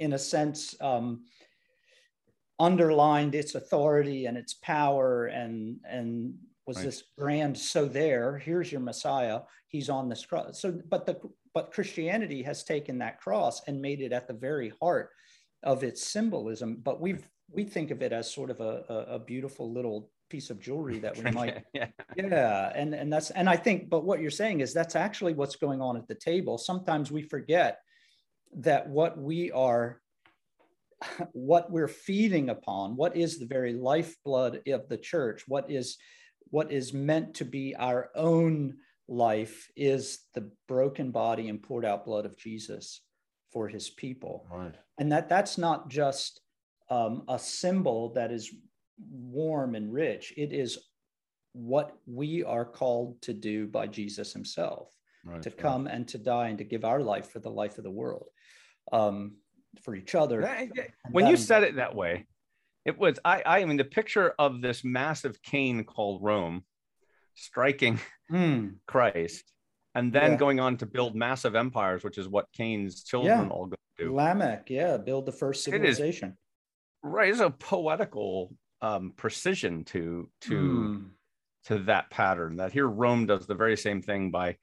in 0.00 0.12
a 0.12 0.18
sense 0.18 0.74
um, 0.80 1.24
underlined 2.58 3.34
its 3.34 3.54
authority 3.54 4.26
and 4.26 4.36
its 4.36 4.54
power 4.54 5.26
and 5.26 5.76
and 5.88 6.34
was 6.66 6.76
right. 6.78 6.86
this 6.86 7.04
grand 7.16 7.56
so 7.56 7.86
there 7.86 8.36
here's 8.38 8.70
your 8.70 8.80
messiah 8.80 9.40
he's 9.68 9.88
on 9.88 10.08
this 10.08 10.24
cross 10.26 10.60
so 10.60 10.78
but 10.88 11.06
the 11.06 11.18
but 11.54 11.72
christianity 11.72 12.42
has 12.42 12.64
taken 12.64 12.98
that 12.98 13.20
cross 13.20 13.62
and 13.68 13.80
made 13.80 14.00
it 14.00 14.12
at 14.12 14.26
the 14.26 14.34
very 14.34 14.72
heart 14.80 15.10
of 15.62 15.82
its 15.82 16.06
symbolism 16.06 16.78
but 16.82 17.00
we've 17.00 17.28
we 17.50 17.64
think 17.64 17.90
of 17.90 18.02
it 18.02 18.12
as 18.12 18.32
sort 18.32 18.50
of 18.50 18.60
a, 18.60 18.84
a, 18.88 19.14
a 19.14 19.18
beautiful 19.18 19.72
little 19.72 20.10
piece 20.28 20.50
of 20.50 20.60
jewelry 20.60 20.98
that 20.98 21.16
we 21.16 21.30
might 21.30 21.64
yeah. 21.72 21.86
yeah 22.16 22.72
and 22.74 22.94
and 22.94 23.12
that's 23.12 23.30
and 23.30 23.48
i 23.48 23.56
think 23.56 23.88
but 23.88 24.04
what 24.04 24.20
you're 24.20 24.30
saying 24.30 24.60
is 24.60 24.74
that's 24.74 24.96
actually 24.96 25.32
what's 25.32 25.56
going 25.56 25.80
on 25.80 25.96
at 25.96 26.06
the 26.08 26.14
table 26.14 26.58
sometimes 26.58 27.10
we 27.10 27.22
forget 27.22 27.80
that 28.54 28.88
what 28.88 29.18
we 29.18 29.50
are 29.52 30.00
what 31.32 31.70
we're 31.70 31.88
feeding 31.88 32.50
upon, 32.50 32.96
what 32.96 33.16
is 33.16 33.38
the 33.38 33.46
very 33.46 33.72
lifeblood 33.72 34.62
of 34.68 34.88
the 34.88 34.98
church, 34.98 35.44
what 35.46 35.70
is 35.70 35.96
what 36.50 36.72
is 36.72 36.94
meant 36.94 37.34
to 37.34 37.44
be 37.44 37.76
our 37.76 38.10
own 38.14 38.74
life 39.06 39.68
is 39.76 40.20
the 40.34 40.50
broken 40.66 41.10
body 41.10 41.48
and 41.48 41.62
poured 41.62 41.84
out 41.84 42.06
blood 42.06 42.24
of 42.24 42.38
Jesus 42.38 43.02
for 43.52 43.68
his 43.68 43.90
people. 43.90 44.46
Right. 44.50 44.74
And 44.98 45.12
that 45.12 45.28
that's 45.28 45.58
not 45.58 45.88
just 45.88 46.40
um, 46.90 47.24
a 47.28 47.38
symbol 47.38 48.12
that 48.14 48.30
is 48.32 48.50
warm 49.10 49.74
and 49.74 49.92
rich. 49.92 50.32
It 50.36 50.52
is 50.52 50.78
what 51.52 51.96
we 52.06 52.44
are 52.44 52.64
called 52.64 53.20
to 53.22 53.32
do 53.32 53.66
by 53.66 53.86
Jesus 53.86 54.32
himself, 54.32 54.88
right, 55.24 55.42
to 55.42 55.50
right. 55.50 55.58
come 55.58 55.86
and 55.86 56.06
to 56.08 56.18
die 56.18 56.48
and 56.48 56.58
to 56.58 56.64
give 56.64 56.84
our 56.84 57.00
life 57.00 57.30
for 57.30 57.40
the 57.40 57.50
life 57.50 57.78
of 57.78 57.84
the 57.84 57.90
world. 57.90 58.26
Um, 58.92 59.36
for 59.82 59.94
each 59.94 60.14
other. 60.14 60.68
When 61.10 61.26
you 61.26 61.36
said 61.36 61.62
it 61.62 61.76
that 61.76 61.94
way, 61.94 62.26
it 62.84 62.98
was 62.98 63.18
I 63.24 63.42
I 63.44 63.64
mean 63.64 63.76
the 63.76 63.84
picture 63.84 64.34
of 64.38 64.60
this 64.60 64.84
massive 64.84 65.42
Cain 65.42 65.84
called 65.84 66.22
Rome 66.22 66.64
striking 67.34 68.00
mm. 68.30 68.74
Christ 68.86 69.44
and 69.94 70.12
then 70.12 70.32
yeah. 70.32 70.36
going 70.36 70.60
on 70.60 70.76
to 70.78 70.86
build 70.86 71.14
massive 71.14 71.54
empires, 71.54 72.04
which 72.04 72.18
is 72.18 72.28
what 72.28 72.46
Cain's 72.52 73.02
children 73.02 73.46
yeah. 73.46 73.48
all 73.48 73.66
go 73.66 73.76
do. 73.96 74.14
Lamech, 74.14 74.70
yeah, 74.70 74.96
build 74.96 75.26
the 75.26 75.32
first 75.32 75.64
civilization. 75.64 76.28
It 76.28 76.32
is, 76.32 77.12
right, 77.12 77.30
it's 77.30 77.40
a 77.40 77.50
poetical 77.50 78.54
um, 78.80 79.12
precision 79.16 79.84
to 79.86 80.30
to 80.42 80.54
mm. 80.54 81.04
to 81.66 81.78
that 81.84 82.10
pattern. 82.10 82.56
That 82.56 82.72
here 82.72 82.86
Rome 82.86 83.26
does 83.26 83.46
the 83.46 83.54
very 83.54 83.76
same 83.76 84.02
thing 84.02 84.30
by 84.30 84.56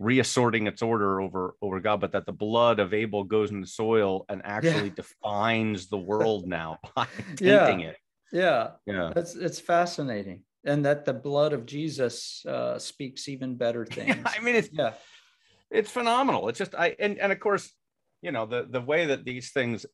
reassorting 0.00 0.66
its 0.66 0.80
order 0.82 1.20
over 1.20 1.54
over 1.62 1.78
God, 1.78 2.00
but 2.00 2.12
that 2.12 2.26
the 2.26 2.32
blood 2.32 2.80
of 2.80 2.92
Abel 2.92 3.22
goes 3.22 3.50
in 3.50 3.60
the 3.60 3.66
soil 3.66 4.24
and 4.28 4.40
actually 4.44 4.88
yeah. 4.88 4.94
defines 4.96 5.88
the 5.88 5.98
world 5.98 6.48
now 6.48 6.78
by 6.96 7.06
tainting 7.36 7.80
yeah. 7.80 7.88
it. 7.88 7.96
Yeah, 8.32 8.68
yeah, 8.86 9.12
it's 9.14 9.36
it's 9.36 9.60
fascinating, 9.60 10.42
and 10.64 10.84
that 10.86 11.04
the 11.04 11.12
blood 11.12 11.52
of 11.52 11.66
Jesus 11.66 12.44
uh, 12.46 12.78
speaks 12.78 13.28
even 13.28 13.56
better 13.56 13.84
things. 13.86 14.16
Yeah, 14.16 14.32
I 14.36 14.40
mean, 14.40 14.56
it's 14.56 14.70
yeah, 14.72 14.94
it's 15.70 15.90
phenomenal. 15.90 16.48
It's 16.48 16.58
just 16.58 16.74
I 16.74 16.96
and 16.98 17.18
and 17.18 17.30
of 17.30 17.38
course, 17.38 17.70
you 18.22 18.32
know 18.32 18.46
the 18.46 18.66
the 18.68 18.80
way 18.80 19.06
that 19.06 19.24
these 19.24 19.50
things 19.50 19.84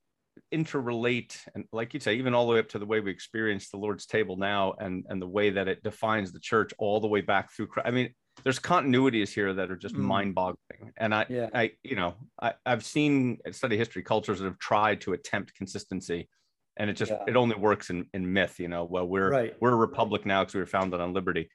interrelate 0.53 1.35
and 1.55 1.65
like 1.73 1.95
you 1.95 2.01
say 2.01 2.17
even 2.17 2.35
all 2.35 2.47
the 2.47 2.53
way 2.53 2.59
up 2.59 2.69
to 2.69 2.79
the 2.79 2.85
way 2.85 3.01
we 3.01 3.11
experience 3.11 3.71
the 3.71 3.79
lord's 3.79 4.05
table 4.05 4.37
now 4.37 4.75
and 4.79 5.07
and 5.09 5.21
the 5.21 5.27
way 5.27 5.49
that 5.49 5.67
it 5.67 5.83
defines 5.83 6.31
the 6.31 6.39
church 6.39 6.75
all 6.77 7.01
the 7.01 7.07
way 7.07 7.23
back 7.23 7.51
through 7.51 7.67
i 7.87 7.91
mean 7.91 8.11
there's 8.47 8.61
continuities 8.61 9.35
here 9.35 9.53
that 9.53 9.73
are 9.73 9.77
just 9.77 9.97
mm. 9.97 10.03
mind-boggling 10.03 10.93
and 10.99 11.13
i 11.13 11.27
yeah. 11.29 11.49
i 11.53 11.73
you 11.83 11.97
know 11.97 12.15
I, 12.41 12.53
i've 12.65 12.85
seen 12.85 13.39
study 13.51 13.77
history 13.77 14.05
cultures 14.05 14.39
that 14.39 14.45
have 14.45 14.61
tried 14.61 15.01
to 15.01 15.15
attempt 15.15 15.57
consistency 15.57 16.29
and 16.77 16.89
it 16.89 16.93
just 16.93 17.11
yeah. 17.11 17.25
it 17.27 17.35
only 17.35 17.57
works 17.57 17.91
in, 17.91 18.07
in 18.15 18.33
myth 18.33 18.61
you 18.61 18.69
know 18.69 18.85
well 18.85 19.05
we're 19.05 19.31
right. 19.31 19.55
we're 19.61 19.73
a 19.73 19.77
republic 19.77 20.25
now 20.25 20.43
because 20.43 20.55
we 20.55 20.61
were 20.61 20.67
founded 20.67 21.01
on 21.01 21.13
liberty 21.13 21.51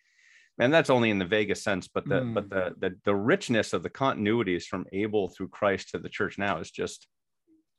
and 0.60 0.74
that's 0.74 0.90
only 0.90 1.10
in 1.10 1.18
the 1.18 1.26
vaguest 1.26 1.64
sense 1.64 1.88
but 1.88 2.06
the 2.10 2.16
mm. 2.16 2.34
but 2.34 2.50
the, 2.50 2.76
the 2.82 2.94
the 3.06 3.16
richness 3.16 3.72
of 3.72 3.84
the 3.84 3.90
continuities 3.90 4.66
from 4.66 4.86
abel 4.92 5.30
through 5.30 5.48
christ 5.48 5.92
to 5.92 5.98
the 5.98 6.10
church 6.10 6.38
now 6.38 6.60
is 6.60 6.72
just 6.72 7.08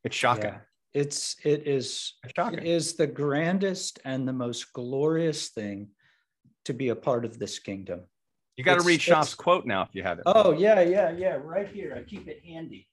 it's 0.04 0.16
shocking 0.16 0.54
yeah. 0.54 0.58
it's 0.94 1.36
it 1.44 1.68
is 1.68 2.14
it's 2.24 2.32
shocking. 2.34 2.60
it 2.60 2.64
is 2.64 2.94
the 2.94 3.06
grandest 3.06 3.98
and 4.06 4.26
the 4.26 4.32
most 4.32 4.72
glorious 4.72 5.50
thing 5.50 5.88
to 6.64 6.72
be 6.72 6.88
a 6.88 6.96
part 6.96 7.26
of 7.26 7.38
this 7.38 7.58
kingdom 7.58 8.00
you 8.56 8.64
got 8.64 8.78
to 8.78 8.84
read 8.84 9.00
Schaff's 9.00 9.34
quote 9.34 9.66
now 9.66 9.82
if 9.82 9.94
you 9.94 10.02
have 10.02 10.18
it. 10.18 10.24
Oh 10.26 10.52
yeah, 10.52 10.80
yeah, 10.80 11.10
yeah, 11.10 11.38
right 11.42 11.68
here. 11.68 11.94
I 11.96 12.02
keep 12.02 12.28
it 12.28 12.44
handy. 12.44 12.86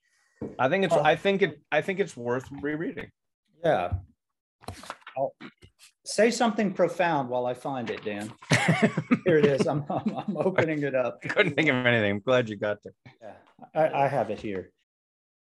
I 0.58 0.68
think 0.68 0.84
it's. 0.84 0.94
Uh, 0.94 1.02
I 1.02 1.16
think 1.16 1.42
it. 1.42 1.60
I 1.70 1.82
think 1.82 2.00
it's 2.00 2.16
worth 2.16 2.48
rereading. 2.62 3.10
Yeah. 3.64 3.92
I'll 5.16 5.34
say 6.04 6.30
something 6.30 6.72
profound 6.72 7.28
while 7.28 7.46
I 7.46 7.54
find 7.54 7.90
it, 7.90 8.04
Dan. 8.04 8.32
here 9.26 9.38
it 9.38 9.46
is. 9.46 9.66
I'm, 9.66 9.84
I'm, 9.90 10.16
I'm 10.16 10.36
opening 10.36 10.82
it 10.82 10.94
up. 10.94 11.20
I 11.24 11.28
couldn't 11.28 11.54
think 11.54 11.68
of 11.68 11.76
anything. 11.86 12.10
I'm 12.10 12.20
glad 12.20 12.48
you 12.48 12.56
got 12.56 12.78
there. 12.82 12.94
Yeah, 13.20 13.32
I, 13.74 14.04
I 14.04 14.08
have 14.08 14.30
it 14.30 14.40
here. 14.40 14.70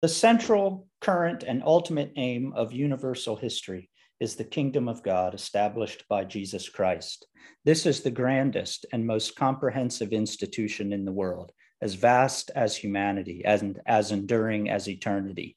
The 0.01 0.07
central, 0.07 0.88
current, 1.01 1.43
and 1.43 1.61
ultimate 1.63 2.13
aim 2.15 2.53
of 2.53 2.72
universal 2.72 3.36
history 3.36 3.88
is 4.20 4.36
the 4.36 4.43
kingdom 4.43 4.88
of 4.88 5.03
God 5.03 5.34
established 5.34 6.03
by 6.09 6.26
Jesus 6.26 6.67
Christ. 6.67 7.26
This 7.63 7.86
is 7.86 8.01
the 8.01 8.11
grandest 8.11 8.86
and 8.91 9.05
most 9.05 9.36
comprehensive 9.36 10.11
institution 10.11 10.91
in 10.91 11.05
the 11.05 11.11
world, 11.11 11.51
as 11.82 11.93
vast 11.93 12.51
as 12.55 12.76
humanity 12.76 13.43
and 13.45 13.80
as 13.86 14.11
enduring 14.11 14.70
as 14.70 14.89
eternity. 14.89 15.55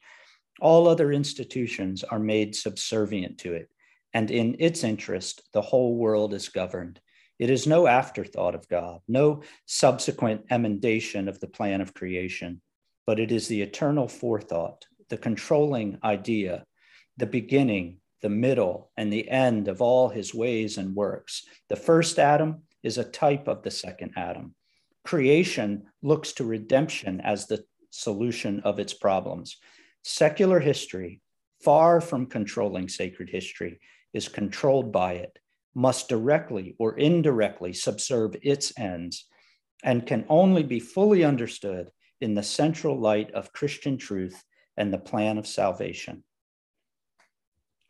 All 0.60 0.86
other 0.86 1.12
institutions 1.12 2.04
are 2.04 2.20
made 2.20 2.54
subservient 2.54 3.38
to 3.38 3.54
it, 3.54 3.68
and 4.14 4.30
in 4.30 4.56
its 4.60 4.84
interest, 4.84 5.42
the 5.52 5.62
whole 5.62 5.96
world 5.96 6.34
is 6.34 6.48
governed. 6.48 7.00
It 7.38 7.50
is 7.50 7.66
no 7.66 7.88
afterthought 7.88 8.54
of 8.54 8.68
God, 8.68 9.00
no 9.08 9.42
subsequent 9.66 10.42
emendation 10.50 11.28
of 11.28 11.40
the 11.40 11.48
plan 11.48 11.80
of 11.80 11.94
creation, 11.94 12.60
but 13.06 13.18
it 13.18 13.32
is 13.32 13.48
the 13.48 13.62
eternal 13.62 14.06
forethought, 14.06 14.86
the 15.08 15.16
controlling 15.16 15.98
idea, 16.04 16.64
the 17.16 17.26
beginning 17.26 17.98
the 18.22 18.30
middle, 18.30 18.90
and 18.96 19.12
the 19.12 19.28
end 19.28 19.68
of 19.68 19.82
all 19.82 20.08
his 20.08 20.32
ways 20.32 20.78
and 20.78 20.94
works. 20.94 21.44
The 21.68 21.76
first 21.76 22.18
Adam 22.18 22.62
is 22.82 22.98
a 22.98 23.04
type 23.04 23.48
of 23.48 23.62
the 23.62 23.70
second 23.70 24.12
Adam. 24.16 24.54
Creation 25.04 25.84
looks 26.02 26.32
to 26.34 26.44
redemption 26.44 27.20
as 27.20 27.46
the 27.46 27.64
solution 27.90 28.60
of 28.60 28.78
its 28.78 28.94
problems. 28.94 29.58
Secular 30.04 30.60
history, 30.60 31.20
far 31.62 32.00
from 32.00 32.26
controlling 32.26 32.88
sacred 32.88 33.28
history, 33.28 33.80
is 34.12 34.28
controlled 34.28 34.92
by 34.92 35.14
it, 35.14 35.38
must 35.74 36.08
directly 36.08 36.76
or 36.78 36.96
indirectly 36.96 37.72
subserve 37.72 38.36
its 38.42 38.72
ends, 38.78 39.26
and 39.82 40.06
can 40.06 40.24
only 40.28 40.62
be 40.62 40.78
fully 40.78 41.24
understood 41.24 41.90
in 42.20 42.34
the 42.34 42.42
central 42.42 42.98
light 42.98 43.32
of 43.32 43.52
Christian 43.52 43.98
truth 43.98 44.44
and 44.76 44.92
the 44.92 44.98
plan 44.98 45.38
of 45.38 45.46
salvation. 45.46 46.22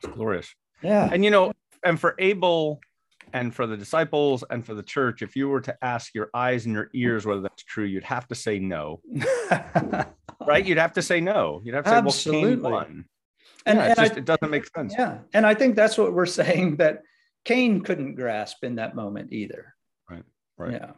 It's 0.02 0.12
glorious. 0.14 0.54
Yeah. 0.82 1.08
And 1.12 1.24
you 1.24 1.30
know, 1.30 1.52
and 1.84 1.98
for 1.98 2.14
Abel 2.18 2.80
and 3.32 3.54
for 3.54 3.66
the 3.66 3.76
disciples 3.76 4.44
and 4.50 4.64
for 4.64 4.74
the 4.74 4.82
church, 4.82 5.22
if 5.22 5.36
you 5.36 5.48
were 5.48 5.60
to 5.62 5.76
ask 5.82 6.14
your 6.14 6.30
eyes 6.34 6.66
and 6.66 6.74
your 6.74 6.90
ears 6.94 7.24
whether 7.24 7.40
that's 7.40 7.62
true, 7.64 7.84
you'd 7.84 8.04
have 8.04 8.26
to 8.28 8.34
say 8.34 8.58
no. 8.58 9.00
right? 10.46 10.64
You'd 10.64 10.78
have 10.78 10.92
to 10.94 11.02
say 11.02 11.20
no. 11.20 11.60
You'd 11.64 11.74
have 11.74 11.84
to 11.84 11.90
Absolutely. 11.90 12.56
say, 12.56 12.56
well, 12.56 12.62
Cain 12.62 12.72
won. 12.72 13.04
And, 13.64 13.78
yeah, 13.78 13.84
and 13.86 13.96
just, 13.96 14.12
I, 14.12 14.16
it 14.16 14.24
doesn't 14.24 14.50
make 14.50 14.66
sense. 14.76 14.94
Yeah. 14.98 15.18
And 15.34 15.46
I 15.46 15.54
think 15.54 15.76
that's 15.76 15.96
what 15.96 16.12
we're 16.12 16.26
saying 16.40 16.76
that 16.76 17.02
Cain 17.44 17.80
couldn't 17.80 18.14
grasp 18.14 18.64
in 18.64 18.76
that 18.76 18.94
moment 18.94 19.32
either. 19.32 19.74
Right. 20.10 20.24
Right. 20.58 20.72
Yeah. 20.72 20.92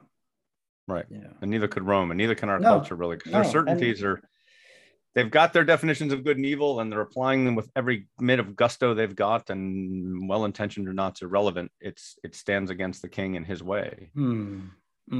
Right. 0.86 1.06
Yeah. 1.10 1.28
And 1.40 1.50
neither 1.50 1.68
could 1.68 1.84
Rome, 1.84 2.10
and 2.10 2.18
neither 2.18 2.34
can 2.34 2.48
our 2.48 2.58
No, 2.58 2.70
culture 2.70 2.94
really, 2.94 3.16
because 3.16 3.32
their 3.32 3.42
no, 3.42 3.50
certainties 3.50 4.02
are. 4.02 4.20
They've 5.14 5.30
got 5.30 5.52
their 5.52 5.64
definitions 5.64 6.12
of 6.12 6.24
good 6.24 6.36
and 6.36 6.46
evil, 6.46 6.80
and 6.80 6.90
they're 6.90 7.00
applying 7.00 7.44
them 7.44 7.54
with 7.54 7.70
every 7.76 8.08
bit 8.18 8.40
of 8.40 8.56
gusto 8.56 8.94
they've 8.94 9.14
got, 9.14 9.48
and 9.48 10.28
well-intentioned 10.28 10.88
or 10.88 10.92
not, 10.92 11.12
it's 11.12 11.22
irrelevant. 11.22 11.70
It's 11.80 12.18
it 12.24 12.34
stands 12.34 12.70
against 12.70 13.00
the 13.00 13.08
king 13.08 13.36
and 13.36 13.46
his 13.46 13.62
way. 13.62 14.10
Hmm. 14.14 14.66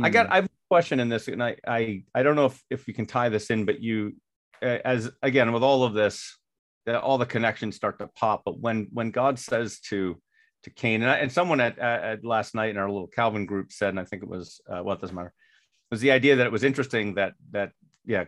I 0.03 0.11
got 0.11 0.27
Hmm. 0.27 0.33
I 0.33 0.37
have 0.37 0.45
a 0.47 0.49
question 0.69 0.99
in 0.99 1.09
this, 1.09 1.29
and 1.29 1.43
I 1.43 1.57
I 1.67 2.05
I 2.15 2.23
don't 2.23 2.37
know 2.37 2.47
if 2.47 2.63
if 2.71 2.89
you 2.89 2.95
can 2.95 3.07
tie 3.07 3.29
this 3.29 3.51
in, 3.51 3.65
but 3.65 3.81
you 3.81 4.17
as 4.63 5.11
again 5.23 5.53
with 5.53 5.63
all 5.63 5.85
of 5.85 5.95
this, 5.95 6.39
that 6.87 7.01
all 7.01 7.19
the 7.19 7.27
connections 7.27 7.77
start 7.77 7.99
to 7.99 8.09
pop. 8.09 8.43
But 8.45 8.59
when 8.59 8.89
when 8.93 9.11
God 9.11 9.39
says 9.39 9.79
to 9.91 10.21
to 10.65 10.71
Cain, 10.71 11.03
and, 11.03 11.11
I, 11.11 11.17
and 11.17 11.31
someone 11.31 11.61
at, 11.61 11.79
at 11.79 12.05
at 12.05 12.25
last 12.25 12.55
night 12.55 12.71
in 12.71 12.79
our 12.79 12.91
little 12.91 13.07
Calvin 13.07 13.47
group 13.47 13.71
said, 13.71 13.91
and 13.91 14.01
I 14.01 14.05
think 14.05 14.23
it 14.23 14.29
was 14.29 14.61
uh, 14.69 14.83
well, 14.83 14.97
it 14.97 15.01
doesn't 15.01 15.15
matter, 15.15 15.33
was 15.91 16.01
the 16.01 16.11
idea 16.11 16.37
that 16.37 16.47
it 16.47 16.53
was 16.53 16.65
interesting 16.65 17.15
that 17.15 17.35
that 17.53 17.73
yeah, 18.07 18.25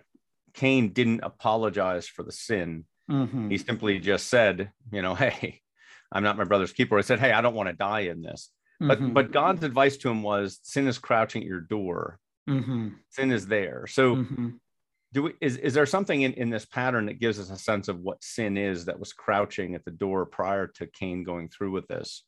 Cain 0.56 0.92
didn't 0.92 1.20
apologize 1.22 2.08
for 2.08 2.24
the 2.24 2.32
sin. 2.32 2.86
Mhm. 3.10 3.50
He 3.50 3.58
simply 3.58 4.00
just 4.00 4.26
said, 4.26 4.72
you 4.90 5.02
know, 5.02 5.14
hey, 5.24 5.60
I'm 6.10 6.24
not 6.24 6.36
my 6.36 6.44
brother's 6.44 6.72
keeper. 6.72 6.98
I 6.98 7.02
said, 7.02 7.20
hey, 7.20 7.32
I 7.32 7.40
don't 7.40 7.54
want 7.54 7.68
to 7.68 7.74
die 7.74 8.00
in 8.00 8.22
this. 8.22 8.50
But 8.80 8.98
Mhm. 9.00 9.14
but 9.14 9.32
God's 9.32 9.62
advice 9.64 9.96
to 9.98 10.10
him 10.10 10.22
was 10.22 10.58
sin 10.62 10.88
is 10.88 10.98
crouching 10.98 11.42
at 11.42 11.48
your 11.48 11.60
door. 11.60 12.18
Mhm. 12.48 12.96
Sin 13.10 13.30
is 13.32 13.46
there. 13.46 13.86
So 13.86 14.16
Mhm. 14.16 14.60
do 15.12 15.22
we 15.24 15.34
is, 15.40 15.56
is 15.58 15.74
there 15.74 15.86
something 15.86 16.22
in, 16.22 16.32
in 16.34 16.50
this 16.50 16.66
pattern 16.66 17.06
that 17.06 17.20
gives 17.20 17.38
us 17.38 17.50
a 17.50 17.56
sense 17.58 17.88
of 17.88 18.00
what 18.00 18.22
sin 18.24 18.56
is 18.56 18.86
that 18.86 18.98
was 18.98 19.12
crouching 19.12 19.74
at 19.74 19.84
the 19.84 19.90
door 19.90 20.26
prior 20.26 20.66
to 20.66 20.86
Cain 20.86 21.22
going 21.24 21.48
through 21.48 21.72
with 21.72 21.86
this? 21.88 22.24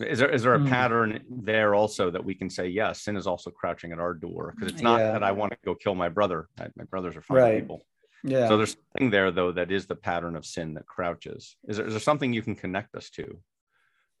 Is 0.00 0.18
there 0.18 0.28
is 0.30 0.42
there 0.42 0.54
a 0.54 0.58
Hmm. 0.58 0.68
pattern 0.68 1.20
there 1.30 1.74
also 1.74 2.10
that 2.10 2.24
we 2.24 2.34
can 2.34 2.50
say, 2.50 2.66
yes, 2.68 3.02
sin 3.02 3.16
is 3.16 3.26
also 3.26 3.50
crouching 3.50 3.92
at 3.92 3.98
our 3.98 4.14
door? 4.14 4.52
Because 4.54 4.72
it's 4.72 4.82
not 4.82 5.00
Yeah. 5.00 5.12
that 5.12 5.22
I 5.22 5.32
want 5.32 5.52
to 5.52 5.58
go 5.64 5.74
kill 5.74 5.94
my 5.94 6.08
brother. 6.08 6.48
I- 6.58 6.68
My 6.76 6.84
brothers 6.84 7.16
are 7.16 7.22
fine 7.22 7.38
Right. 7.38 7.60
people. 7.62 7.82
Yeah. 8.24 8.48
So 8.48 8.56
there's 8.56 8.76
something 8.92 9.10
there 9.10 9.30
though 9.30 9.52
that 9.52 9.70
is 9.70 9.86
the 9.86 9.94
pattern 9.96 10.36
of 10.36 10.44
sin 10.44 10.74
that 10.74 10.86
crouches. 10.86 11.56
Is 11.68 11.76
there, 11.76 11.86
is 11.86 11.92
there 11.92 12.00
something 12.00 12.32
you 12.32 12.42
can 12.42 12.54
connect 12.56 12.94
us 12.94 13.08
to 13.10 13.40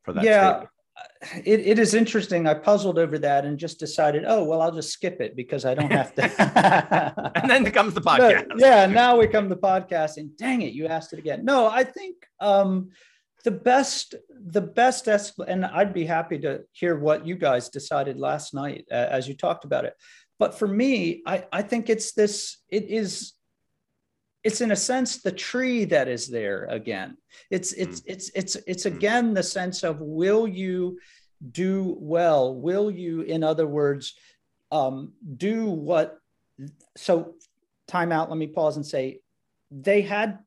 for 0.04 0.12
that 0.12 0.24
yeah. 0.24 0.48
statement? 0.50 0.70
It, 1.44 1.60
it 1.60 1.78
is 1.78 1.92
interesting. 1.92 2.46
I 2.46 2.54
puzzled 2.54 2.98
over 2.98 3.18
that 3.18 3.44
and 3.44 3.58
just 3.58 3.78
decided, 3.78 4.24
oh, 4.26 4.44
well, 4.44 4.62
I'll 4.62 4.72
just 4.72 4.90
skip 4.92 5.20
it 5.20 5.36
because 5.36 5.66
I 5.66 5.74
don't 5.74 5.92
have 5.92 6.14
to. 6.14 6.22
And 7.36 7.50
then 7.50 7.70
comes 7.70 7.92
the 7.92 8.00
podcast. 8.00 8.46
yeah, 8.56 8.86
now 8.86 9.18
we 9.18 9.26
come 9.26 9.50
to 9.50 9.56
podcasting. 9.56 10.30
Dang 10.38 10.62
it, 10.62 10.72
you 10.72 10.86
asked 10.86 11.12
it 11.12 11.18
again. 11.18 11.44
No, 11.44 11.66
I 11.66 11.84
think 11.84 12.16
um, 12.40 12.90
the 13.46 13.52
best, 13.52 14.16
the 14.28 14.60
best, 14.60 15.06
and 15.06 15.64
I'd 15.64 15.94
be 15.94 16.04
happy 16.04 16.36
to 16.40 16.64
hear 16.72 16.98
what 16.98 17.24
you 17.24 17.36
guys 17.36 17.68
decided 17.68 18.18
last 18.18 18.52
night 18.52 18.84
uh, 18.90 18.94
as 19.16 19.28
you 19.28 19.34
talked 19.34 19.64
about 19.64 19.84
it. 19.84 19.94
But 20.40 20.58
for 20.58 20.66
me, 20.66 21.22
I, 21.24 21.44
I 21.52 21.62
think 21.62 21.88
it's 21.88 22.12
this. 22.12 22.58
It 22.68 22.90
is. 22.90 23.34
It's 24.42 24.60
in 24.60 24.72
a 24.72 24.76
sense 24.76 25.22
the 25.22 25.30
tree 25.30 25.84
that 25.86 26.08
is 26.08 26.26
there 26.26 26.64
again. 26.64 27.18
It's 27.48 27.72
it's 27.72 28.02
it's 28.04 28.30
it's 28.34 28.56
it's 28.66 28.84
Mm. 28.84 28.96
again 28.96 29.34
the 29.34 29.44
sense 29.44 29.84
of 29.84 30.00
will 30.00 30.48
you 30.48 30.98
do 31.52 31.96
well? 32.00 32.52
Will 32.52 32.90
you, 32.90 33.20
in 33.20 33.44
other 33.44 33.68
words, 33.68 34.14
um, 34.72 35.12
do 35.36 35.66
what? 35.66 36.18
So 36.96 37.34
time 37.86 38.10
out 38.10 38.28
let 38.28 38.38
me 38.38 38.48
pause 38.48 38.74
and 38.76 38.84
say 38.84 39.20
they 39.70 40.02
had 40.02 40.40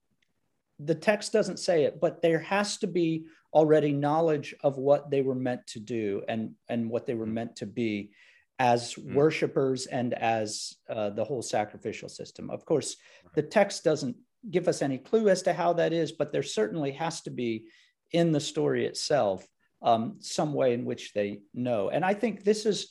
the 0.79 0.95
text 0.95 1.33
doesn't 1.33 1.59
say 1.59 1.83
it 1.83 1.99
but 1.99 2.21
there 2.21 2.39
has 2.39 2.77
to 2.77 2.87
be 2.87 3.25
already 3.53 3.91
knowledge 3.91 4.55
of 4.63 4.77
what 4.77 5.09
they 5.09 5.21
were 5.21 5.35
meant 5.35 5.65
to 5.67 5.79
do 5.79 6.21
and 6.27 6.51
and 6.69 6.89
what 6.89 7.05
they 7.05 7.15
were 7.15 7.25
meant 7.25 7.55
to 7.55 7.65
be 7.65 8.11
as 8.59 8.93
Mm. 8.95 9.13
worshipers 9.13 9.85
and 9.85 10.13
as 10.13 10.75
uh, 10.89 11.09
the 11.11 11.23
whole 11.23 11.41
sacrificial 11.41 12.09
system. 12.09 12.49
Of 12.49 12.65
course 12.65 12.97
the 13.35 13.41
text 13.41 13.83
doesn't 13.83 14.15
give 14.49 14.67
us 14.67 14.81
any 14.81 14.97
clue 14.97 15.29
as 15.29 15.41
to 15.43 15.53
how 15.53 15.73
that 15.73 15.93
is 15.93 16.11
but 16.11 16.31
there 16.31 16.43
certainly 16.43 16.91
has 16.91 17.21
to 17.21 17.29
be 17.29 17.65
in 18.11 18.31
the 18.31 18.39
story 18.39 18.85
itself 18.85 19.47
um, 19.81 20.17
some 20.19 20.53
way 20.53 20.73
in 20.73 20.83
which 20.85 21.13
they 21.13 21.41
know. 21.53 21.89
And 21.89 22.05
i 22.05 22.13
think 22.13 22.43
this 22.43 22.65
is 22.65 22.89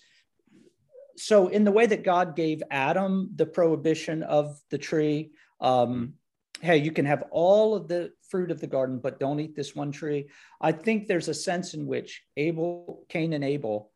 so 1.17 1.49
in 1.49 1.65
the 1.65 1.73
way 1.73 1.87
that 1.87 2.05
god 2.05 2.37
gave 2.37 2.63
adam 2.71 3.31
the 3.35 3.47
prohibition 3.47 4.23
of 4.23 4.61
the 4.71 4.79
tree 4.79 5.33
um, 5.61 6.15
hey 6.61 6.77
you 6.77 6.93
can 6.93 7.05
have 7.05 7.25
all 7.31 7.75
of 7.75 7.89
the 7.89 8.11
fruit 8.29 8.51
of 8.51 8.61
the 8.61 8.67
garden 8.67 8.99
but 8.99 9.21
don't 9.21 9.41
eat 9.41 9.55
this 9.55 9.75
one 9.75 9.93
tree. 9.93 10.29
I 10.61 10.73
think 10.73 11.07
there's 11.07 11.29
a 11.29 11.35
sense 11.35 11.75
in 11.75 11.87
which 11.87 12.23
abel 12.37 13.05
cain 13.09 13.33
and 13.33 13.45
abel 13.45 13.91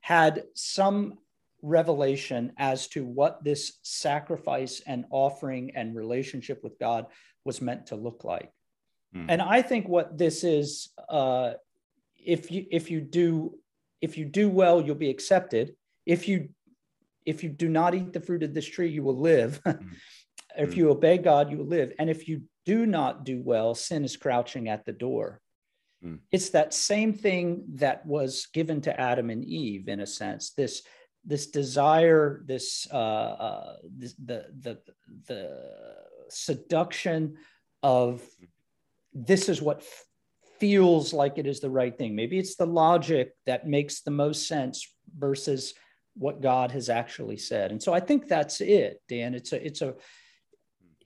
had 0.00 0.44
some 0.54 1.18
revelation 1.62 2.52
as 2.56 2.88
to 2.88 3.04
what 3.04 3.44
this 3.44 3.78
sacrifice 3.82 4.80
and 4.86 5.04
offering 5.10 5.72
and 5.74 5.94
relationship 5.94 6.64
with 6.64 6.78
god 6.78 7.06
was 7.44 7.60
meant 7.60 7.86
to 7.86 7.96
look 7.96 8.24
like. 8.24 8.50
Hmm. 9.12 9.26
and 9.28 9.42
i 9.42 9.60
think 9.60 9.88
what 9.88 10.16
this 10.16 10.44
is 10.44 10.90
uh, 11.08 11.54
if 12.16 12.50
you 12.50 12.66
if 12.70 12.90
you 12.90 13.00
do 13.00 13.58
if 14.00 14.16
you 14.16 14.24
do 14.24 14.48
well 14.48 14.80
you'll 14.80 14.94
be 14.94 15.10
accepted. 15.10 15.74
If 16.06 16.28
you 16.28 16.48
if 17.26 17.44
you 17.44 17.50
do 17.50 17.68
not 17.68 17.94
eat 17.94 18.12
the 18.12 18.20
fruit 18.20 18.42
of 18.42 18.54
this 18.54 18.66
tree 18.66 18.88
you 18.88 19.02
will 19.02 19.18
live 19.18 19.60
if 20.60 20.70
Mm. 20.72 20.76
you 20.76 20.90
obey 20.90 21.18
god 21.18 21.50
you 21.50 21.58
will 21.58 21.66
live 21.66 21.92
and 21.98 22.08
if 22.10 22.28
you 22.28 22.42
do 22.66 22.86
not 22.86 23.24
do 23.24 23.40
well 23.42 23.74
sin 23.74 24.04
is 24.04 24.16
crouching 24.16 24.68
at 24.68 24.84
the 24.84 24.92
door 24.92 25.40
Mm. 26.04 26.20
it's 26.32 26.50
that 26.50 26.72
same 26.72 27.12
thing 27.12 27.64
that 27.74 28.06
was 28.06 28.46
given 28.54 28.80
to 28.82 29.00
adam 29.00 29.28
and 29.30 29.44
eve 29.44 29.88
in 29.88 30.00
a 30.00 30.06
sense 30.06 30.50
this 30.50 30.82
this 31.26 31.48
desire 31.48 32.42
this 32.46 32.86
uh, 32.90 32.96
uh 33.46 33.76
this, 33.98 34.14
the 34.14 34.46
the 34.58 34.78
the 35.26 35.42
seduction 36.30 37.36
of 37.82 38.22
this 39.12 39.48
is 39.48 39.60
what 39.60 39.78
f- 39.80 40.04
feels 40.58 41.12
like 41.12 41.38
it 41.38 41.46
is 41.46 41.60
the 41.60 41.70
right 41.70 41.96
thing. 41.96 42.14
Maybe 42.14 42.38
it's 42.38 42.56
the 42.56 42.66
logic 42.66 43.32
that 43.46 43.66
makes 43.66 44.02
the 44.02 44.10
most 44.10 44.46
sense 44.46 44.86
versus 45.18 45.74
what 46.14 46.40
God 46.40 46.70
has 46.72 46.88
actually 46.88 47.38
said. 47.38 47.70
And 47.70 47.82
so 47.82 47.92
I 47.92 48.00
think 48.00 48.28
that's 48.28 48.60
it, 48.60 49.02
Dan. 49.08 49.34
It's 49.34 49.52
a 49.52 49.66
it's 49.66 49.82
a 49.82 49.94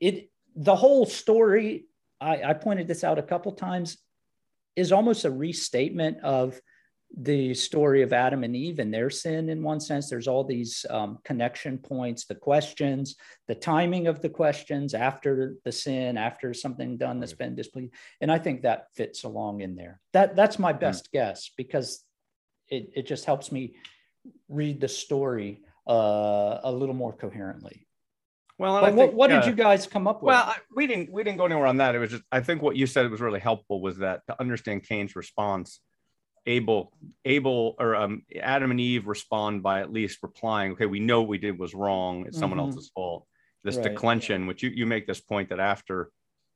it 0.05 0.31
the 0.55 0.77
whole 0.77 1.07
story. 1.07 1.87
I, 2.21 2.43
I 2.51 2.55
pointed 2.55 2.87
this 2.87 3.05
out 3.05 3.19
a 3.19 3.23
couple 3.23 3.53
times 3.53 3.97
is 4.77 4.93
almost 4.93 5.25
a 5.25 5.31
restatement 5.31 6.19
of 6.23 6.61
the 7.17 7.55
story 7.55 8.03
of 8.03 8.13
Adam 8.13 8.43
and 8.43 8.57
Eve 8.57 8.81
and 8.81 8.93
their 8.93 9.09
sin 9.09 9.49
in 9.49 9.63
one 9.63 9.81
sense. 9.81 10.11
There's 10.11 10.27
all 10.27 10.45
these 10.45 10.85
um, 10.91 11.19
connection 11.25 11.79
points, 11.79 12.27
the 12.27 12.35
questions, 12.35 13.17
the 13.47 13.55
timing 13.55 14.09
of 14.09 14.21
the 14.21 14.29
questions 14.29 14.95
after 14.95 15.55
the 15.65 15.73
sin, 15.73 16.19
after 16.19 16.53
something 16.53 16.97
done 16.97 17.21
that's 17.21 17.33
been 17.33 17.55
displeased. 17.55 17.95
And 18.21 18.33
I 18.33 18.39
think 18.39 18.63
that 18.63 18.89
fits 18.95 19.25
along 19.25 19.61
in 19.61 19.77
there. 19.77 20.01
That 20.13 20.37
that's 20.37 20.59
my 20.59 20.73
best 20.73 21.11
guess 21.13 21.51
because 21.57 22.05
it, 22.69 22.91
it 22.95 23.07
just 23.07 23.25
helps 23.25 23.53
me 23.53 23.77
read 24.49 24.81
the 24.81 24.89
story 24.89 25.63
uh, 25.89 26.59
a 26.65 26.73
little 26.73 26.95
more 26.95 27.13
coherently. 27.13 27.87
Well, 28.59 28.81
what, 28.81 28.95
think, 28.95 29.15
what 29.15 29.29
did 29.29 29.43
uh, 29.43 29.47
you 29.47 29.53
guys 29.53 29.87
come 29.87 30.07
up 30.07 30.23
with? 30.23 30.29
Well, 30.29 30.45
I, 30.45 30.57
we 30.75 30.87
didn't 30.87 31.11
we 31.11 31.25
didn't 31.25 31.39
go 31.39 31.47
anywhere 31.47 31.67
on 31.67 31.79
that. 31.79 31.95
It 31.95 31.99
was 31.99 32.11
just 32.11 32.23
I 32.31 32.41
think 32.41 32.63
what 32.63 32.77
you 32.77 32.87
said 32.87 33.11
was 33.11 33.21
really 33.21 33.41
helpful 33.41 33.81
was 33.81 33.99
that 33.99 34.23
to 34.29 34.41
understand 34.41 34.85
Cain's 34.85 35.17
response, 35.17 35.81
Abel 36.47 36.93
Abel 37.25 37.75
or 37.81 37.97
um, 37.97 38.23
Adam 38.41 38.71
and 38.71 38.81
Eve 38.81 39.09
respond 39.09 39.63
by 39.63 39.81
at 39.81 39.93
least 39.93 40.19
replying, 40.23 40.73
okay, 40.73 40.87
we 40.87 41.01
know 41.01 41.21
what 41.23 41.29
we 41.29 41.39
did 41.39 41.59
was 41.59 41.75
wrong. 41.75 42.27
It's 42.27 42.39
someone 42.39 42.61
Mhm. 42.61 42.67
else's 42.67 42.91
fault. 42.95 43.27
This 43.65 43.77
Right. 43.77 43.85
declension, 43.85 44.47
which 44.47 44.63
you 44.63 44.71
you 44.71 44.87
make 44.87 45.07
this 45.07 45.21
point 45.21 45.49
that 45.49 45.59
after 45.59 46.11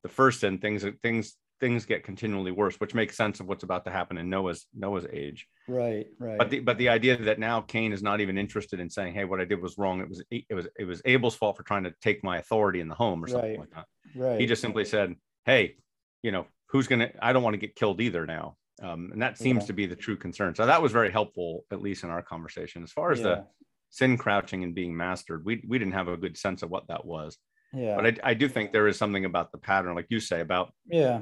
the 0.05 0.09
first 0.09 0.41
sin, 0.41 0.59
things 0.59 0.85
things 1.03 1.37
things 1.61 1.85
get 1.85 2.05
continually 2.05 2.53
worse, 2.53 2.77
which 2.77 2.95
makes 2.95 3.17
sense 3.17 3.41
of 3.41 3.47
what's 3.47 3.65
about 3.65 3.85
to 3.85 3.91
happen 3.91 4.19
in 4.19 4.29
Noah's 4.31 4.67
Noah's 4.75 5.07
age. 5.13 5.47
right, 5.69 6.07
right. 6.19 6.39
But 6.39 6.51
the 6.51 6.61
but 6.61 6.79
the 6.79 6.89
idea 6.89 7.17
that 7.17 7.39
now 7.39 7.61
Cain 7.61 7.93
is 7.93 8.03
not 8.03 8.21
even 8.21 8.39
interested 8.39 8.81
in 8.81 8.89
saying, 8.91 9.15
hey, 9.15 9.25
what 9.25 9.41
I 9.41 9.45
did 9.45 9.61
was 9.61 9.77
wrong. 9.79 10.01
It 10.01 10.09
was 10.09 10.23
it 10.31 10.55
was 10.55 10.69
it 10.79 10.85
was 10.85 11.03
Abel's 11.05 11.35
fault 11.35 11.57
for 11.57 11.63
trying 11.63 11.85
to 11.85 11.95
take 12.01 12.23
my 12.23 12.39
authority 12.39 12.81
in 12.81 12.89
the 12.89 12.95
home 12.95 13.23
or 13.23 13.29
something 13.29 13.51
Right. 13.51 13.59
like 13.61 13.71
that 13.71 13.87
right. 14.17 14.41
he 14.41 14.47
just 14.47 14.63
simply 14.63 14.85
said 14.85 15.15
hey 15.45 15.77
you 16.23 16.33
know 16.33 16.47
who's 16.71 16.87
gonna 16.87 17.11
i 17.21 17.33
don't 17.33 17.43
want 17.43 17.55
to 17.55 17.59
get 17.59 17.75
killed 17.75 18.01
either 18.01 18.27
now 18.27 18.57
um, 18.83 19.11
and 19.13 19.21
that 19.21 19.37
seems 19.39 19.65
Yeah. 19.65 19.67
to 19.69 19.73
be 19.73 19.87
the 19.87 19.97
true 19.97 20.17
concern 20.17 20.55
so 20.55 20.67
that 20.67 20.81
was 20.83 20.93
very 20.93 21.11
helpful 21.11 21.65
at 21.71 21.81
least 21.83 22.05
in 22.05 22.11
our 22.11 22.23
conversation 22.23 22.83
as 22.83 22.93
far 22.93 23.13
as 23.13 23.19
yeah. 23.19 23.25
the 23.25 23.47
sin 23.91 24.17
crouching 24.17 24.65
and 24.65 24.75
being 24.75 24.97
mastered 24.97 25.45
we, 25.45 25.63
we 25.67 25.79
didn't 25.79 25.95
have 25.95 26.09
a 26.09 26.17
good 26.17 26.37
sense 26.37 26.63
of 26.63 26.71
what 26.71 26.87
that 26.89 27.05
was 27.05 27.37
yeah. 27.73 27.97
but 27.97 28.07
I, 28.07 28.31
I 28.31 28.35
do 28.35 28.49
think 28.49 28.73
there 28.73 28.89
is 28.89 28.97
something 28.99 29.25
about 29.25 29.53
the 29.53 29.59
pattern 29.59 29.95
like 29.95 30.07
you 30.09 30.21
say 30.21 30.41
about 30.41 30.73
yeah. 30.87 31.21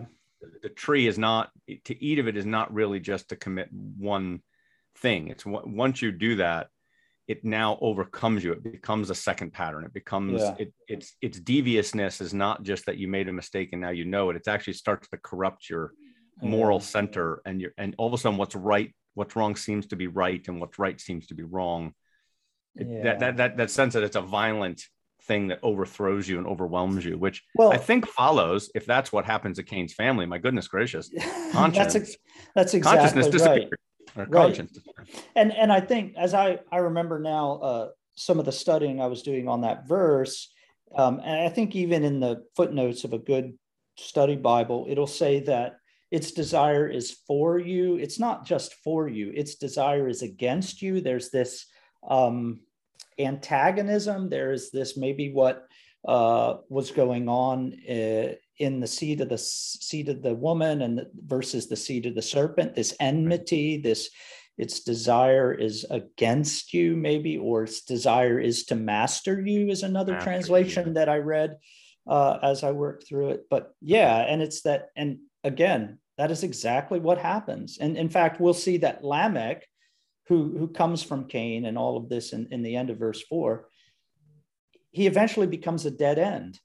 The, 0.62 0.68
tree 0.68 1.06
is 1.06 1.18
not 1.18 1.50
to 1.84 2.04
eat 2.04 2.18
of 2.18 2.28
it 2.28 2.36
is 2.36 2.46
not 2.46 2.72
really 2.72 3.00
just 3.00 3.28
to 3.28 3.36
commit 3.36 3.68
one 3.72 4.40
thing 4.98 5.28
it's 5.28 5.44
once 5.46 6.00
you 6.02 6.10
do 6.12 6.36
that 6.36 6.68
it 7.28 7.44
now 7.44 7.76
overcomes 7.80 8.42
you 8.44 8.52
it 8.52 8.62
becomes 8.62 9.10
a 9.10 9.14
second 9.14 9.52
pattern 9.52 9.84
it 9.84 9.92
becomes 9.92 10.40
Yeah. 10.40 10.54
it, 10.58 10.72
it's 10.88 11.14
its 11.20 11.38
deviousness 11.40 12.20
is 12.20 12.32
not 12.32 12.62
just 12.62 12.86
that 12.86 12.96
you 12.98 13.08
made 13.08 13.28
a 13.28 13.32
mistake 13.32 13.70
and 13.72 13.80
now 13.82 13.90
you 13.90 14.04
know 14.04 14.30
it 14.30 14.36
it 14.36 14.48
actually 14.48 14.74
starts 14.74 15.08
to 15.08 15.18
corrupt 15.18 15.68
your 15.68 15.92
moral 16.42 16.80
center 16.80 17.40
and 17.46 17.60
your 17.60 17.72
and 17.78 17.94
all 17.98 18.06
of 18.06 18.12
a 18.12 18.18
sudden 18.18 18.38
what's 18.38 18.54
right 18.54 18.94
what's 19.14 19.34
wrong 19.36 19.56
seems 19.56 19.86
to 19.86 19.96
be 19.96 20.06
right 20.06 20.46
and 20.48 20.60
what's 20.60 20.78
right 20.78 21.00
seems 21.00 21.26
to 21.28 21.34
be 21.34 21.42
wrong. 21.42 21.94
It, 22.74 22.86
Yeah. 22.86 23.02
that, 23.04 23.18
that 23.20 23.36
that 23.38 23.56
that 23.56 23.70
sense 23.70 23.94
that 23.94 24.02
it's 24.02 24.16
a 24.16 24.20
violent 24.20 24.82
thing 25.26 25.48
that 25.48 25.58
overthrows 25.62 26.28
you 26.28 26.38
and 26.38 26.46
overwhelms 26.46 27.04
you, 27.04 27.18
which 27.18 27.44
Well, 27.54 27.72
I 27.72 27.76
think 27.76 28.06
follows 28.06 28.70
if 28.74 28.86
that's 28.86 29.12
what 29.12 29.24
happens 29.24 29.56
to 29.56 29.62
Cain's 29.62 29.92
family. 29.92 30.26
My 30.26 30.38
goodness 30.38 30.68
gracious, 30.68 31.08
that's 31.52 31.94
ex- 31.94 32.16
that's 32.54 32.74
exactly 32.74 32.98
consciousness 33.00 33.26
right. 33.26 33.32
disappeared. 33.32 33.78
Right. 34.28 34.68
And 35.34 35.52
and 35.52 35.72
I 35.72 35.80
think 35.80 36.14
as 36.16 36.32
I 36.32 36.60
I 36.72 36.78
remember 36.78 37.18
now 37.18 37.52
uh, 37.56 37.88
some 38.14 38.38
of 38.38 38.44
the 38.44 38.52
studying 38.52 39.00
I 39.00 39.06
was 39.06 39.22
doing 39.22 39.48
on 39.48 39.62
that 39.62 39.86
verse, 39.86 40.52
um, 40.94 41.20
and 41.22 41.40
I 41.42 41.48
think 41.48 41.76
even 41.76 42.04
in 42.04 42.20
the 42.20 42.44
footnotes 42.56 43.04
of 43.04 43.12
a 43.12 43.18
good 43.18 43.58
study 43.98 44.36
Bible, 44.36 44.86
it'll 44.88 45.06
say 45.06 45.40
that 45.40 45.78
its 46.10 46.32
desire 46.32 46.88
is 46.88 47.18
for 47.26 47.58
you. 47.58 47.96
It's 47.96 48.18
not 48.18 48.46
just 48.46 48.74
for 48.84 49.08
you. 49.08 49.32
Its 49.34 49.56
desire 49.56 50.08
is 50.08 50.22
against 50.22 50.80
you. 50.80 51.00
There's 51.00 51.30
this 51.30 51.66
um, 52.08 52.60
antagonism. 53.18 54.28
There 54.28 54.52
is 54.52 54.70
this 54.70 54.96
maybe 54.96 55.32
what 55.32 55.66
uh, 56.06 56.56
was 56.68 56.90
going 56.90 57.28
on 57.28 57.72
uh, 57.88 58.34
in 58.58 58.80
the 58.80 58.86
seed 58.86 59.20
of 59.20 59.28
the 59.28 59.38
seed 59.38 60.08
of 60.08 60.22
the 60.22 60.34
woman 60.34 60.82
and 60.82 60.98
the, 60.98 61.10
versus 61.26 61.68
the 61.68 61.76
seed 61.76 62.06
of 62.06 62.14
the 62.14 62.22
serpent. 62.22 62.74
This 62.74 62.94
enmity, 63.00 63.78
this 63.78 64.10
its 64.58 64.80
desire 64.80 65.52
is 65.52 65.84
against 65.90 66.72
you, 66.72 66.96
maybe, 66.96 67.36
or 67.36 67.64
its 67.64 67.82
desire 67.82 68.38
is 68.38 68.64
to 68.66 68.74
master 68.74 69.40
you, 69.40 69.68
is 69.68 69.82
another 69.82 70.12
Master 70.12 70.24
translation 70.24 70.88
you. 70.88 70.94
that 70.94 71.08
I 71.08 71.18
read 71.18 71.58
uh, 72.06 72.38
as 72.42 72.64
I 72.64 72.70
worked 72.70 73.06
through 73.06 73.30
it. 73.30 73.46
But 73.50 73.74
yeah, 73.82 74.16
and 74.16 74.40
it's 74.40 74.62
that, 74.62 74.88
and 74.96 75.18
again, 75.44 75.98
that 76.16 76.30
is 76.30 76.42
exactly 76.42 76.98
what 76.98 77.18
happens. 77.18 77.76
And 77.78 77.98
in 77.98 78.08
fact, 78.08 78.40
we'll 78.40 78.54
see 78.54 78.78
that 78.78 79.04
Lamech, 79.04 79.68
who, 80.28 80.56
who 80.58 80.68
comes 80.68 81.02
from 81.02 81.28
Cain 81.28 81.66
and 81.66 81.78
all 81.78 81.96
of 81.96 82.08
this 82.08 82.32
in, 82.32 82.48
in 82.50 82.62
the 82.62 82.76
end 82.76 82.90
of 82.90 82.98
verse 82.98 83.22
four, 83.22 83.68
he 84.90 85.06
eventually 85.06 85.46
becomes 85.46 85.86
a 85.86 85.90
dead 85.90 86.18
end. 86.18 86.58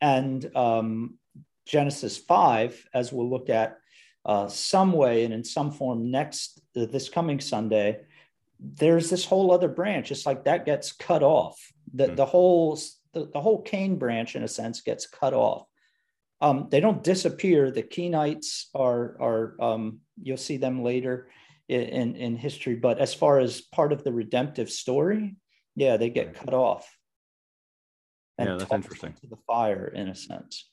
And 0.00 0.54
um, 0.56 1.18
Genesis 1.66 2.16
5, 2.16 2.88
as 2.94 3.12
we'll 3.12 3.28
look 3.28 3.50
at 3.50 3.78
uh, 4.24 4.48
some 4.48 4.92
way 4.92 5.24
and 5.24 5.34
in 5.34 5.44
some 5.44 5.70
form 5.70 6.10
next 6.10 6.60
uh, 6.76 6.86
this 6.86 7.08
coming 7.08 7.40
Sunday, 7.40 8.00
there's 8.58 9.10
this 9.10 9.24
whole 9.24 9.52
other 9.52 9.68
branch. 9.68 10.10
It's 10.10 10.26
like 10.26 10.44
that 10.44 10.64
gets 10.64 10.92
cut 10.92 11.22
off. 11.22 11.58
The, 11.92 12.08
Hmm. 12.08 12.14
the 12.14 12.26
whole 12.26 12.78
the, 13.12 13.28
the 13.32 13.40
whole 13.40 13.60
Cain 13.62 13.96
branch, 13.96 14.36
in 14.36 14.44
a 14.44 14.48
sense, 14.48 14.82
gets 14.82 15.06
cut 15.06 15.34
off. 15.34 15.66
Um, 16.40 16.68
they 16.70 16.78
don't 16.78 17.02
disappear. 17.02 17.70
The 17.72 17.82
Kenites 17.82 18.66
are 18.74 19.16
are 19.20 19.56
um, 19.60 20.00
you'll 20.22 20.36
see 20.36 20.56
them 20.58 20.84
later 20.84 21.28
in, 21.70 22.16
in 22.16 22.36
history. 22.36 22.74
But 22.74 22.98
as 22.98 23.14
far 23.14 23.38
as 23.38 23.60
part 23.60 23.92
of 23.92 24.04
the 24.04 24.12
redemptive 24.12 24.70
story, 24.70 25.36
yeah, 25.76 25.96
they 25.96 26.10
get 26.10 26.34
cut 26.34 26.54
off. 26.54 26.90
Yeah, 28.38 28.56
that's 28.56 28.72
interesting. 28.72 29.14
To 29.20 29.26
the 29.26 29.36
fire, 29.46 29.88
in 29.88 30.08
a 30.08 30.14
sense. 30.14 30.68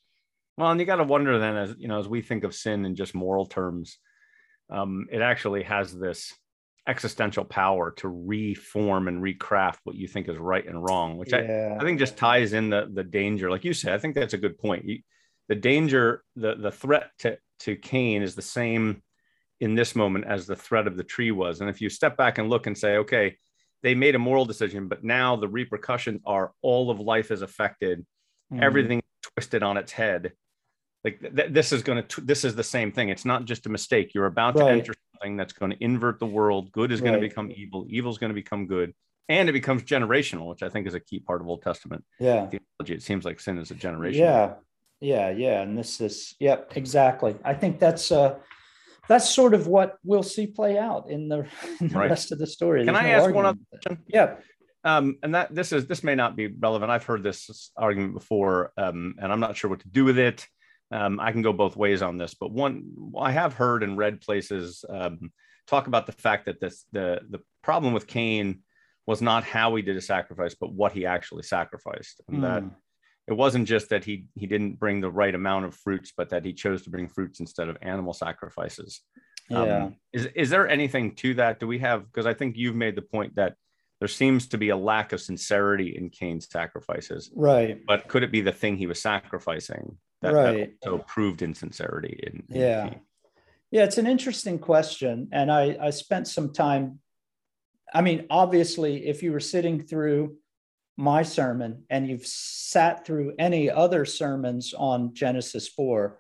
Well, 0.58 0.72
and 0.72 0.80
you 0.80 0.86
got 0.86 0.96
to 0.96 1.04
wonder 1.04 1.38
then, 1.38 1.56
as 1.58 1.76
you 1.78 1.88
know, 1.88 2.00
as 2.00 2.08
we 2.08 2.22
think 2.22 2.44
of 2.44 2.56
sin 2.56 2.86
in 2.86 2.96
just 2.96 3.14
moral 3.14 3.46
terms, 3.46 3.98
um, 4.70 5.08
it 5.12 5.22
actually 5.22 5.64
has 5.64 5.94
this 5.94 6.34
existential 6.88 7.44
power 7.44 7.92
to 7.92 8.08
reform 8.08 9.10
and 9.10 9.22
recraft 9.22 9.80
what 9.84 9.98
you 9.98 10.08
think 10.08 10.30
is 10.30 10.38
right 10.38 10.66
and 10.66 10.82
wrong, 10.82 11.18
which 11.18 11.34
I, 11.34 11.76
I 11.78 11.84
think 11.84 12.00
just 12.00 12.18
ties 12.18 12.54
in 12.54 12.70
the 12.70 12.90
the 12.92 13.04
danger. 13.04 13.52
Like 13.52 13.66
you 13.66 13.74
said, 13.74 13.94
I 13.94 13.98
think 13.98 14.16
that's 14.16 14.34
a 14.34 14.38
good 14.38 14.58
point. 14.58 14.86
You, 14.86 15.00
the 15.50 15.56
danger, 15.56 16.24
the 16.36 16.56
the 16.56 16.72
threat 16.72 17.12
to 17.20 17.38
to 17.60 17.76
Cain 17.76 18.22
is 18.22 18.36
the 18.36 18.42
same 18.42 19.04
in 19.60 19.76
this 19.76 19.96
moment 19.96 20.26
as 20.26 20.46
the 20.46 20.56
threat 20.56 20.88
of 20.88 20.98
the 20.98 21.04
tree 21.04 21.32
was. 21.32 21.62
And 21.62 21.70
if 21.70 21.82
you 21.82 21.90
step 21.90 22.16
back 22.18 22.38
and 22.38 22.50
look 22.50 22.68
and 22.68 22.78
say, 22.78 22.98
okay, 22.98 23.38
they 23.84 23.96
made 23.96 24.16
a 24.16 24.20
moral 24.20 24.46
decision, 24.46 24.88
but 24.88 25.04
now 25.04 25.36
the 25.36 25.48
repercussions 25.48 26.22
are 26.26 26.52
all 26.62 26.90
of 26.90 27.00
life 27.00 27.32
is 27.32 27.42
affected, 27.42 28.06
Mhm. 28.52 28.62
everything 28.62 29.02
twisted 29.22 29.64
on 29.64 29.78
its 29.78 29.92
head. 29.92 30.34
Like 31.04 31.20
th- 31.20 31.36
th- 31.36 31.52
this 31.52 31.72
is 31.72 31.84
going 31.84 32.04
to 32.04 32.22
this 32.22 32.44
is 32.44 32.56
the 32.56 32.64
same 32.64 32.92
thing. 32.92 33.10
It's 33.10 33.26
not 33.26 33.46
just 33.46 33.66
a 33.66 33.70
mistake. 33.70 34.14
You're 34.14 34.26
about 34.26 34.56
to 34.58 34.66
enter 34.66 34.94
something 35.14 35.38
that's 35.38 35.54
going 35.54 35.72
to 35.72 35.84
invert 35.84 36.20
the 36.20 36.26
world. 36.26 36.72
Good 36.72 36.92
is 36.92 37.02
going 37.02 37.14
to 37.14 37.20
become 37.20 37.52
evil. 37.52 37.86
Evil 37.90 38.12
is 38.12 38.18
going 38.18 38.30
to 38.30 38.36
become 38.36 38.68
good. 38.68 38.94
And 39.30 39.50
it 39.50 39.54
becomes 39.54 39.84
generational, 39.84 40.48
which 40.48 40.64
I 40.64 40.70
think 40.70 40.88
is 40.88 40.94
a 40.94 41.00
key 41.02 41.20
part 41.20 41.42
of 41.42 41.48
Old 41.48 41.62
Testament 41.62 42.04
yeah. 42.20 42.48
theology. 42.48 42.94
It 42.94 43.04
seems 43.04 43.26
like 43.26 43.40
sin 43.40 43.58
is 43.58 43.72
a 43.72 43.76
generation. 43.76 44.22
Yeah, 44.22 44.54
yeah, 45.02 45.30
yeah. 45.30 45.62
And 45.62 45.78
this 45.78 46.00
is, 46.00 46.36
yep, 46.40 46.72
exactly. 46.76 47.36
I 47.44 47.54
think 47.54 47.80
that's 47.80 48.12
uh 48.12 48.40
that's 49.08 49.30
sort 49.30 49.54
of 49.54 49.68
what 49.68 49.98
we'll 50.04 50.24
see 50.24 50.48
play 50.48 50.78
out 50.78 51.10
in 51.10 51.30
the, 51.30 51.40
in 51.82 51.88
the 51.90 51.96
Right. 52.00 52.10
rest 52.10 52.32
of 52.32 52.40
the 52.40 52.48
story. 52.48 52.84
Can 52.86 52.94
There's 52.94 53.06
I 53.06 53.10
no 53.10 53.16
ask 53.16 53.36
one 53.36 53.46
argument 53.46 53.68
other 53.72 53.80
question? 53.82 54.04
Yeah, 54.08 54.36
Um, 54.84 55.18
and 55.24 55.36
that 55.36 55.54
this 55.54 55.72
is 55.72 55.88
this 55.88 56.04
may 56.04 56.16
not 56.16 56.36
be 56.36 56.48
relevant. 56.48 56.92
I've 56.92 57.04
heard 57.04 57.24
this 57.24 57.72
argument 57.76 58.14
before, 58.14 58.72
um, 58.78 59.16
and 59.20 59.32
I'm 59.32 59.40
not 59.40 59.58
sure 59.58 59.70
what 59.70 59.82
to 59.82 59.90
do 59.90 60.06
with 60.06 60.18
it. 60.18 60.48
Um, 60.92 61.20
I 61.20 61.32
can 61.34 61.42
go 61.42 61.52
both 61.52 61.76
ways 61.76 62.02
on 62.02 62.18
this, 62.18 62.34
but 62.34 62.52
one 62.52 62.84
I 63.20 63.32
have 63.32 63.54
heard 63.54 63.84
and 63.84 63.98
read 63.98 64.22
places 64.22 64.86
um, 64.90 65.32
talk 65.68 65.88
about 65.88 66.06
the 66.06 66.14
fact 66.14 66.46
that 66.46 66.62
this 66.62 66.86
the 66.94 67.22
the 67.30 67.40
problem 67.62 67.94
with 67.94 68.08
Cain 68.08 68.62
was 69.06 69.22
not 69.22 69.44
how 69.44 69.76
he 69.76 69.82
did 69.82 69.98
a 69.98 70.02
sacrifice, 70.02 70.56
but 70.56 70.72
what 70.72 70.92
he 70.94 71.06
actually 71.06 71.44
sacrificed, 71.44 72.22
and 72.30 72.44
that 72.44 72.64
Mm. 72.64 72.72
It 73.28 73.34
wasn't 73.34 73.68
just 73.68 73.90
that 73.90 74.04
he 74.06 74.26
he 74.36 74.48
didn't 74.48 74.80
bring 74.80 75.02
the 75.02 75.10
right 75.12 75.36
amount 75.36 75.66
of 75.66 75.76
fruits, 75.76 76.14
but 76.16 76.30
that 76.30 76.46
he 76.46 76.54
chose 76.54 76.82
to 76.84 76.90
bring 76.90 77.08
fruits 77.10 77.40
instead 77.40 77.70
of 77.70 77.78
animal 77.82 78.14
sacrifices. 78.14 79.02
yeah. 79.50 79.86
Um, 79.86 79.96
is 80.14 80.26
is 80.36 80.50
there 80.50 80.68
anything 80.68 81.16
to 81.16 81.34
that? 81.36 81.60
Do 81.60 81.68
we 81.68 81.80
have? 81.80 82.06
Because 82.06 82.26
I 82.26 82.34
think 82.34 82.56
you've 82.58 82.76
made 82.76 82.96
the 82.96 83.02
point 83.02 83.36
that 83.36 83.56
there 84.00 84.08
seems 84.08 84.48
to 84.50 84.58
be 84.58 84.70
a 84.70 84.78
lack 84.78 85.12
of 85.12 85.20
sincerity 85.20 85.96
in 85.98 86.10
Cain's 86.10 86.48
sacrifices. 86.50 87.32
right. 87.36 87.82
But 87.88 88.08
could 88.08 88.24
it 88.24 88.32
be 88.32 88.42
the 88.42 88.52
thing 88.52 88.78
he 88.78 88.86
was 88.86 89.02
sacrificing 89.02 89.98
that, 90.22 90.34
Right. 90.34 90.74
that 90.84 90.90
also 90.90 91.04
proved 91.08 91.42
insincerity? 91.42 92.20
In, 92.28 92.44
in 92.50 92.62
Yeah. 92.62 92.90
Cain? 92.90 93.00
Yeah, 93.72 93.84
it's 93.86 93.98
an 93.98 94.06
interesting 94.08 94.60
question. 94.60 95.30
And 95.34 95.52
I, 95.52 95.76
I 95.82 95.90
spent 95.90 96.28
some 96.28 96.54
time. 96.54 97.00
I 97.94 98.02
mean, 98.02 98.28
obviously, 98.30 99.08
if 99.08 99.24
you 99.24 99.32
were 99.32 99.40
sitting 99.42 99.82
through 99.82 100.38
my 100.98 101.22
sermon 101.22 101.84
and 101.90 102.08
you've 102.08 102.26
sat 102.26 103.06
through 103.06 103.34
any 103.38 103.70
other 103.70 104.04
sermons 104.04 104.74
on 104.76 105.14
Genesis 105.14 105.68
4, 105.68 106.20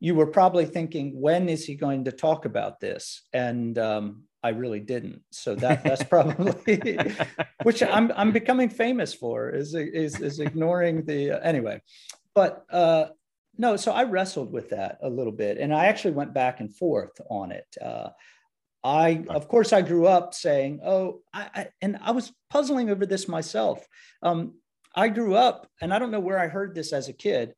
you 0.00 0.14
were 0.14 0.26
probably 0.26 0.64
thinking, 0.66 1.20
when 1.20 1.48
is 1.48 1.64
he 1.64 1.74
going 1.74 2.04
to 2.04 2.12
talk 2.12 2.44
about 2.44 2.80
this? 2.80 3.22
And 3.32 3.76
um, 3.78 4.24
I 4.44 4.50
really 4.50 4.80
didn't. 4.80 5.22
So 5.30 5.54
that 5.56 5.82
that's 5.82 6.04
probably 6.14 6.98
which 7.62 7.82
I'm 7.82 8.12
I'm 8.14 8.30
becoming 8.30 8.68
famous 8.68 9.14
for 9.14 9.50
is 9.50 9.74
is 9.74 10.20
is 10.20 10.38
ignoring 10.38 11.04
the 11.06 11.30
anyway. 11.44 11.80
But 12.34 12.64
uh, 12.70 13.06
no, 13.56 13.76
so 13.76 13.92
I 13.92 14.04
wrestled 14.04 14.52
with 14.52 14.70
that 14.70 14.98
a 15.02 15.08
little 15.08 15.32
bit, 15.32 15.58
and 15.58 15.72
I 15.72 15.86
actually 15.86 16.12
went 16.12 16.34
back 16.34 16.60
and 16.60 16.74
forth 16.76 17.18
on 17.30 17.52
it. 17.52 17.66
Uh, 17.80 18.10
I, 18.84 19.24
of 19.30 19.48
course, 19.48 19.72
I 19.72 19.80
grew 19.80 20.06
up 20.06 20.34
saying, 20.34 20.80
"Oh," 20.84 21.22
I, 21.32 21.48
I, 21.54 21.68
and 21.80 21.98
I 22.02 22.10
was 22.10 22.30
puzzling 22.50 22.90
over 22.90 23.06
this 23.06 23.26
myself. 23.26 23.84
Um, 24.22 24.56
I 24.94 25.08
grew 25.08 25.34
up, 25.34 25.66
and 25.80 25.92
I 25.92 25.98
don't 25.98 26.10
know 26.10 26.20
where 26.20 26.38
I 26.38 26.48
heard 26.48 26.74
this 26.74 26.92
as 26.92 27.08
a 27.08 27.14
kid. 27.14 27.54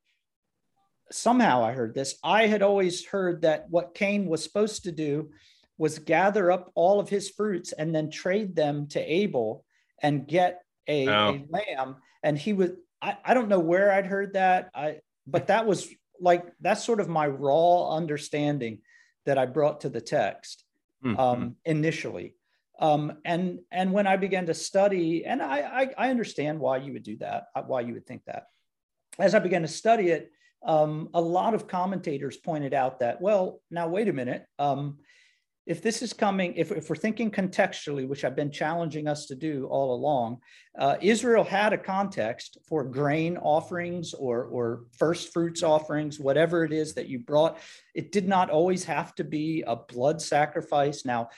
Somehow 1.11 1.65
I 1.65 1.73
heard 1.73 1.95
this. 1.95 2.17
I 2.23 2.47
had 2.47 2.63
always 2.63 3.05
heard 3.05 3.43
that 3.43 3.67
what 3.69 3.95
Cain 3.95 4.27
was 4.27 4.43
supposed 4.43 4.85
to 4.85 4.93
do 4.93 5.31
was 5.79 5.99
gather 5.99 6.51
up 6.51 6.71
all 6.75 7.01
of 7.01 7.09
his 7.09 7.29
fruits 7.29 7.73
and 7.73 7.95
then 7.95 8.11
trade 8.11 8.57
them 8.57 8.87
to 8.89 9.01
Abel 9.01 9.65
and 10.03 10.27
get 10.27 10.63
a, 10.89 11.09
Oh. 11.09 11.35
a 11.35 11.45
lamb. 11.51 11.97
And 12.23 12.39
he 12.39 12.53
was, 12.55 12.71
I, 13.03 13.19
I 13.25 13.35
don't 13.35 13.49
know 13.49 13.61
where 13.61 13.93
I'd 13.93 14.07
heard 14.07 14.35
that. 14.35 14.71
I, 14.75 15.01
but 15.27 15.49
that 15.49 15.67
was 15.67 15.89
like, 16.21 16.45
that's 16.61 16.83
sort 16.85 16.99
of 16.99 17.09
my 17.09 17.27
raw 17.27 17.91
understanding 17.91 18.79
that 19.27 19.39
I 19.39 19.47
brought 19.47 19.83
to 19.83 19.89
the 19.89 20.01
text 20.01 20.65
Mhm. 21.05 21.19
um, 21.19 21.57
initially. 21.65 22.35
Um, 22.79 23.19
and 23.25 23.61
and 23.71 23.93
when 23.93 24.07
I 24.07 24.17
began 24.17 24.47
to 24.47 24.55
study, 24.55 25.25
and 25.25 25.43
I, 25.43 25.61
I 25.83 25.95
I 25.97 26.11
understand 26.11 26.61
why 26.61 26.77
you 26.79 26.93
would 26.93 27.03
do 27.03 27.17
that, 27.19 27.47
uh, 27.55 27.63
why 27.63 27.81
you 27.81 27.95
would 27.95 28.07
think 28.07 28.25
that. 28.27 28.49
As 29.19 29.35
I 29.35 29.39
began 29.39 29.63
to 29.63 29.69
study 29.69 30.09
it, 30.11 30.31
um, 30.63 31.09
a 31.15 31.21
lot 31.21 31.55
of 31.55 31.67
commentators 31.69 32.37
pointed 32.37 32.75
out 32.75 33.01
that 33.01 33.21
well, 33.21 33.63
now 33.71 33.89
wait 33.89 34.09
a 34.09 34.13
minute. 34.13 34.47
If 35.67 35.83
this 35.83 36.01
is 36.01 36.13
coming, 36.13 36.55
if, 36.55 36.71
if 36.71 36.89
we're 36.89 36.97
thinking 36.97 37.31
contextually, 37.31 38.07
which 38.07 38.25
I've 38.25 38.37
been 38.37 38.53
challenging 38.53 39.09
us 39.09 39.27
to 39.27 39.35
do 39.35 39.67
all 39.67 39.95
along, 39.95 40.39
uh, 40.79 40.97
Israel 41.03 41.43
had 41.43 41.73
a 41.73 41.79
context 41.79 42.59
for 42.69 42.85
grain 42.85 43.37
offerings 43.37 44.15
or, 44.15 44.45
or 44.45 44.85
first 44.97 45.33
fruits 45.33 45.65
offerings, 45.65 46.21
whatever 46.21 46.65
it 46.65 46.73
is 46.73 46.95
that 46.95 47.09
you 47.09 47.19
brought. 47.19 47.59
It 47.95 48.13
did 48.13 48.29
not 48.29 48.49
always 48.49 48.85
have 48.85 49.15
to 49.17 49.25
be 49.25 49.65
a 49.67 49.75
blood 49.75 50.23
sacrifice. 50.23 51.05
Now, 51.05 51.31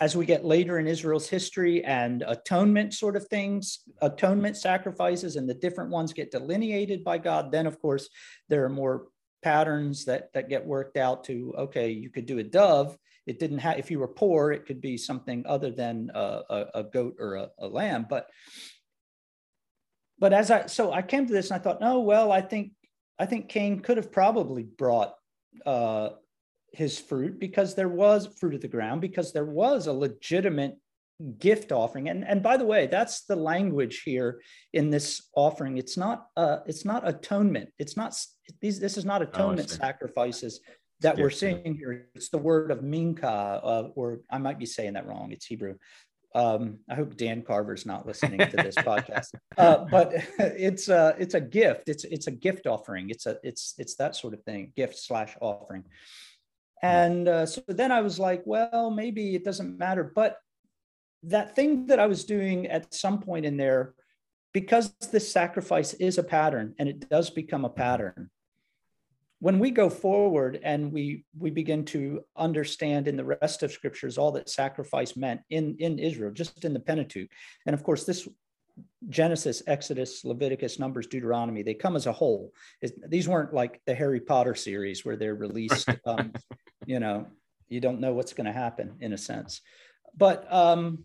as 0.00 0.16
we 0.16 0.24
get 0.24 0.44
later 0.44 0.78
in 0.78 0.86
Israel's 0.86 1.28
history 1.28 1.84
and 1.84 2.24
atonement 2.26 2.94
sort 2.94 3.16
of 3.16 3.28
things, 3.28 3.80
atonement 4.00 4.56
sacrifices 4.56 5.36
and 5.36 5.48
the 5.48 5.54
different 5.54 5.90
ones 5.90 6.12
get 6.12 6.30
delineated 6.30 7.04
by 7.04 7.18
God, 7.18 7.52
then 7.52 7.66
of 7.66 7.80
course 7.80 8.08
there 8.48 8.64
are 8.64 8.70
more 8.70 9.08
patterns 9.42 10.04
that 10.04 10.32
that 10.34 10.48
get 10.48 10.66
worked 10.66 10.96
out 10.96 11.24
to 11.24 11.54
okay 11.56 11.90
you 11.90 12.10
could 12.10 12.26
do 12.26 12.38
a 12.38 12.44
dove. 12.44 12.96
It 13.26 13.38
didn't 13.38 13.58
have 13.58 13.78
if 13.78 13.90
you 13.90 13.98
were 13.98 14.08
poor 14.08 14.52
it 14.52 14.66
could 14.66 14.80
be 14.80 14.96
something 14.96 15.44
other 15.46 15.70
than 15.70 16.10
a, 16.14 16.40
a, 16.50 16.66
a 16.76 16.84
goat 16.84 17.16
or 17.18 17.36
a, 17.36 17.48
a, 17.58 17.68
lamb. 17.68 18.06
But 18.08 18.26
but 20.18 20.32
as 20.32 20.50
i 20.50 20.66
so 20.66 20.92
i 20.92 21.02
came 21.02 21.26
to 21.26 21.32
this 21.32 21.50
and 21.50 21.58
i 21.58 21.62
thought 21.62 21.80
no 21.80 22.00
well 22.00 22.30
i 22.30 22.40
think 22.40 22.72
i 23.18 23.26
think 23.26 23.48
cain 23.48 23.80
could 23.80 23.96
have 23.96 24.12
probably 24.12 24.62
brought 24.62 25.14
uh, 25.66 26.10
his 26.72 26.98
fruit 26.98 27.40
because 27.40 27.74
there 27.74 27.88
was 27.88 28.28
fruit 28.38 28.54
of 28.54 28.60
the 28.60 28.68
ground 28.68 29.00
because 29.00 29.32
there 29.32 29.44
was 29.44 29.86
a 29.86 29.92
legitimate 29.92 30.76
gift 31.38 31.72
offering. 31.72 32.08
And 32.08 32.26
and 32.26 32.42
by 32.42 32.56
the 32.56 32.64
way 32.64 32.86
that's 32.86 33.24
the 33.24 33.36
language 33.36 34.02
here 34.04 34.40
in 34.72 34.90
this 34.90 35.28
offering. 35.34 35.78
It's 35.78 35.96
not 35.96 36.26
uh 36.36 36.58
it's 36.66 36.84
not 36.84 37.06
atonement. 37.06 37.70
It's 37.78 37.96
not 37.96 38.18
these 38.60 38.80
this 38.80 38.96
is 38.96 39.04
not 39.04 39.22
oh, 39.22 39.24
atonement 39.24 39.68
oh, 39.70 39.76
sacrifices 39.76 40.60
that 41.00 41.16
we're 41.16 41.30
seeing 41.30 41.76
here. 41.76 42.08
It's 42.14 42.28
the 42.28 42.38
word 42.38 42.70
of 42.70 42.82
minka 42.82 43.28
uh, 43.28 43.88
or 43.94 44.20
i 44.30 44.38
might 44.38 44.58
be 44.58 44.66
saying 44.66 44.94
that 44.94 45.06
wrong. 45.06 45.32
It's 45.32 45.46
hebrew. 45.46 45.76
Um, 46.32 46.78
I 46.88 46.94
hope 46.94 47.16
Dan 47.16 47.42
Carver's 47.42 47.84
not 47.84 48.06
listening 48.06 48.38
to 48.38 48.56
this 48.56 48.74
podcast, 48.90 49.34
uh, 49.58 49.84
but 49.90 50.12
it's 50.38 50.88
a 50.88 51.16
it's 51.18 51.34
a 51.34 51.40
gift. 51.40 51.88
It's 51.88 52.04
it's 52.04 52.28
a 52.28 52.30
gift 52.30 52.66
offering. 52.66 53.10
It's 53.10 53.26
a 53.26 53.38
it's 53.42 53.74
it's 53.78 53.96
that 53.96 54.14
sort 54.14 54.34
of 54.34 54.42
thing, 54.44 54.72
gift 54.76 54.96
slash 54.98 55.36
offering. 55.40 55.84
And 56.82 57.28
uh, 57.28 57.46
so 57.46 57.62
then 57.68 57.92
I 57.92 58.00
was 58.00 58.18
like, 58.18 58.42
well, 58.46 58.90
maybe 58.90 59.34
it 59.34 59.44
doesn't 59.44 59.78
matter. 59.78 60.12
But 60.14 60.36
that 61.24 61.54
thing 61.54 61.86
that 61.86 61.98
I 61.98 62.06
was 62.06 62.24
doing 62.24 62.66
at 62.66 62.94
some 62.94 63.20
point 63.20 63.44
in 63.44 63.56
there, 63.56 63.94
because 64.52 64.92
this 65.12 65.30
sacrifice 65.30 65.94
is 65.94 66.18
a 66.18 66.22
pattern 66.22 66.74
and 66.78 66.88
it 66.88 67.08
does 67.08 67.30
become 67.30 67.64
a 67.64 67.70
pattern. 67.70 68.30
When 69.38 69.58
we 69.58 69.70
go 69.70 69.88
forward 69.88 70.60
and 70.62 70.92
we 70.92 71.24
we 71.38 71.50
begin 71.50 71.84
to 71.86 72.22
understand 72.36 73.08
in 73.08 73.16
the 73.16 73.24
rest 73.24 73.62
of 73.62 73.72
scriptures 73.72 74.18
all 74.18 74.32
that 74.32 74.50
sacrifice 74.50 75.16
meant 75.16 75.40
in, 75.48 75.76
in 75.78 75.98
Israel, 75.98 76.30
just 76.30 76.64
in 76.64 76.74
the 76.74 76.80
Pentateuch, 76.80 77.30
and 77.64 77.72
of 77.72 77.82
course 77.82 78.04
this 78.04 78.28
Genesis, 79.08 79.62
Exodus, 79.66 80.24
Leviticus, 80.24 80.78
Numbers, 80.78 81.06
Deuteronomy, 81.06 81.62
they 81.62 81.74
come 81.74 81.96
as 81.96 82.06
a 82.06 82.12
whole. 82.12 82.52
It, 82.80 83.10
these 83.10 83.28
weren't 83.28 83.54
like 83.54 83.80
the 83.86 83.94
Harry 83.94 84.20
Potter 84.20 84.54
series 84.54 85.04
where 85.04 85.16
they're 85.16 85.34
released, 85.34 85.88
um, 86.06 86.32
you 86.86 87.00
know, 87.00 87.26
you 87.68 87.80
don't 87.80 88.00
know 88.00 88.12
what's 88.12 88.32
going 88.32 88.46
to 88.46 88.52
happen 88.52 88.96
in 89.00 89.12
a 89.12 89.18
sense. 89.18 89.60
But 90.16 90.52
um, 90.52 91.04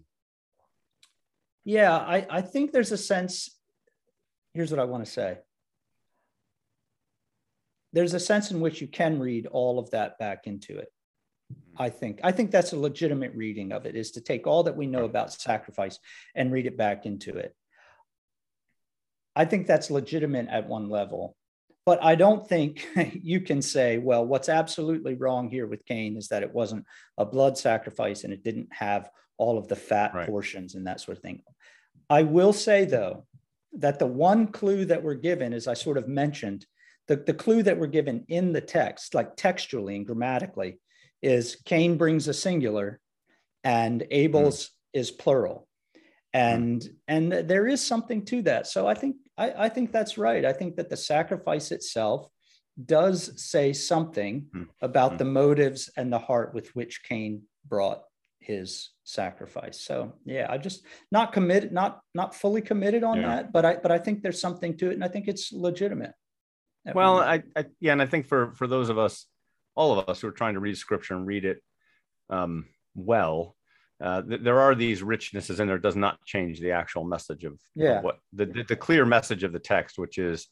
yeah, 1.64 1.96
I, 1.96 2.26
I 2.30 2.42
think 2.42 2.72
there's 2.72 2.92
a 2.92 2.98
sense. 2.98 3.50
Here's 4.54 4.72
what 4.72 4.80
I 4.80 4.86
want 4.86 5.06
to 5.06 5.12
say 5.12 5.38
there's 7.96 8.14
a 8.14 8.20
sense 8.20 8.52
in 8.52 8.60
which 8.60 8.82
you 8.82 8.88
can 8.88 9.20
read 9.20 9.48
all 9.48 9.80
of 9.80 9.90
that 9.92 10.20
back 10.20 10.48
into 10.48 10.78
it. 10.78 10.90
I 11.78 11.90
think 11.90 12.20
I 12.24 12.32
think 12.32 12.52
that's 12.52 12.74
a 12.74 12.80
legitimate 12.80 13.34
reading 13.36 13.72
of 13.72 13.86
it 13.86 13.96
is 13.96 14.12
to 14.12 14.22
take 14.22 14.46
all 14.46 14.64
that 14.64 14.76
we 14.76 14.86
know 14.86 15.06
about 15.06 15.32
sacrifice 15.32 15.98
and 16.36 16.52
read 16.52 16.66
it 16.66 16.78
back 16.78 17.06
into 17.06 17.38
it. 17.38 17.56
I 19.36 19.46
think 19.46 19.66
that's 19.66 19.90
legitimate 19.90 20.48
at 20.50 20.68
one 20.68 20.90
level. 20.90 21.36
But 21.86 22.04
I 22.04 22.16
don't 22.16 22.48
think 22.48 22.88
you 23.14 23.42
can 23.42 23.62
say, 23.62 23.98
well, 23.98 24.26
what's 24.26 24.50
absolutely 24.50 25.16
wrong 25.16 25.50
here 25.50 25.68
with 25.68 25.86
Cain 25.86 26.18
is 26.18 26.28
that 26.30 26.44
it 26.44 26.54
wasn't 26.54 26.86
a 27.18 27.26
blood 27.26 27.58
sacrifice 27.58 28.24
and 28.24 28.34
it 28.34 28.44
didn't 28.44 28.70
have 28.72 29.10
all 29.38 29.58
of 29.58 29.68
the 29.68 29.76
fat 29.76 30.14
right. 30.14 30.28
portions 30.28 30.76
and 30.76 30.88
that 30.88 31.00
sort 31.00 31.18
of 31.18 31.24
thing. 31.24 31.42
I 32.10 32.24
will 32.24 32.54
say, 32.54 32.86
though, 32.86 33.26
that 33.74 34.00
the 34.00 34.08
one 34.08 34.48
clue 34.48 34.86
that 34.86 35.04
we're 35.04 35.16
given, 35.16 35.54
as 35.54 35.68
I 35.68 35.74
sort 35.74 35.98
of 35.98 36.08
mentioned, 36.08 36.66
the, 37.08 37.18
the 37.18 37.34
clue 37.34 37.62
that 37.64 37.78
we're 37.78 37.88
given 37.88 38.26
in 38.30 38.52
the 38.52 38.62
text, 38.62 39.14
like 39.14 39.36
textually 39.36 39.96
and 39.96 40.06
grammatically, 40.06 40.80
is 41.22 41.58
Cain 41.66 41.98
brings 41.98 42.28
a 42.28 42.34
singular 42.34 43.00
and 43.64 44.06
Abel's 44.12 44.68
mm. 44.68 44.70
is 44.94 45.12
plural. 45.12 45.68
And 46.36 46.82
mm. 46.82 46.96
and 47.08 47.32
there 47.32 47.66
is 47.66 47.86
something 47.86 48.26
to 48.26 48.42
that. 48.44 48.68
So 48.68 48.88
I 48.88 48.94
think 48.94 49.16
I, 49.38 49.66
I 49.66 49.70
think 49.70 49.92
that's 49.92 50.18
right. 50.18 50.44
I 50.44 50.52
think 50.52 50.76
that 50.76 50.90
the 50.90 50.98
sacrifice 50.98 51.72
itself 51.72 52.30
does 52.84 53.32
say 53.42 53.72
something 53.72 54.48
mm. 54.54 54.68
about 54.82 55.14
mm. 55.14 55.18
the 55.20 55.26
motives 55.26 55.90
and 55.96 56.12
the 56.12 56.20
heart 56.20 56.54
with 56.54 56.76
which 56.76 57.04
Cain 57.04 57.44
brought 57.66 58.02
his 58.40 58.90
sacrifice. 59.06 59.80
So 59.80 60.14
yeah, 60.26 60.48
I 60.50 60.58
just 60.58 60.86
not 61.10 61.32
committed, 61.32 61.72
not 61.72 62.02
not 62.14 62.36
fully 62.36 62.62
committed 62.62 63.04
on 63.04 63.22
yeah. 63.22 63.28
that, 63.28 63.54
but 63.54 63.64
I 63.64 63.78
but 63.78 63.92
I 63.92 63.98
think 63.98 64.22
there's 64.22 64.42
something 64.42 64.76
to 64.78 64.92
it, 64.92 64.94
and 64.94 65.04
I 65.06 65.08
think 65.08 65.30
it's 65.30 65.54
legitimate. 65.54 66.12
Well, 66.94 67.20
I, 67.20 67.44
I 67.56 67.66
yeah, 67.80 67.94
and 67.94 68.02
I 68.02 68.06
think 68.06 68.28
for 68.28 68.52
for 68.52 68.68
those 68.68 68.90
of 68.90 68.98
us, 68.98 69.26
all 69.74 69.98
of 69.98 70.10
us 70.10 70.20
who 70.20 70.28
are 70.28 70.32
trying 70.32 70.56
to 70.56 70.60
read 70.60 70.78
scripture 70.78 71.16
and 71.16 71.26
read 71.26 71.46
it 71.46 71.64
um, 72.30 72.66
well, 72.94 73.56
uh, 74.02 74.22
th- 74.22 74.42
there 74.42 74.60
are 74.60 74.76
these 74.76 75.02
richnesses 75.02 75.60
in 75.60 75.68
there. 75.68 75.78
It 75.78 75.82
does 75.82 75.96
not 75.96 76.24
change 76.26 76.60
the 76.60 76.72
actual 76.72 77.04
message 77.04 77.44
of, 77.46 77.60
yeah. 77.76 78.00
Of 78.00 78.04
what 78.04 78.20
the, 78.34 78.46
the 78.46 78.64
the 78.64 78.76
clear 78.76 79.06
message 79.06 79.44
of 79.44 79.54
the 79.54 79.60
text, 79.60 79.98
which 79.98 80.18
is 80.18 80.48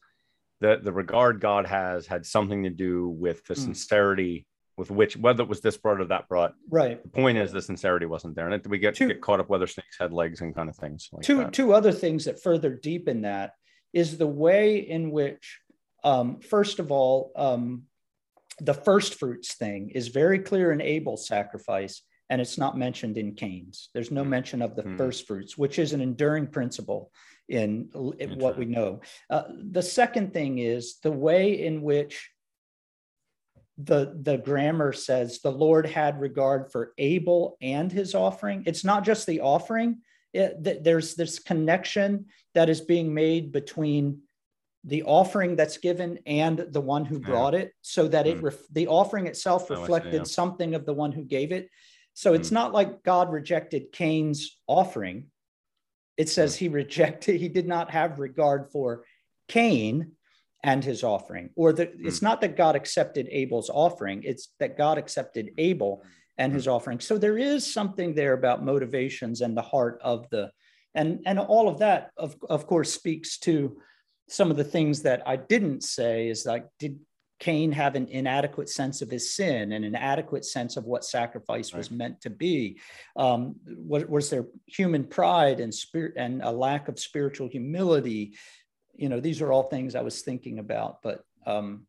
the 0.62 0.80
the 0.82 0.94
regard 0.94 1.42
God 1.42 1.66
has 1.66 2.08
had 2.08 2.26
something 2.26 2.64
to 2.64 2.70
do 2.70 3.10
with 3.10 3.46
the 3.46 3.54
mm. 3.54 3.58
sincerity 3.58 4.48
with 4.78 4.90
which 4.90 5.16
whether 5.18 5.44
it 5.44 5.50
was 5.50 5.62
this 5.62 5.78
brought 5.78 6.02
or 6.02 6.06
that 6.06 6.28
brought. 6.28 6.54
Right. 6.70 7.02
The 7.02 7.10
point 7.10 7.38
is 7.38 7.52
the 7.52 7.62
sincerity 7.62 8.06
wasn't 8.06 8.36
there, 8.36 8.50
and 8.50 8.66
we 8.68 8.80
get 8.80 8.96
two, 8.96 9.08
get 9.08 9.22
caught 9.22 9.40
up 9.40 9.50
whether 9.50 9.68
snakes 9.68 9.98
had 10.00 10.14
legs 10.14 10.42
and 10.42 10.56
kind 10.56 10.70
of 10.70 10.76
things. 10.76 11.10
Like 11.12 11.24
two 11.24 11.38
that. 11.38 11.54
two 11.54 11.74
other 11.74 11.92
things 11.92 12.26
that 12.26 12.42
further 12.42 12.74
deepen 12.74 13.22
that 13.22 13.54
is 13.92 14.18
the 14.18 14.28
way 14.28 14.78
in 14.78 15.12
which, 15.12 15.60
um, 16.04 16.40
first 16.40 16.80
of 16.80 16.92
all, 16.92 17.32
um, 17.36 17.84
the 18.60 18.74
first 18.74 19.16
fruits 19.16 19.54
thing 19.54 19.90
is 19.90 20.08
very 20.08 20.40
clear 20.40 20.72
in 20.72 20.82
Abel's 20.82 21.28
sacrifice, 21.28 22.02
and 22.30 22.42
it's 22.42 22.58
not 22.58 22.78
mentioned 22.78 23.18
in 23.18 23.36
Cain's. 23.36 23.90
There's 23.94 24.12
no 24.12 24.24
hmm. 24.24 24.30
mention 24.30 24.62
of 24.62 24.76
the 24.76 24.84
mm. 24.84 24.98
first 24.98 25.28
fruits, 25.28 25.58
which 25.58 25.78
is 25.78 25.94
an 25.94 26.02
enduring 26.02 26.48
principle 26.48 27.12
in, 27.50 27.90
in 28.20 28.40
what 28.40 28.58
we 28.58 28.66
know. 28.66 29.02
Uh, 29.30 29.44
the 29.72 29.82
second 29.82 30.34
thing 30.34 30.60
is 30.60 31.00
the 31.04 31.12
way 31.12 31.66
in 31.66 31.82
which 31.82 32.30
the 33.80 34.20
the 34.22 34.38
grammar 34.38 34.94
says 34.94 35.40
the 35.40 35.52
lord 35.52 35.88
had 35.88 36.22
regard 36.22 36.72
for 36.72 36.94
abel 37.00 37.58
and 37.60 37.92
his 37.92 38.14
offering 38.14 38.62
it's 38.68 38.84
not 38.84 39.04
just 39.04 39.26
the 39.26 39.42
offering 39.42 39.98
it, 40.32 40.84
there's 40.84 41.16
this 41.16 41.40
connection 41.40 42.26
that 42.56 42.70
is 42.70 42.82
being 42.82 43.14
made 43.14 43.52
between 43.52 44.20
the 44.84 45.04
offering 45.04 45.56
that's 45.56 45.78
given 45.78 46.20
and 46.26 46.66
the 46.72 46.82
one 46.82 47.06
who 47.06 47.20
brought 47.20 47.54
yeah. 47.54 47.62
it 47.62 47.74
so 47.82 48.08
that 48.08 48.28
it 48.28 48.40
mm. 48.40 48.44
ref, 48.44 48.58
the 48.72 48.88
offering 48.88 49.28
itself 49.28 49.70
reflected 49.70 50.14
yeah. 50.14 50.24
something 50.24 50.76
of 50.76 50.86
the 50.86 50.94
one 50.94 51.12
who 51.12 51.24
gave 51.24 51.52
it 51.52 51.70
so 52.14 52.34
it's 52.34 52.50
mm. 52.50 52.54
not 52.54 52.74
like 52.74 53.04
god 53.04 53.32
rejected 53.32 53.92
cain's 53.92 54.58
offering 54.68 55.26
it 56.18 56.30
says 56.30 56.56
mm. 56.56 56.60
he 56.60 56.68
rejected 56.70 57.40
he 57.40 57.50
did 57.50 57.68
not 57.68 57.92
have 57.92 58.20
regard 58.20 58.72
for 58.72 59.04
cain 59.48 60.14
and 60.64 60.84
his 60.84 61.04
offering. 61.04 61.50
Or 61.56 61.74
that 61.74 62.00
mm. 62.00 62.06
it's 62.08 62.22
not 62.22 62.42
that 62.42 62.58
God 62.58 62.76
accepted 62.76 63.28
Abel's 63.30 63.70
offering, 63.70 64.24
it's 64.24 64.50
that 64.60 64.78
God 64.78 64.98
accepted 64.98 65.52
Abel 65.58 66.04
and 66.38 66.52
his 66.52 66.68
offering. 66.68 67.00
So 67.00 67.18
there 67.18 67.38
is 67.38 67.72
something 67.72 68.16
there 68.16 68.34
about 68.34 68.66
motivations 68.66 69.42
and 69.42 69.56
the 69.56 69.62
heart 69.62 70.00
of 70.02 70.28
the 70.30 70.52
and 70.96 71.20
and 71.26 71.40
all 71.40 71.68
of 71.68 71.80
that 71.80 72.12
of, 72.18 72.36
of 72.50 72.66
course 72.66 72.94
speaks 72.94 73.38
to 73.40 73.78
some 74.30 74.50
of 74.50 74.58
the 74.58 74.64
things 74.64 75.04
that 75.04 75.22
I 75.28 75.36
didn't 75.36 75.84
say 75.84 76.28
is 76.28 76.46
like 76.46 76.66
did 76.80 77.00
Cain 77.40 77.72
have 77.72 77.96
an 77.96 78.08
inadequate 78.08 78.70
sense 78.70 79.02
of 79.02 79.10
his 79.10 79.36
sin 79.36 79.74
and 79.74 79.84
an 79.84 79.96
adequate 79.96 80.46
sense 80.46 80.78
of 80.78 80.86
what 80.86 81.04
sacrifice 81.04 81.74
right. 81.74 81.80
was 81.80 81.92
meant 81.92 82.22
to 82.22 82.30
be? 82.30 82.80
Um, 83.16 83.56
was, 83.66 84.06
was, 84.06 84.30
there 84.30 84.46
human 84.66 85.04
pride 85.04 85.60
and 85.60 85.74
spirit 85.74 86.14
and 86.16 86.42
a 86.42 86.52
lack 86.52 86.88
of 86.88 87.00
spiritual 87.00 87.48
humility? 87.50 88.34
you 88.96 89.10
know, 89.10 89.20
these 89.20 89.42
are 89.42 89.52
all 89.52 89.64
things 89.64 89.96
I 89.96 90.02
was 90.02 90.22
thinking 90.22 90.60
about, 90.60 91.02
but 91.02 91.24
um, 91.46 91.86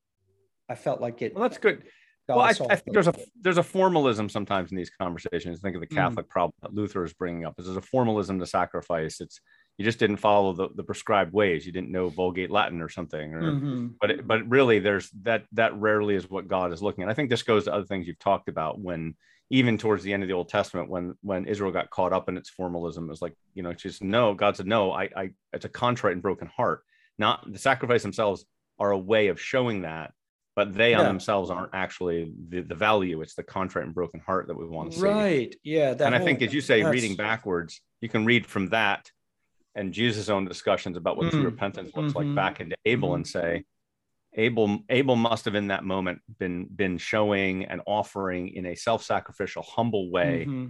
I 0.68 0.74
felt 0.74 1.00
like 1.00 1.22
it. 1.22 1.34
Well, 1.34 1.42
that's 1.42 1.58
good. 1.58 1.84
Well, 2.26 2.40
I, 2.40 2.48
I, 2.48 2.76
think 2.76 2.94
there's 2.94 3.08
a 3.08 3.14
there's 3.38 3.58
a 3.58 3.62
formalism 3.62 4.30
sometimes 4.30 4.70
in 4.70 4.78
these 4.78 4.90
conversations. 4.98 5.60
Think 5.60 5.74
of 5.74 5.82
the 5.82 5.86
mm. 5.86 5.94
Catholic 5.94 6.26
mm. 6.26 6.30
problem 6.30 6.54
that 6.62 6.72
Luther 6.72 7.04
is 7.04 7.12
bringing 7.12 7.44
up. 7.44 7.54
Is 7.58 7.66
there's 7.66 7.76
a 7.76 7.82
formalism 7.82 8.38
to 8.38 8.46
sacrifice. 8.46 9.20
It's 9.20 9.40
you 9.78 9.84
just 9.84 9.98
didn't 9.98 10.18
follow 10.18 10.52
the, 10.52 10.68
the 10.74 10.84
prescribed 10.84 11.32
ways. 11.32 11.66
You 11.66 11.72
didn't 11.72 11.90
know 11.90 12.08
Vulgate 12.08 12.50
Latin 12.50 12.80
or 12.80 12.88
something. 12.88 13.34
Or, 13.34 13.42
mm-hmm. 13.42 13.86
But 14.00 14.10
it, 14.10 14.26
but 14.26 14.48
really, 14.48 14.78
there's 14.78 15.10
that 15.22 15.44
that 15.52 15.74
rarely 15.76 16.14
is 16.14 16.30
what 16.30 16.48
God 16.48 16.72
is 16.72 16.82
looking 16.82 17.04
at. 17.04 17.10
I 17.10 17.14
think 17.14 17.30
this 17.30 17.42
goes 17.42 17.64
to 17.64 17.74
other 17.74 17.84
things 17.84 18.06
you've 18.06 18.18
talked 18.18 18.48
about 18.48 18.78
when 18.78 19.14
even 19.50 19.76
towards 19.76 20.02
the 20.02 20.12
end 20.12 20.22
of 20.22 20.28
the 20.28 20.34
Old 20.34 20.48
Testament, 20.48 20.88
when 20.88 21.14
when 21.22 21.46
Israel 21.46 21.72
got 21.72 21.90
caught 21.90 22.12
up 22.12 22.28
in 22.28 22.36
its 22.36 22.50
formalism, 22.50 23.04
it 23.04 23.10
was 23.10 23.22
like 23.22 23.34
you 23.54 23.62
know, 23.62 23.72
just 23.72 24.02
no. 24.02 24.34
God 24.34 24.56
said 24.56 24.66
no. 24.66 24.92
I 24.92 25.10
I 25.16 25.30
it's 25.52 25.64
a 25.64 25.70
contrite 25.70 26.12
and 26.12 26.22
broken 26.22 26.48
heart 26.48 26.82
not 27.18 27.50
the 27.50 27.58
sacrifice 27.58 28.02
themselves 28.02 28.44
are 28.78 28.90
a 28.90 28.98
way 28.98 29.28
of 29.28 29.40
showing 29.40 29.82
that 29.82 30.12
but 30.56 30.72
they 30.74 30.92
yeah. 30.92 31.00
on 31.00 31.04
themselves 31.04 31.50
aren't 31.50 31.74
actually 31.74 32.32
the, 32.48 32.60
the 32.60 32.74
value 32.74 33.20
it's 33.22 33.34
the 33.34 33.42
contrite 33.42 33.84
and 33.84 33.94
broken 33.94 34.20
heart 34.20 34.48
that 34.48 34.56
we 34.56 34.66
want 34.66 34.92
to 34.92 34.98
see 34.98 35.04
right 35.04 35.56
yeah 35.62 35.90
and 35.90 36.00
whole, 36.00 36.14
i 36.14 36.18
think 36.18 36.42
as 36.42 36.52
you 36.52 36.60
say 36.60 36.82
reading 36.84 37.14
backwards 37.16 37.80
you 38.00 38.08
can 38.08 38.24
read 38.24 38.46
from 38.46 38.68
that 38.68 39.10
and 39.74 39.92
jesus 39.92 40.28
own 40.28 40.44
discussions 40.44 40.96
about 40.96 41.16
what 41.16 41.26
mm, 41.26 41.30
true 41.30 41.42
repentance 41.42 41.90
looks 41.94 42.12
mm-hmm, 42.12 42.28
like 42.28 42.34
back 42.34 42.60
into 42.60 42.76
abel 42.84 43.10
mm-hmm. 43.10 43.16
and 43.16 43.26
say 43.26 43.64
Abel 44.36 44.80
Abel 44.88 45.16
must 45.16 45.44
have 45.44 45.54
in 45.54 45.68
that 45.68 45.84
moment 45.84 46.20
been 46.38 46.66
been 46.66 46.98
showing 46.98 47.64
and 47.66 47.80
offering 47.86 48.48
in 48.48 48.66
a 48.66 48.74
self-sacrificial, 48.74 49.62
humble 49.62 50.10
way 50.10 50.46
mm-hmm. 50.48 50.66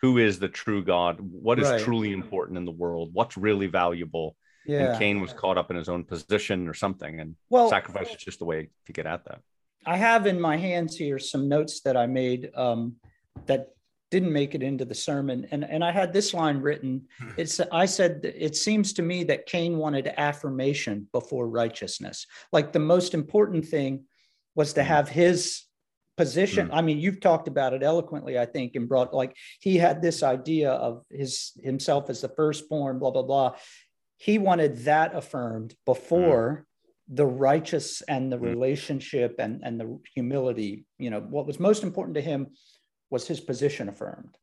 who 0.00 0.18
is 0.18 0.38
the 0.38 0.48
true 0.48 0.84
God, 0.84 1.18
what 1.20 1.58
is 1.58 1.68
right. 1.68 1.80
truly 1.80 2.12
important 2.12 2.58
in 2.58 2.64
the 2.64 2.72
world, 2.72 3.10
what's 3.12 3.36
really 3.36 3.66
valuable. 3.66 4.36
Yeah. 4.66 4.90
And 4.90 4.98
Cain 4.98 5.20
was 5.20 5.32
caught 5.32 5.56
up 5.56 5.70
in 5.70 5.76
his 5.76 5.88
own 5.88 6.04
position 6.04 6.68
or 6.68 6.74
something, 6.74 7.20
and 7.20 7.36
well, 7.48 7.70
sacrifice 7.70 8.10
is 8.10 8.16
just 8.16 8.38
the 8.38 8.44
way 8.44 8.68
to 8.86 8.92
get 8.92 9.06
at 9.06 9.24
that. 9.24 9.40
I 9.86 9.96
have 9.96 10.26
in 10.26 10.40
my 10.40 10.56
hands 10.56 10.94
here 10.96 11.18
some 11.18 11.48
notes 11.48 11.80
that 11.82 11.96
I 11.96 12.06
made 12.06 12.50
um, 12.54 12.96
that 13.46 13.68
didn't 14.10 14.32
make 14.32 14.54
it 14.54 14.62
into 14.62 14.84
the 14.84 14.94
sermon 14.94 15.46
and 15.50 15.64
and 15.64 15.84
I 15.84 15.90
had 15.90 16.12
this 16.12 16.32
line 16.34 16.58
written 16.58 17.06
hmm. 17.20 17.30
it's 17.36 17.60
I 17.72 17.86
said 17.86 18.20
it 18.24 18.56
seems 18.56 18.92
to 18.94 19.02
me 19.02 19.24
that 19.24 19.46
Cain 19.46 19.76
wanted 19.76 20.12
affirmation 20.16 21.08
before 21.12 21.48
righteousness 21.48 22.26
like 22.52 22.72
the 22.72 22.78
most 22.78 23.14
important 23.14 23.66
thing 23.66 24.04
was 24.54 24.72
to 24.74 24.82
hmm. 24.82 24.88
have 24.88 25.08
his 25.08 25.64
position 26.16 26.68
mm. 26.68 26.74
I 26.74 26.82
mean 26.82 26.98
you've 26.98 27.20
talked 27.20 27.48
about 27.48 27.72
it 27.72 27.82
eloquently 27.82 28.38
I 28.38 28.44
think 28.44 28.74
and 28.74 28.88
brought 28.88 29.14
like 29.14 29.36
he 29.60 29.76
had 29.76 30.02
this 30.02 30.22
idea 30.22 30.72
of 30.72 31.04
his 31.10 31.52
himself 31.62 32.10
as 32.10 32.20
the 32.20 32.28
firstborn 32.28 32.98
blah 32.98 33.12
blah 33.12 33.22
blah 33.22 33.52
he 34.16 34.36
wanted 34.36 34.78
that 34.78 35.14
affirmed 35.14 35.74
before 35.86 36.66
mm. 36.66 37.16
the 37.16 37.24
righteous 37.24 38.02
and 38.02 38.32
the 38.32 38.38
relationship 38.38 39.36
and 39.38 39.60
and 39.62 39.80
the 39.80 39.98
humility 40.12 40.84
you 40.98 41.08
know 41.08 41.20
what 41.20 41.46
was 41.46 41.60
most 41.60 41.84
important 41.84 42.16
to 42.16 42.20
him 42.20 42.48
was 43.10 43.26
his 43.26 43.40
position 43.40 43.88
affirmed. 43.88 44.36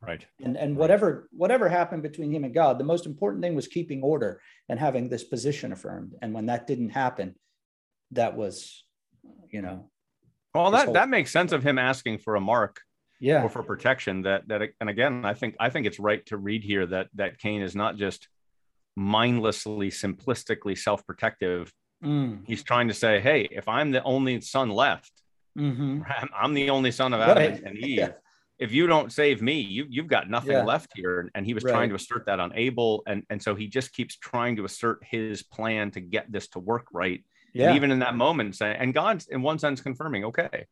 Right. 0.00 0.26
And 0.42 0.56
and 0.56 0.76
whatever 0.76 1.28
whatever 1.32 1.68
happened 1.68 2.02
between 2.02 2.30
him 2.30 2.44
and 2.44 2.52
God, 2.52 2.78
the 2.78 2.84
most 2.84 3.06
important 3.06 3.42
thing 3.42 3.54
was 3.54 3.66
keeping 3.66 4.02
order 4.02 4.40
and 4.68 4.78
having 4.78 5.08
this 5.08 5.24
position 5.24 5.72
affirmed. 5.72 6.14
And 6.20 6.34
when 6.34 6.46
that 6.46 6.66
didn't 6.66 6.90
happen, 6.90 7.34
that 8.10 8.36
was, 8.36 8.84
you 9.50 9.62
know. 9.62 9.90
Well, 10.54 10.70
that 10.72 10.84
whole- 10.84 10.94
that 10.94 11.08
makes 11.08 11.30
sense 11.30 11.52
of 11.52 11.62
him 11.62 11.78
asking 11.78 12.18
for 12.18 12.36
a 12.36 12.40
mark 12.40 12.80
yeah 13.20 13.42
or 13.42 13.48
for 13.48 13.62
protection 13.62 14.22
that 14.22 14.46
that 14.48 14.60
and 14.80 14.90
again 14.90 15.24
i 15.24 15.32
think 15.32 15.54
i 15.58 15.70
think 15.70 15.86
it's 15.86 15.98
right 15.98 16.24
to 16.26 16.36
read 16.36 16.62
here 16.62 16.84
that 16.84 17.08
that 17.14 17.38
cain 17.38 17.62
is 17.62 17.74
not 17.74 17.96
just 17.96 18.28
mindlessly 18.96 19.90
simplistically 19.90 20.76
self-protective 20.76 21.72
mm. 22.04 22.38
he's 22.46 22.62
trying 22.62 22.88
to 22.88 22.94
say 22.94 23.20
hey 23.20 23.48
if 23.50 23.68
i'm 23.68 23.90
the 23.92 24.02
only 24.02 24.40
son 24.40 24.68
left 24.68 25.10
Mm-hmm. 25.58 26.02
I'm 26.36 26.54
the 26.54 26.70
only 26.70 26.90
son 26.90 27.12
of 27.12 27.20
Adam 27.20 27.52
right. 27.52 27.62
and 27.62 27.76
Eve. 27.78 27.98
Yeah. 27.98 28.12
If 28.58 28.72
you 28.72 28.86
don't 28.86 29.12
save 29.12 29.42
me, 29.42 29.60
you 29.60 29.84
you've 29.88 30.06
got 30.06 30.30
nothing 30.30 30.52
yeah. 30.52 30.64
left 30.64 30.92
here. 30.94 31.28
And 31.34 31.44
he 31.44 31.54
was 31.54 31.64
right. 31.64 31.72
trying 31.72 31.88
to 31.88 31.96
assert 31.96 32.26
that 32.26 32.38
on 32.38 32.52
Abel, 32.54 33.02
and 33.06 33.24
and 33.28 33.42
so 33.42 33.54
he 33.54 33.66
just 33.66 33.92
keeps 33.92 34.16
trying 34.16 34.56
to 34.56 34.64
assert 34.64 35.00
his 35.04 35.42
plan 35.42 35.90
to 35.92 36.00
get 36.00 36.30
this 36.30 36.48
to 36.48 36.60
work 36.60 36.86
right. 36.92 37.24
Yeah. 37.52 37.68
And 37.68 37.76
even 37.76 37.90
in 37.90 37.98
that 38.00 38.14
moment, 38.14 38.56
saying, 38.56 38.76
and 38.78 38.94
God's 38.94 39.26
in 39.26 39.42
one 39.42 39.58
sense 39.58 39.80
confirming, 39.80 40.24
okay, 40.26 40.66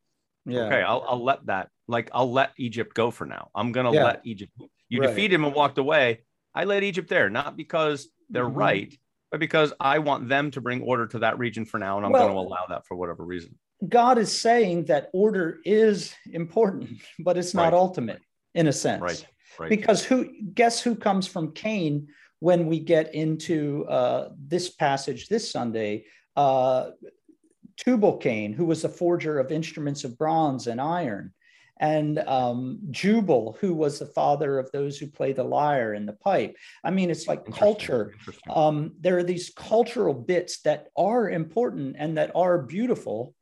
yeah. 0.47 0.67
okay, 0.67 0.83
I'll 0.83 1.05
I'll 1.09 1.25
let 1.25 1.47
that 1.47 1.71
like 1.89 2.09
I'll 2.15 2.31
let 2.31 2.53
Egypt 2.57 2.95
go 2.95 3.11
for 3.11 3.27
now. 3.27 3.51
I'm 3.53 3.73
gonna 3.73 3.93
yeah. 3.93 4.05
let 4.05 4.21
Egypt. 4.25 4.53
You 4.89 5.01
right. 5.01 5.09
defeat 5.09 5.33
him 5.33 5.45
and 5.45 5.55
walked 5.55 5.79
away. 5.79 6.21
I 6.55 6.65
let 6.65 6.83
Egypt 6.85 7.09
there, 7.09 7.31
not 7.31 7.57
because 7.57 8.09
they're 8.31 8.45
mm-hmm. 8.45 8.59
right, 8.59 8.99
but 9.31 9.41
because 9.41 9.73
I 9.81 9.99
want 9.99 10.29
them 10.29 10.51
to 10.53 10.61
bring 10.61 10.83
order 10.83 11.07
to 11.09 11.21
that 11.21 11.39
region 11.39 11.65
for 11.65 11.79
now, 11.79 11.97
and 11.97 12.07
I'm 12.07 12.13
well, 12.13 12.29
going 12.29 12.35
to 12.35 12.41
allow 12.41 12.67
that 12.69 12.87
for 12.87 12.97
whatever 12.97 13.25
reason. 13.25 13.59
God 13.89 14.19
is 14.19 14.41
saying 14.41 14.87
that 14.87 15.11
order 15.13 15.61
is 15.65 16.15
important, 16.31 17.01
but 17.19 17.37
it's 17.37 17.55
not 17.55 17.65
right. 17.65 17.75
ultimate 17.75 18.21
in 18.55 18.67
a 18.67 18.73
sense. 18.73 19.03
Right. 19.03 19.27
Right. 19.59 19.69
Because 19.69 20.05
who 20.05 20.31
guess 20.55 20.81
who 20.81 20.95
comes 20.95 21.27
from 21.27 21.53
Cain 21.53 22.09
when 22.41 22.67
we 22.67 22.81
get 22.81 23.15
into 23.15 23.85
uh, 23.87 24.31
this 24.39 24.71
passage 24.71 25.29
this 25.29 25.51
Sunday? 25.51 26.07
Uh, 26.37 26.91
Tubal 27.77 28.17
Cain, 28.17 28.53
who 28.53 28.65
was 28.65 28.85
a 28.85 28.89
forger 28.89 29.39
of 29.39 29.53
instruments 29.53 30.05
of 30.05 30.17
bronze 30.17 30.67
and 30.67 30.81
iron, 30.81 31.33
and 31.81 32.21
um, 32.21 32.79
Jubal, 32.91 33.57
who 33.61 33.75
was 33.75 33.99
the 33.99 34.07
father 34.07 34.59
of 34.59 34.71
those 34.71 34.99
who 34.99 35.09
play 35.09 35.33
the 35.33 35.43
lyre 35.43 35.95
and 35.95 36.07
the 36.07 36.13
pipe. 36.13 36.57
I 36.85 36.91
mean, 36.91 37.11
it's 37.11 37.27
like 37.27 37.45
culture. 37.53 38.15
Um, 38.49 38.93
there 39.01 39.19
are 39.19 39.25
these 39.25 39.51
cultural 39.55 40.15
bits 40.15 40.61
that 40.63 40.89
are 40.97 41.29
important 41.29 41.97
and 41.99 42.17
that 42.19 42.31
are 42.37 42.63
beautiful, 42.63 43.35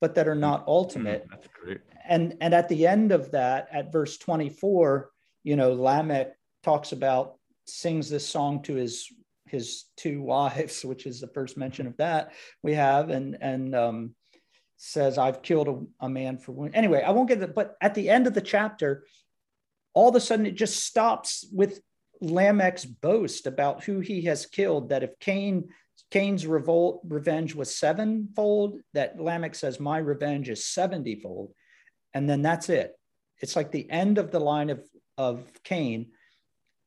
but 0.00 0.14
that 0.14 0.26
are 0.26 0.32
mm-hmm. 0.32 0.40
not 0.40 0.64
ultimate. 0.66 1.26
That's 1.30 1.48
great. 1.48 1.80
And 2.08 2.36
and 2.40 2.54
at 2.54 2.68
the 2.68 2.86
end 2.86 3.12
of 3.12 3.30
that, 3.32 3.68
at 3.72 3.92
verse 3.92 4.18
24, 4.18 5.10
you 5.44 5.56
know, 5.56 5.72
Lamech 5.72 6.32
talks 6.62 6.92
about 6.92 7.36
sings 7.66 8.10
this 8.10 8.26
song 8.26 8.62
to 8.62 8.74
his 8.74 9.12
his 9.46 9.84
two 9.96 10.22
wives, 10.22 10.84
which 10.84 11.06
is 11.06 11.20
the 11.20 11.28
first 11.28 11.56
mention 11.56 11.86
of 11.86 11.96
that 11.98 12.32
we 12.62 12.74
have, 12.74 13.10
and 13.10 13.36
and 13.40 13.74
um, 13.74 14.14
says, 14.76 15.18
"I've 15.18 15.42
killed 15.42 15.68
a, 15.68 16.06
a 16.06 16.08
man 16.08 16.38
for 16.38 16.52
wound." 16.52 16.74
Anyway, 16.74 17.02
I 17.02 17.10
won't 17.10 17.28
get 17.28 17.40
that. 17.40 17.54
But 17.54 17.76
at 17.80 17.94
the 17.94 18.08
end 18.08 18.26
of 18.26 18.34
the 18.34 18.40
chapter, 18.40 19.04
all 19.94 20.08
of 20.08 20.16
a 20.16 20.20
sudden, 20.20 20.46
it 20.46 20.54
just 20.54 20.84
stops 20.84 21.46
with 21.52 21.80
Lamech's 22.22 22.84
boast 22.84 23.46
about 23.46 23.84
who 23.84 24.00
he 24.00 24.22
has 24.22 24.46
killed. 24.46 24.88
That 24.88 25.02
if 25.02 25.18
Cain 25.20 25.68
Cain's 26.10 26.46
revolt 26.46 27.02
revenge 27.08 27.54
was 27.54 27.74
sevenfold. 27.74 28.78
That 28.94 29.20
Lamech 29.20 29.54
says, 29.54 29.80
My 29.80 29.98
revenge 29.98 30.48
is 30.48 30.64
70fold. 30.64 31.48
And 32.14 32.28
then 32.28 32.42
that's 32.42 32.68
it. 32.68 32.92
It's 33.38 33.56
like 33.56 33.70
the 33.70 33.88
end 33.90 34.18
of 34.18 34.30
the 34.30 34.40
line 34.40 34.70
of, 34.70 34.84
of 35.16 35.48
Cain. 35.64 36.10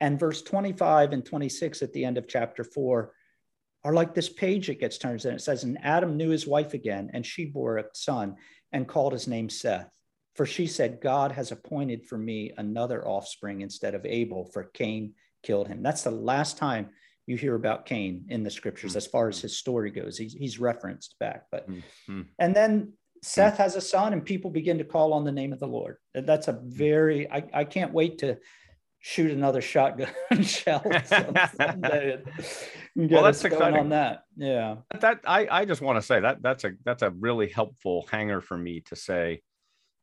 And 0.02 0.20
verse 0.20 0.42
25 0.42 1.14
and 1.14 1.26
26 1.26 1.82
at 1.82 1.94
the 1.94 2.06
end 2.06 2.18
of 2.18 2.28
chapter 2.28 2.64
four 2.64 3.14
are 3.84 3.94
like 3.94 4.14
this 4.14 4.30
page 4.30 4.68
that 4.68 4.80
gets 4.80 4.98
turned. 4.98 5.24
And 5.26 5.36
it 5.36 5.42
says, 5.42 5.64
And 5.64 5.78
Adam 5.82 6.18
knew 6.18 6.30
his 6.30 6.48
wife 6.48 6.74
again, 6.74 7.10
and 7.14 7.26
she 7.26 7.46
bore 7.46 7.78
a 7.78 7.86
son 7.94 8.36
and 8.72 8.88
called 8.88 9.14
his 9.14 9.28
name 9.28 9.50
Seth. 9.50 9.90
For 10.36 10.46
she 10.46 10.68
said, 10.68 11.02
God 11.02 11.32
has 11.32 11.52
appointed 11.52 12.06
for 12.06 12.18
me 12.18 12.52
another 12.58 13.08
offspring 13.08 13.62
instead 13.62 13.94
of 13.94 14.06
Abel, 14.06 14.50
for 14.52 14.64
Cain 14.64 15.14
killed 15.44 15.68
him. 15.68 15.84
That's 15.84 16.04
the 16.04 16.12
last 16.12 16.58
time 16.58 16.90
you 17.26 17.38
hear 17.38 17.56
about 17.56 17.86
Cain 17.86 18.26
in 18.30 18.44
the 18.44 18.52
scriptures 18.52 18.92
mm-hmm. 18.92 18.98
as 18.98 19.08
far 19.08 19.30
as 19.30 19.40
his 19.40 19.58
story 19.58 19.92
goes. 19.92 20.18
He's, 20.18 20.34
he's 20.34 20.60
referenced 20.60 21.16
back, 21.20 21.46
but 21.52 21.70
mm-hmm. 21.70 22.22
and 22.40 22.56
then 22.56 22.94
Seth 23.24 23.58
has 23.58 23.76
a 23.76 23.82
son, 23.82 24.12
and 24.12 24.26
people 24.26 24.52
begin 24.52 24.78
to 24.80 24.84
call 24.84 25.14
on 25.14 25.24
the 25.24 25.32
name 25.32 25.54
of 25.54 25.60
the 25.60 25.68
Lord. 25.68 25.98
That's 26.14 26.50
a 26.50 26.60
very 26.62 27.32
I, 27.32 27.44
I 27.54 27.64
can't 27.64 27.94
wait 27.94 28.18
to 28.20 28.38
shoot 29.00 29.32
another 29.32 29.62
shotgun 29.62 30.10
shell 30.42 30.84
someday. 31.56 32.22
well, 32.96 33.24
that's 33.24 33.44
exciting 33.46 33.80
on 33.80 33.90
that. 33.90 34.24
Yeah, 34.36 34.78
that 35.00 35.22
I 35.26 35.48
I 35.50 35.66
just 35.66 35.82
want 35.82 35.98
to 35.98 36.02
say 36.02 36.20
that 36.20 36.42
that's 36.42 36.66
a 36.66 36.74
that's 36.84 37.02
a 37.02 37.12
really 37.12 37.48
helpful 37.48 38.06
hanger 38.12 38.42
for 38.42 38.58
me 38.58 38.82
to 38.88 38.96
say. 38.96 39.42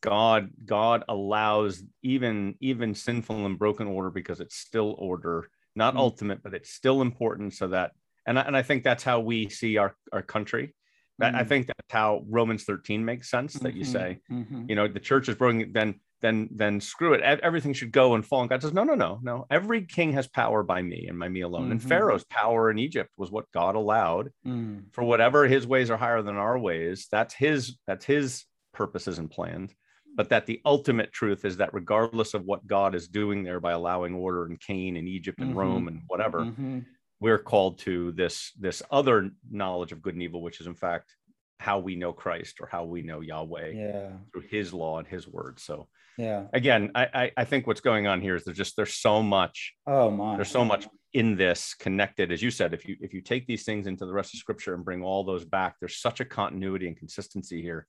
God 0.03 0.49
God 0.65 1.05
allows 1.09 1.83
even 2.03 2.55
even 2.61 2.95
sinful 2.95 3.45
and 3.45 3.59
broken 3.59 3.87
order 3.87 4.09
because 4.09 4.41
it's 4.41 4.57
still 4.57 4.95
order 4.99 5.51
not 5.75 5.95
mm-hmm. 5.95 6.01
ultimate, 6.01 6.43
but 6.43 6.55
it's 6.55 6.71
still 6.71 7.03
important 7.03 7.55
so 7.55 7.69
that, 7.69 7.93
and 8.27 8.39
I, 8.39 8.43
and 8.43 8.57
I 8.57 8.63
think 8.63 8.85
that's 8.85 9.05
how 9.05 9.21
we 9.21 9.49
see 9.49 9.77
our, 9.77 9.97
our 10.13 10.23
country. 10.23 10.75
Mm-hmm. 11.21 11.37
I 11.37 11.45
think 11.45 11.67
that's 11.67 11.93
how 11.93 12.25
Romans 12.29 12.65
13 12.65 13.05
makes 13.05 13.31
sense 13.31 13.55
that 13.55 13.75
you 13.75 13.83
mm-hmm. 13.83 13.93
say, 13.93 14.21
mm-hmm. 14.31 14.65
you 14.69 14.75
know, 14.75 14.89
the 14.89 15.01
church 15.01 15.29
is 15.29 15.35
broken, 15.35 15.73
then, 15.73 16.01
then, 16.23 16.49
then 16.53 16.81
screw 16.81 17.13
it. 17.13 17.21
Everything 17.21 17.73
should 17.73 17.93
go 17.93 18.15
and 18.15 18.25
fall. 18.25 18.41
And 18.41 18.49
God 18.49 18.63
says, 18.63 18.73
no, 18.73 18.85
no, 18.85 18.95
no, 18.95 19.19
no. 19.23 19.47
Every 19.51 19.85
king 19.85 20.13
has 20.15 20.29
power 20.29 20.63
by 20.63 20.81
me 20.81 21.07
and 21.09 21.19
by 21.19 21.29
me 21.29 21.43
alone. 21.43 21.71
And 21.71 21.81
mm-hmm. 21.81 21.89
Pharaoh's 21.89 22.25
power 22.25 22.71
in 22.71 22.79
Egypt 22.79 23.11
was 23.17 23.31
what 23.31 23.51
God 23.53 23.75
allowed 23.75 24.31
mm. 24.47 24.85
for 24.93 25.05
whatever 25.05 25.47
his 25.47 25.67
ways 25.67 25.91
are 25.91 25.97
higher 25.97 26.23
than 26.23 26.37
our 26.37 26.59
ways. 26.59 27.07
That's 27.11 27.35
his, 27.35 27.77
that's 27.87 28.05
his 28.05 28.45
purposes 28.73 29.19
and 29.19 29.31
plans 29.31 29.75
but 30.17 30.29
that 30.29 30.47
the 30.47 30.61
ultimate 30.65 31.13
truth 31.13 31.45
is 31.45 31.57
that 31.59 31.73
regardless 31.73 32.35
of 32.35 32.45
what 32.45 32.67
God 32.67 32.95
is 32.95 33.09
doing 33.09 33.43
there 33.43 33.61
by 33.61 33.73
allowing 33.73 34.15
order 34.15 34.47
in 34.47 34.57
Cain 34.57 34.97
and 34.97 35.09
Egypt 35.09 35.39
and 35.41 35.51
mm-hmm. 35.51 35.59
Rome 35.59 35.89
and 35.89 36.03
whatever, 36.09 36.41
mm-hmm. 36.41 36.81
we're 37.21 37.39
called 37.39 37.79
to 37.81 38.13
this 38.13 38.53
this 38.59 38.83
other 38.91 39.31
knowledge 39.51 39.93
of 39.93 40.03
good 40.03 40.15
and 40.15 40.23
evil, 40.23 40.43
which 40.43 40.61
is 40.61 40.67
in 40.67 40.75
fact 40.75 41.15
how 41.59 41.79
we 41.79 41.95
know 41.95 42.13
Christ 42.13 42.61
or 42.61 42.67
how 42.67 42.85
we 42.85 43.03
know 43.03 43.21
Yahweh 43.21 43.71
yeah. 43.71 44.11
through 44.33 44.45
His 44.51 44.73
law 44.73 44.99
and 44.99 45.07
His 45.07 45.29
word. 45.29 45.61
So 45.61 45.89
yeah, 46.19 46.47
again, 46.53 46.91
I, 46.95 47.09
I 47.15 47.33
I 47.39 47.45
think 47.45 47.67
what's 47.67 47.81
going 47.81 48.07
on 48.07 48.21
here 48.21 48.35
is 48.35 48.45
there's 48.45 48.57
just 48.57 48.77
there's 48.77 48.95
so 48.95 49.23
much. 49.23 49.75
Oh 49.87 50.11
my, 50.11 50.37
there's 50.37 50.51
so 50.51 50.65
much 50.65 50.87
in 51.13 51.37
this 51.37 51.75
connected 51.75 52.31
as 52.31 52.41
you 52.41 52.53
said 52.53 52.73
if 52.73 52.87
you 52.87 52.97
if 53.01 53.13
you 53.13 53.21
take 53.21 53.45
these 53.47 53.65
things 53.65 53.89
into 53.89 54.07
the 54.07 54.13
rest 54.13 54.33
of 54.33 54.39
scripture 54.39 54.75
and 54.75 54.85
bring 54.85 55.03
all 55.03 55.25
those 55.25 55.45
back 55.45 55.75
there's 55.81 55.97
such 55.97 56.21
a 56.21 56.25
continuity 56.25 56.87
and 56.87 56.97
consistency 56.97 57.61
here 57.61 57.85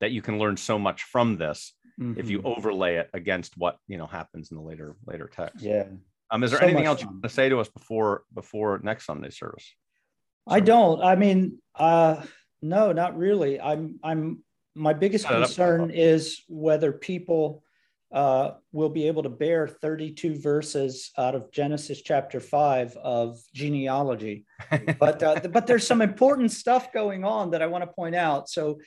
that 0.00 0.10
you 0.10 0.22
can 0.22 0.38
learn 0.38 0.56
so 0.56 0.78
much 0.78 1.02
from 1.04 1.36
this 1.36 1.72
mm-hmm. 2.00 2.18
if 2.18 2.28
you 2.28 2.38
mm-hmm. 2.38 2.48
overlay 2.48 2.96
it 2.96 3.10
against 3.14 3.56
what 3.56 3.78
you 3.88 3.96
know 3.96 4.06
happens 4.06 4.50
in 4.50 4.56
the 4.56 4.62
later 4.62 4.96
later 5.06 5.30
text. 5.32 5.64
Yeah. 5.64 5.86
Um, 6.30 6.42
is 6.42 6.50
there 6.50 6.60
so 6.60 6.66
anything 6.66 6.86
else 6.86 7.00
fun. 7.00 7.08
you 7.08 7.12
want 7.14 7.22
to 7.22 7.28
say 7.28 7.48
to 7.48 7.60
us 7.60 7.68
before 7.68 8.24
before 8.34 8.80
next 8.82 9.06
Sunday 9.06 9.30
service? 9.30 9.72
I 10.46 10.60
don't. 10.60 11.02
I 11.02 11.16
mean, 11.16 11.58
uh, 11.74 12.22
no, 12.62 12.92
not 12.92 13.16
really. 13.16 13.60
I'm 13.60 13.98
I'm 14.02 14.42
my 14.74 14.92
biggest 14.92 15.26
concern 15.26 15.90
is 15.90 16.42
whether 16.48 16.92
people 16.92 17.62
uh, 18.14 18.54
we'll 18.70 18.88
be 18.88 19.08
able 19.08 19.24
to 19.24 19.28
bear 19.28 19.66
32 19.66 20.38
verses 20.38 21.10
out 21.18 21.34
of 21.34 21.50
Genesis 21.50 22.00
chapter 22.00 22.38
5 22.38 22.96
of 22.96 23.40
genealogy. 23.52 24.46
but, 25.00 25.20
uh, 25.20 25.40
but 25.50 25.66
there's 25.66 25.84
some 25.84 26.00
important 26.00 26.52
stuff 26.52 26.92
going 26.92 27.24
on 27.24 27.50
that 27.50 27.60
I 27.60 27.66
want 27.66 27.82
to 27.82 27.88
point 27.88 28.14
out. 28.14 28.48
So, 28.48 28.78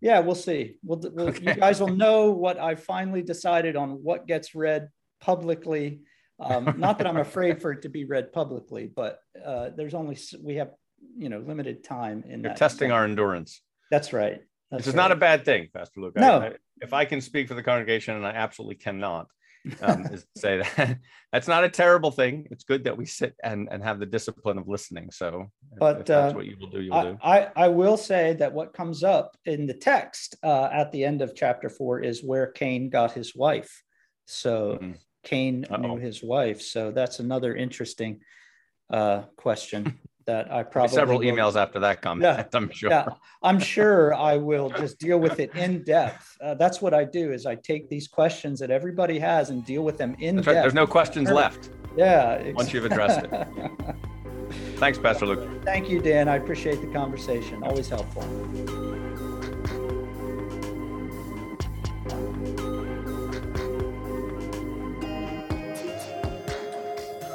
yeah, 0.00 0.20
we'll 0.20 0.34
see. 0.34 0.76
We'll, 0.82 1.00
we'll 1.12 1.28
okay. 1.28 1.44
you 1.44 1.54
guys 1.54 1.80
will 1.80 1.88
know 2.04 2.30
what 2.30 2.58
I 2.58 2.74
finally 2.74 3.22
decided 3.22 3.76
on 3.76 4.02
what 4.02 4.26
gets 4.26 4.54
read 4.54 4.88
publicly. 5.20 6.00
Um, 6.40 6.74
not 6.78 6.98
that 6.98 7.06
I'm 7.06 7.16
afraid 7.16 7.60
for 7.62 7.72
it 7.72 7.82
to 7.82 7.88
be 7.88 8.04
read 8.04 8.32
publicly, 8.32 8.90
but 8.94 9.20
uh, 9.44 9.70
there's 9.76 9.94
only 9.94 10.18
we 10.40 10.56
have 10.56 10.70
you 11.16 11.28
know 11.28 11.38
limited 11.38 11.84
time 11.84 12.24
in 12.28 12.42
You're 12.42 12.54
testing 12.54 12.90
our 12.90 13.04
endurance. 13.04 13.62
That's 13.90 14.12
right. 14.12 14.40
That's 14.70 14.80
Which 14.80 14.88
is 14.88 14.94
right. 14.94 15.02
not 15.02 15.12
a 15.12 15.16
bad 15.16 15.44
thing, 15.44 15.68
Pastor 15.72 16.00
Luke. 16.00 16.16
No. 16.16 16.38
I, 16.38 16.46
I, 16.46 16.52
if 16.80 16.92
I 16.92 17.04
can 17.04 17.20
speak 17.20 17.48
for 17.48 17.54
the 17.54 17.62
congregation, 17.62 18.16
and 18.16 18.26
I 18.26 18.30
absolutely 18.30 18.76
cannot, 18.76 19.28
um, 19.80 20.06
is 20.06 20.26
say 20.36 20.58
that 20.58 20.98
that's 21.32 21.48
not 21.48 21.64
a 21.64 21.68
terrible 21.68 22.10
thing. 22.10 22.46
It's 22.50 22.64
good 22.64 22.84
that 22.84 22.96
we 22.96 23.06
sit 23.06 23.34
and, 23.42 23.68
and 23.70 23.82
have 23.82 23.98
the 23.98 24.06
discipline 24.06 24.58
of 24.58 24.68
listening. 24.68 25.10
So, 25.10 25.50
but 25.78 26.00
if 26.00 26.06
that's 26.06 26.32
uh, 26.32 26.36
what 26.36 26.46
you 26.46 26.56
will 26.60 26.68
do, 26.68 26.80
you'll 26.80 26.94
I, 26.94 27.02
do. 27.02 27.18
I, 27.22 27.48
I 27.56 27.68
will 27.68 27.96
say 27.96 28.34
that 28.34 28.52
what 28.52 28.74
comes 28.74 29.02
up 29.02 29.36
in 29.44 29.66
the 29.66 29.74
text 29.74 30.36
uh, 30.42 30.68
at 30.72 30.92
the 30.92 31.04
end 31.04 31.22
of 31.22 31.34
chapter 31.34 31.68
four 31.68 32.00
is 32.00 32.22
where 32.22 32.48
Cain 32.48 32.90
got 32.90 33.12
his 33.12 33.34
wife. 33.34 33.82
So 34.26 34.78
mm-hmm. 34.80 34.92
Cain 35.24 35.66
Uh-oh. 35.70 35.76
knew 35.76 35.96
his 35.98 36.22
wife. 36.22 36.60
So 36.62 36.90
that's 36.90 37.18
another 37.18 37.54
interesting 37.54 38.20
uh, 38.92 39.22
question. 39.36 39.98
that 40.26 40.52
I 40.52 40.62
probably 40.62 40.94
several 40.94 41.18
will, 41.18 41.26
emails 41.26 41.56
after 41.56 41.78
that 41.80 42.02
comment. 42.02 42.22
Yeah, 42.22 42.44
I'm 42.52 42.70
sure. 42.70 42.90
Yeah, 42.90 43.06
I'm 43.42 43.58
sure 43.74 44.14
I 44.14 44.36
will 44.36 44.70
just 44.70 44.98
deal 44.98 45.18
with 45.18 45.40
it 45.40 45.54
in 45.54 45.82
depth. 45.84 46.36
Uh, 46.40 46.54
that's 46.54 46.80
what 46.80 46.94
I 46.94 47.04
do 47.04 47.32
is 47.32 47.46
I 47.46 47.54
take 47.54 47.88
these 47.88 48.08
questions 48.08 48.60
that 48.60 48.70
everybody 48.70 49.18
has 49.18 49.50
and 49.50 49.64
deal 49.64 49.82
with 49.82 49.98
them 49.98 50.16
in 50.18 50.36
that's 50.36 50.46
depth. 50.46 50.54
Right. 50.56 50.62
There's 50.62 50.74
no 50.74 50.86
questions 50.86 51.30
left. 51.30 51.70
Yeah. 51.96 52.50
Once 52.52 52.72
you've 52.72 52.84
addressed 52.84 53.24
it. 53.24 53.48
Thanks, 54.76 54.98
Pastor 54.98 55.26
Luke. 55.26 55.64
Thank 55.64 55.88
you, 55.88 56.00
Dan. 56.00 56.28
I 56.28 56.36
appreciate 56.36 56.80
the 56.80 56.88
conversation. 56.88 57.62
Always 57.62 57.88
helpful. 57.88 58.83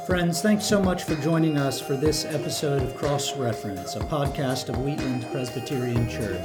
Friends, 0.10 0.42
thanks 0.42 0.66
so 0.66 0.82
much 0.82 1.04
for 1.04 1.14
joining 1.18 1.56
us 1.56 1.80
for 1.80 1.96
this 1.96 2.26
episode 2.26 2.82
of 2.82 2.96
Cross 2.96 3.38
Reference, 3.38 3.96
a 3.96 4.00
podcast 4.00 4.70
of 4.70 4.78
Wheatland 4.78 5.32
Presbyterian 5.32 6.10
Church. 6.10 6.42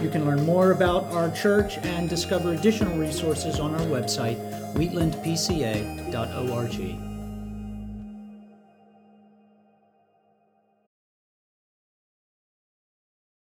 You 0.00 0.08
can 0.08 0.24
learn 0.24 0.42
more 0.46 0.70
about 0.70 1.04
our 1.12 1.30
church 1.32 1.76
and 1.82 2.08
discover 2.08 2.54
additional 2.54 2.96
resources 2.96 3.60
on 3.60 3.74
our 3.74 3.86
website, 3.88 4.38
wheatlandpca.org. 4.72 7.13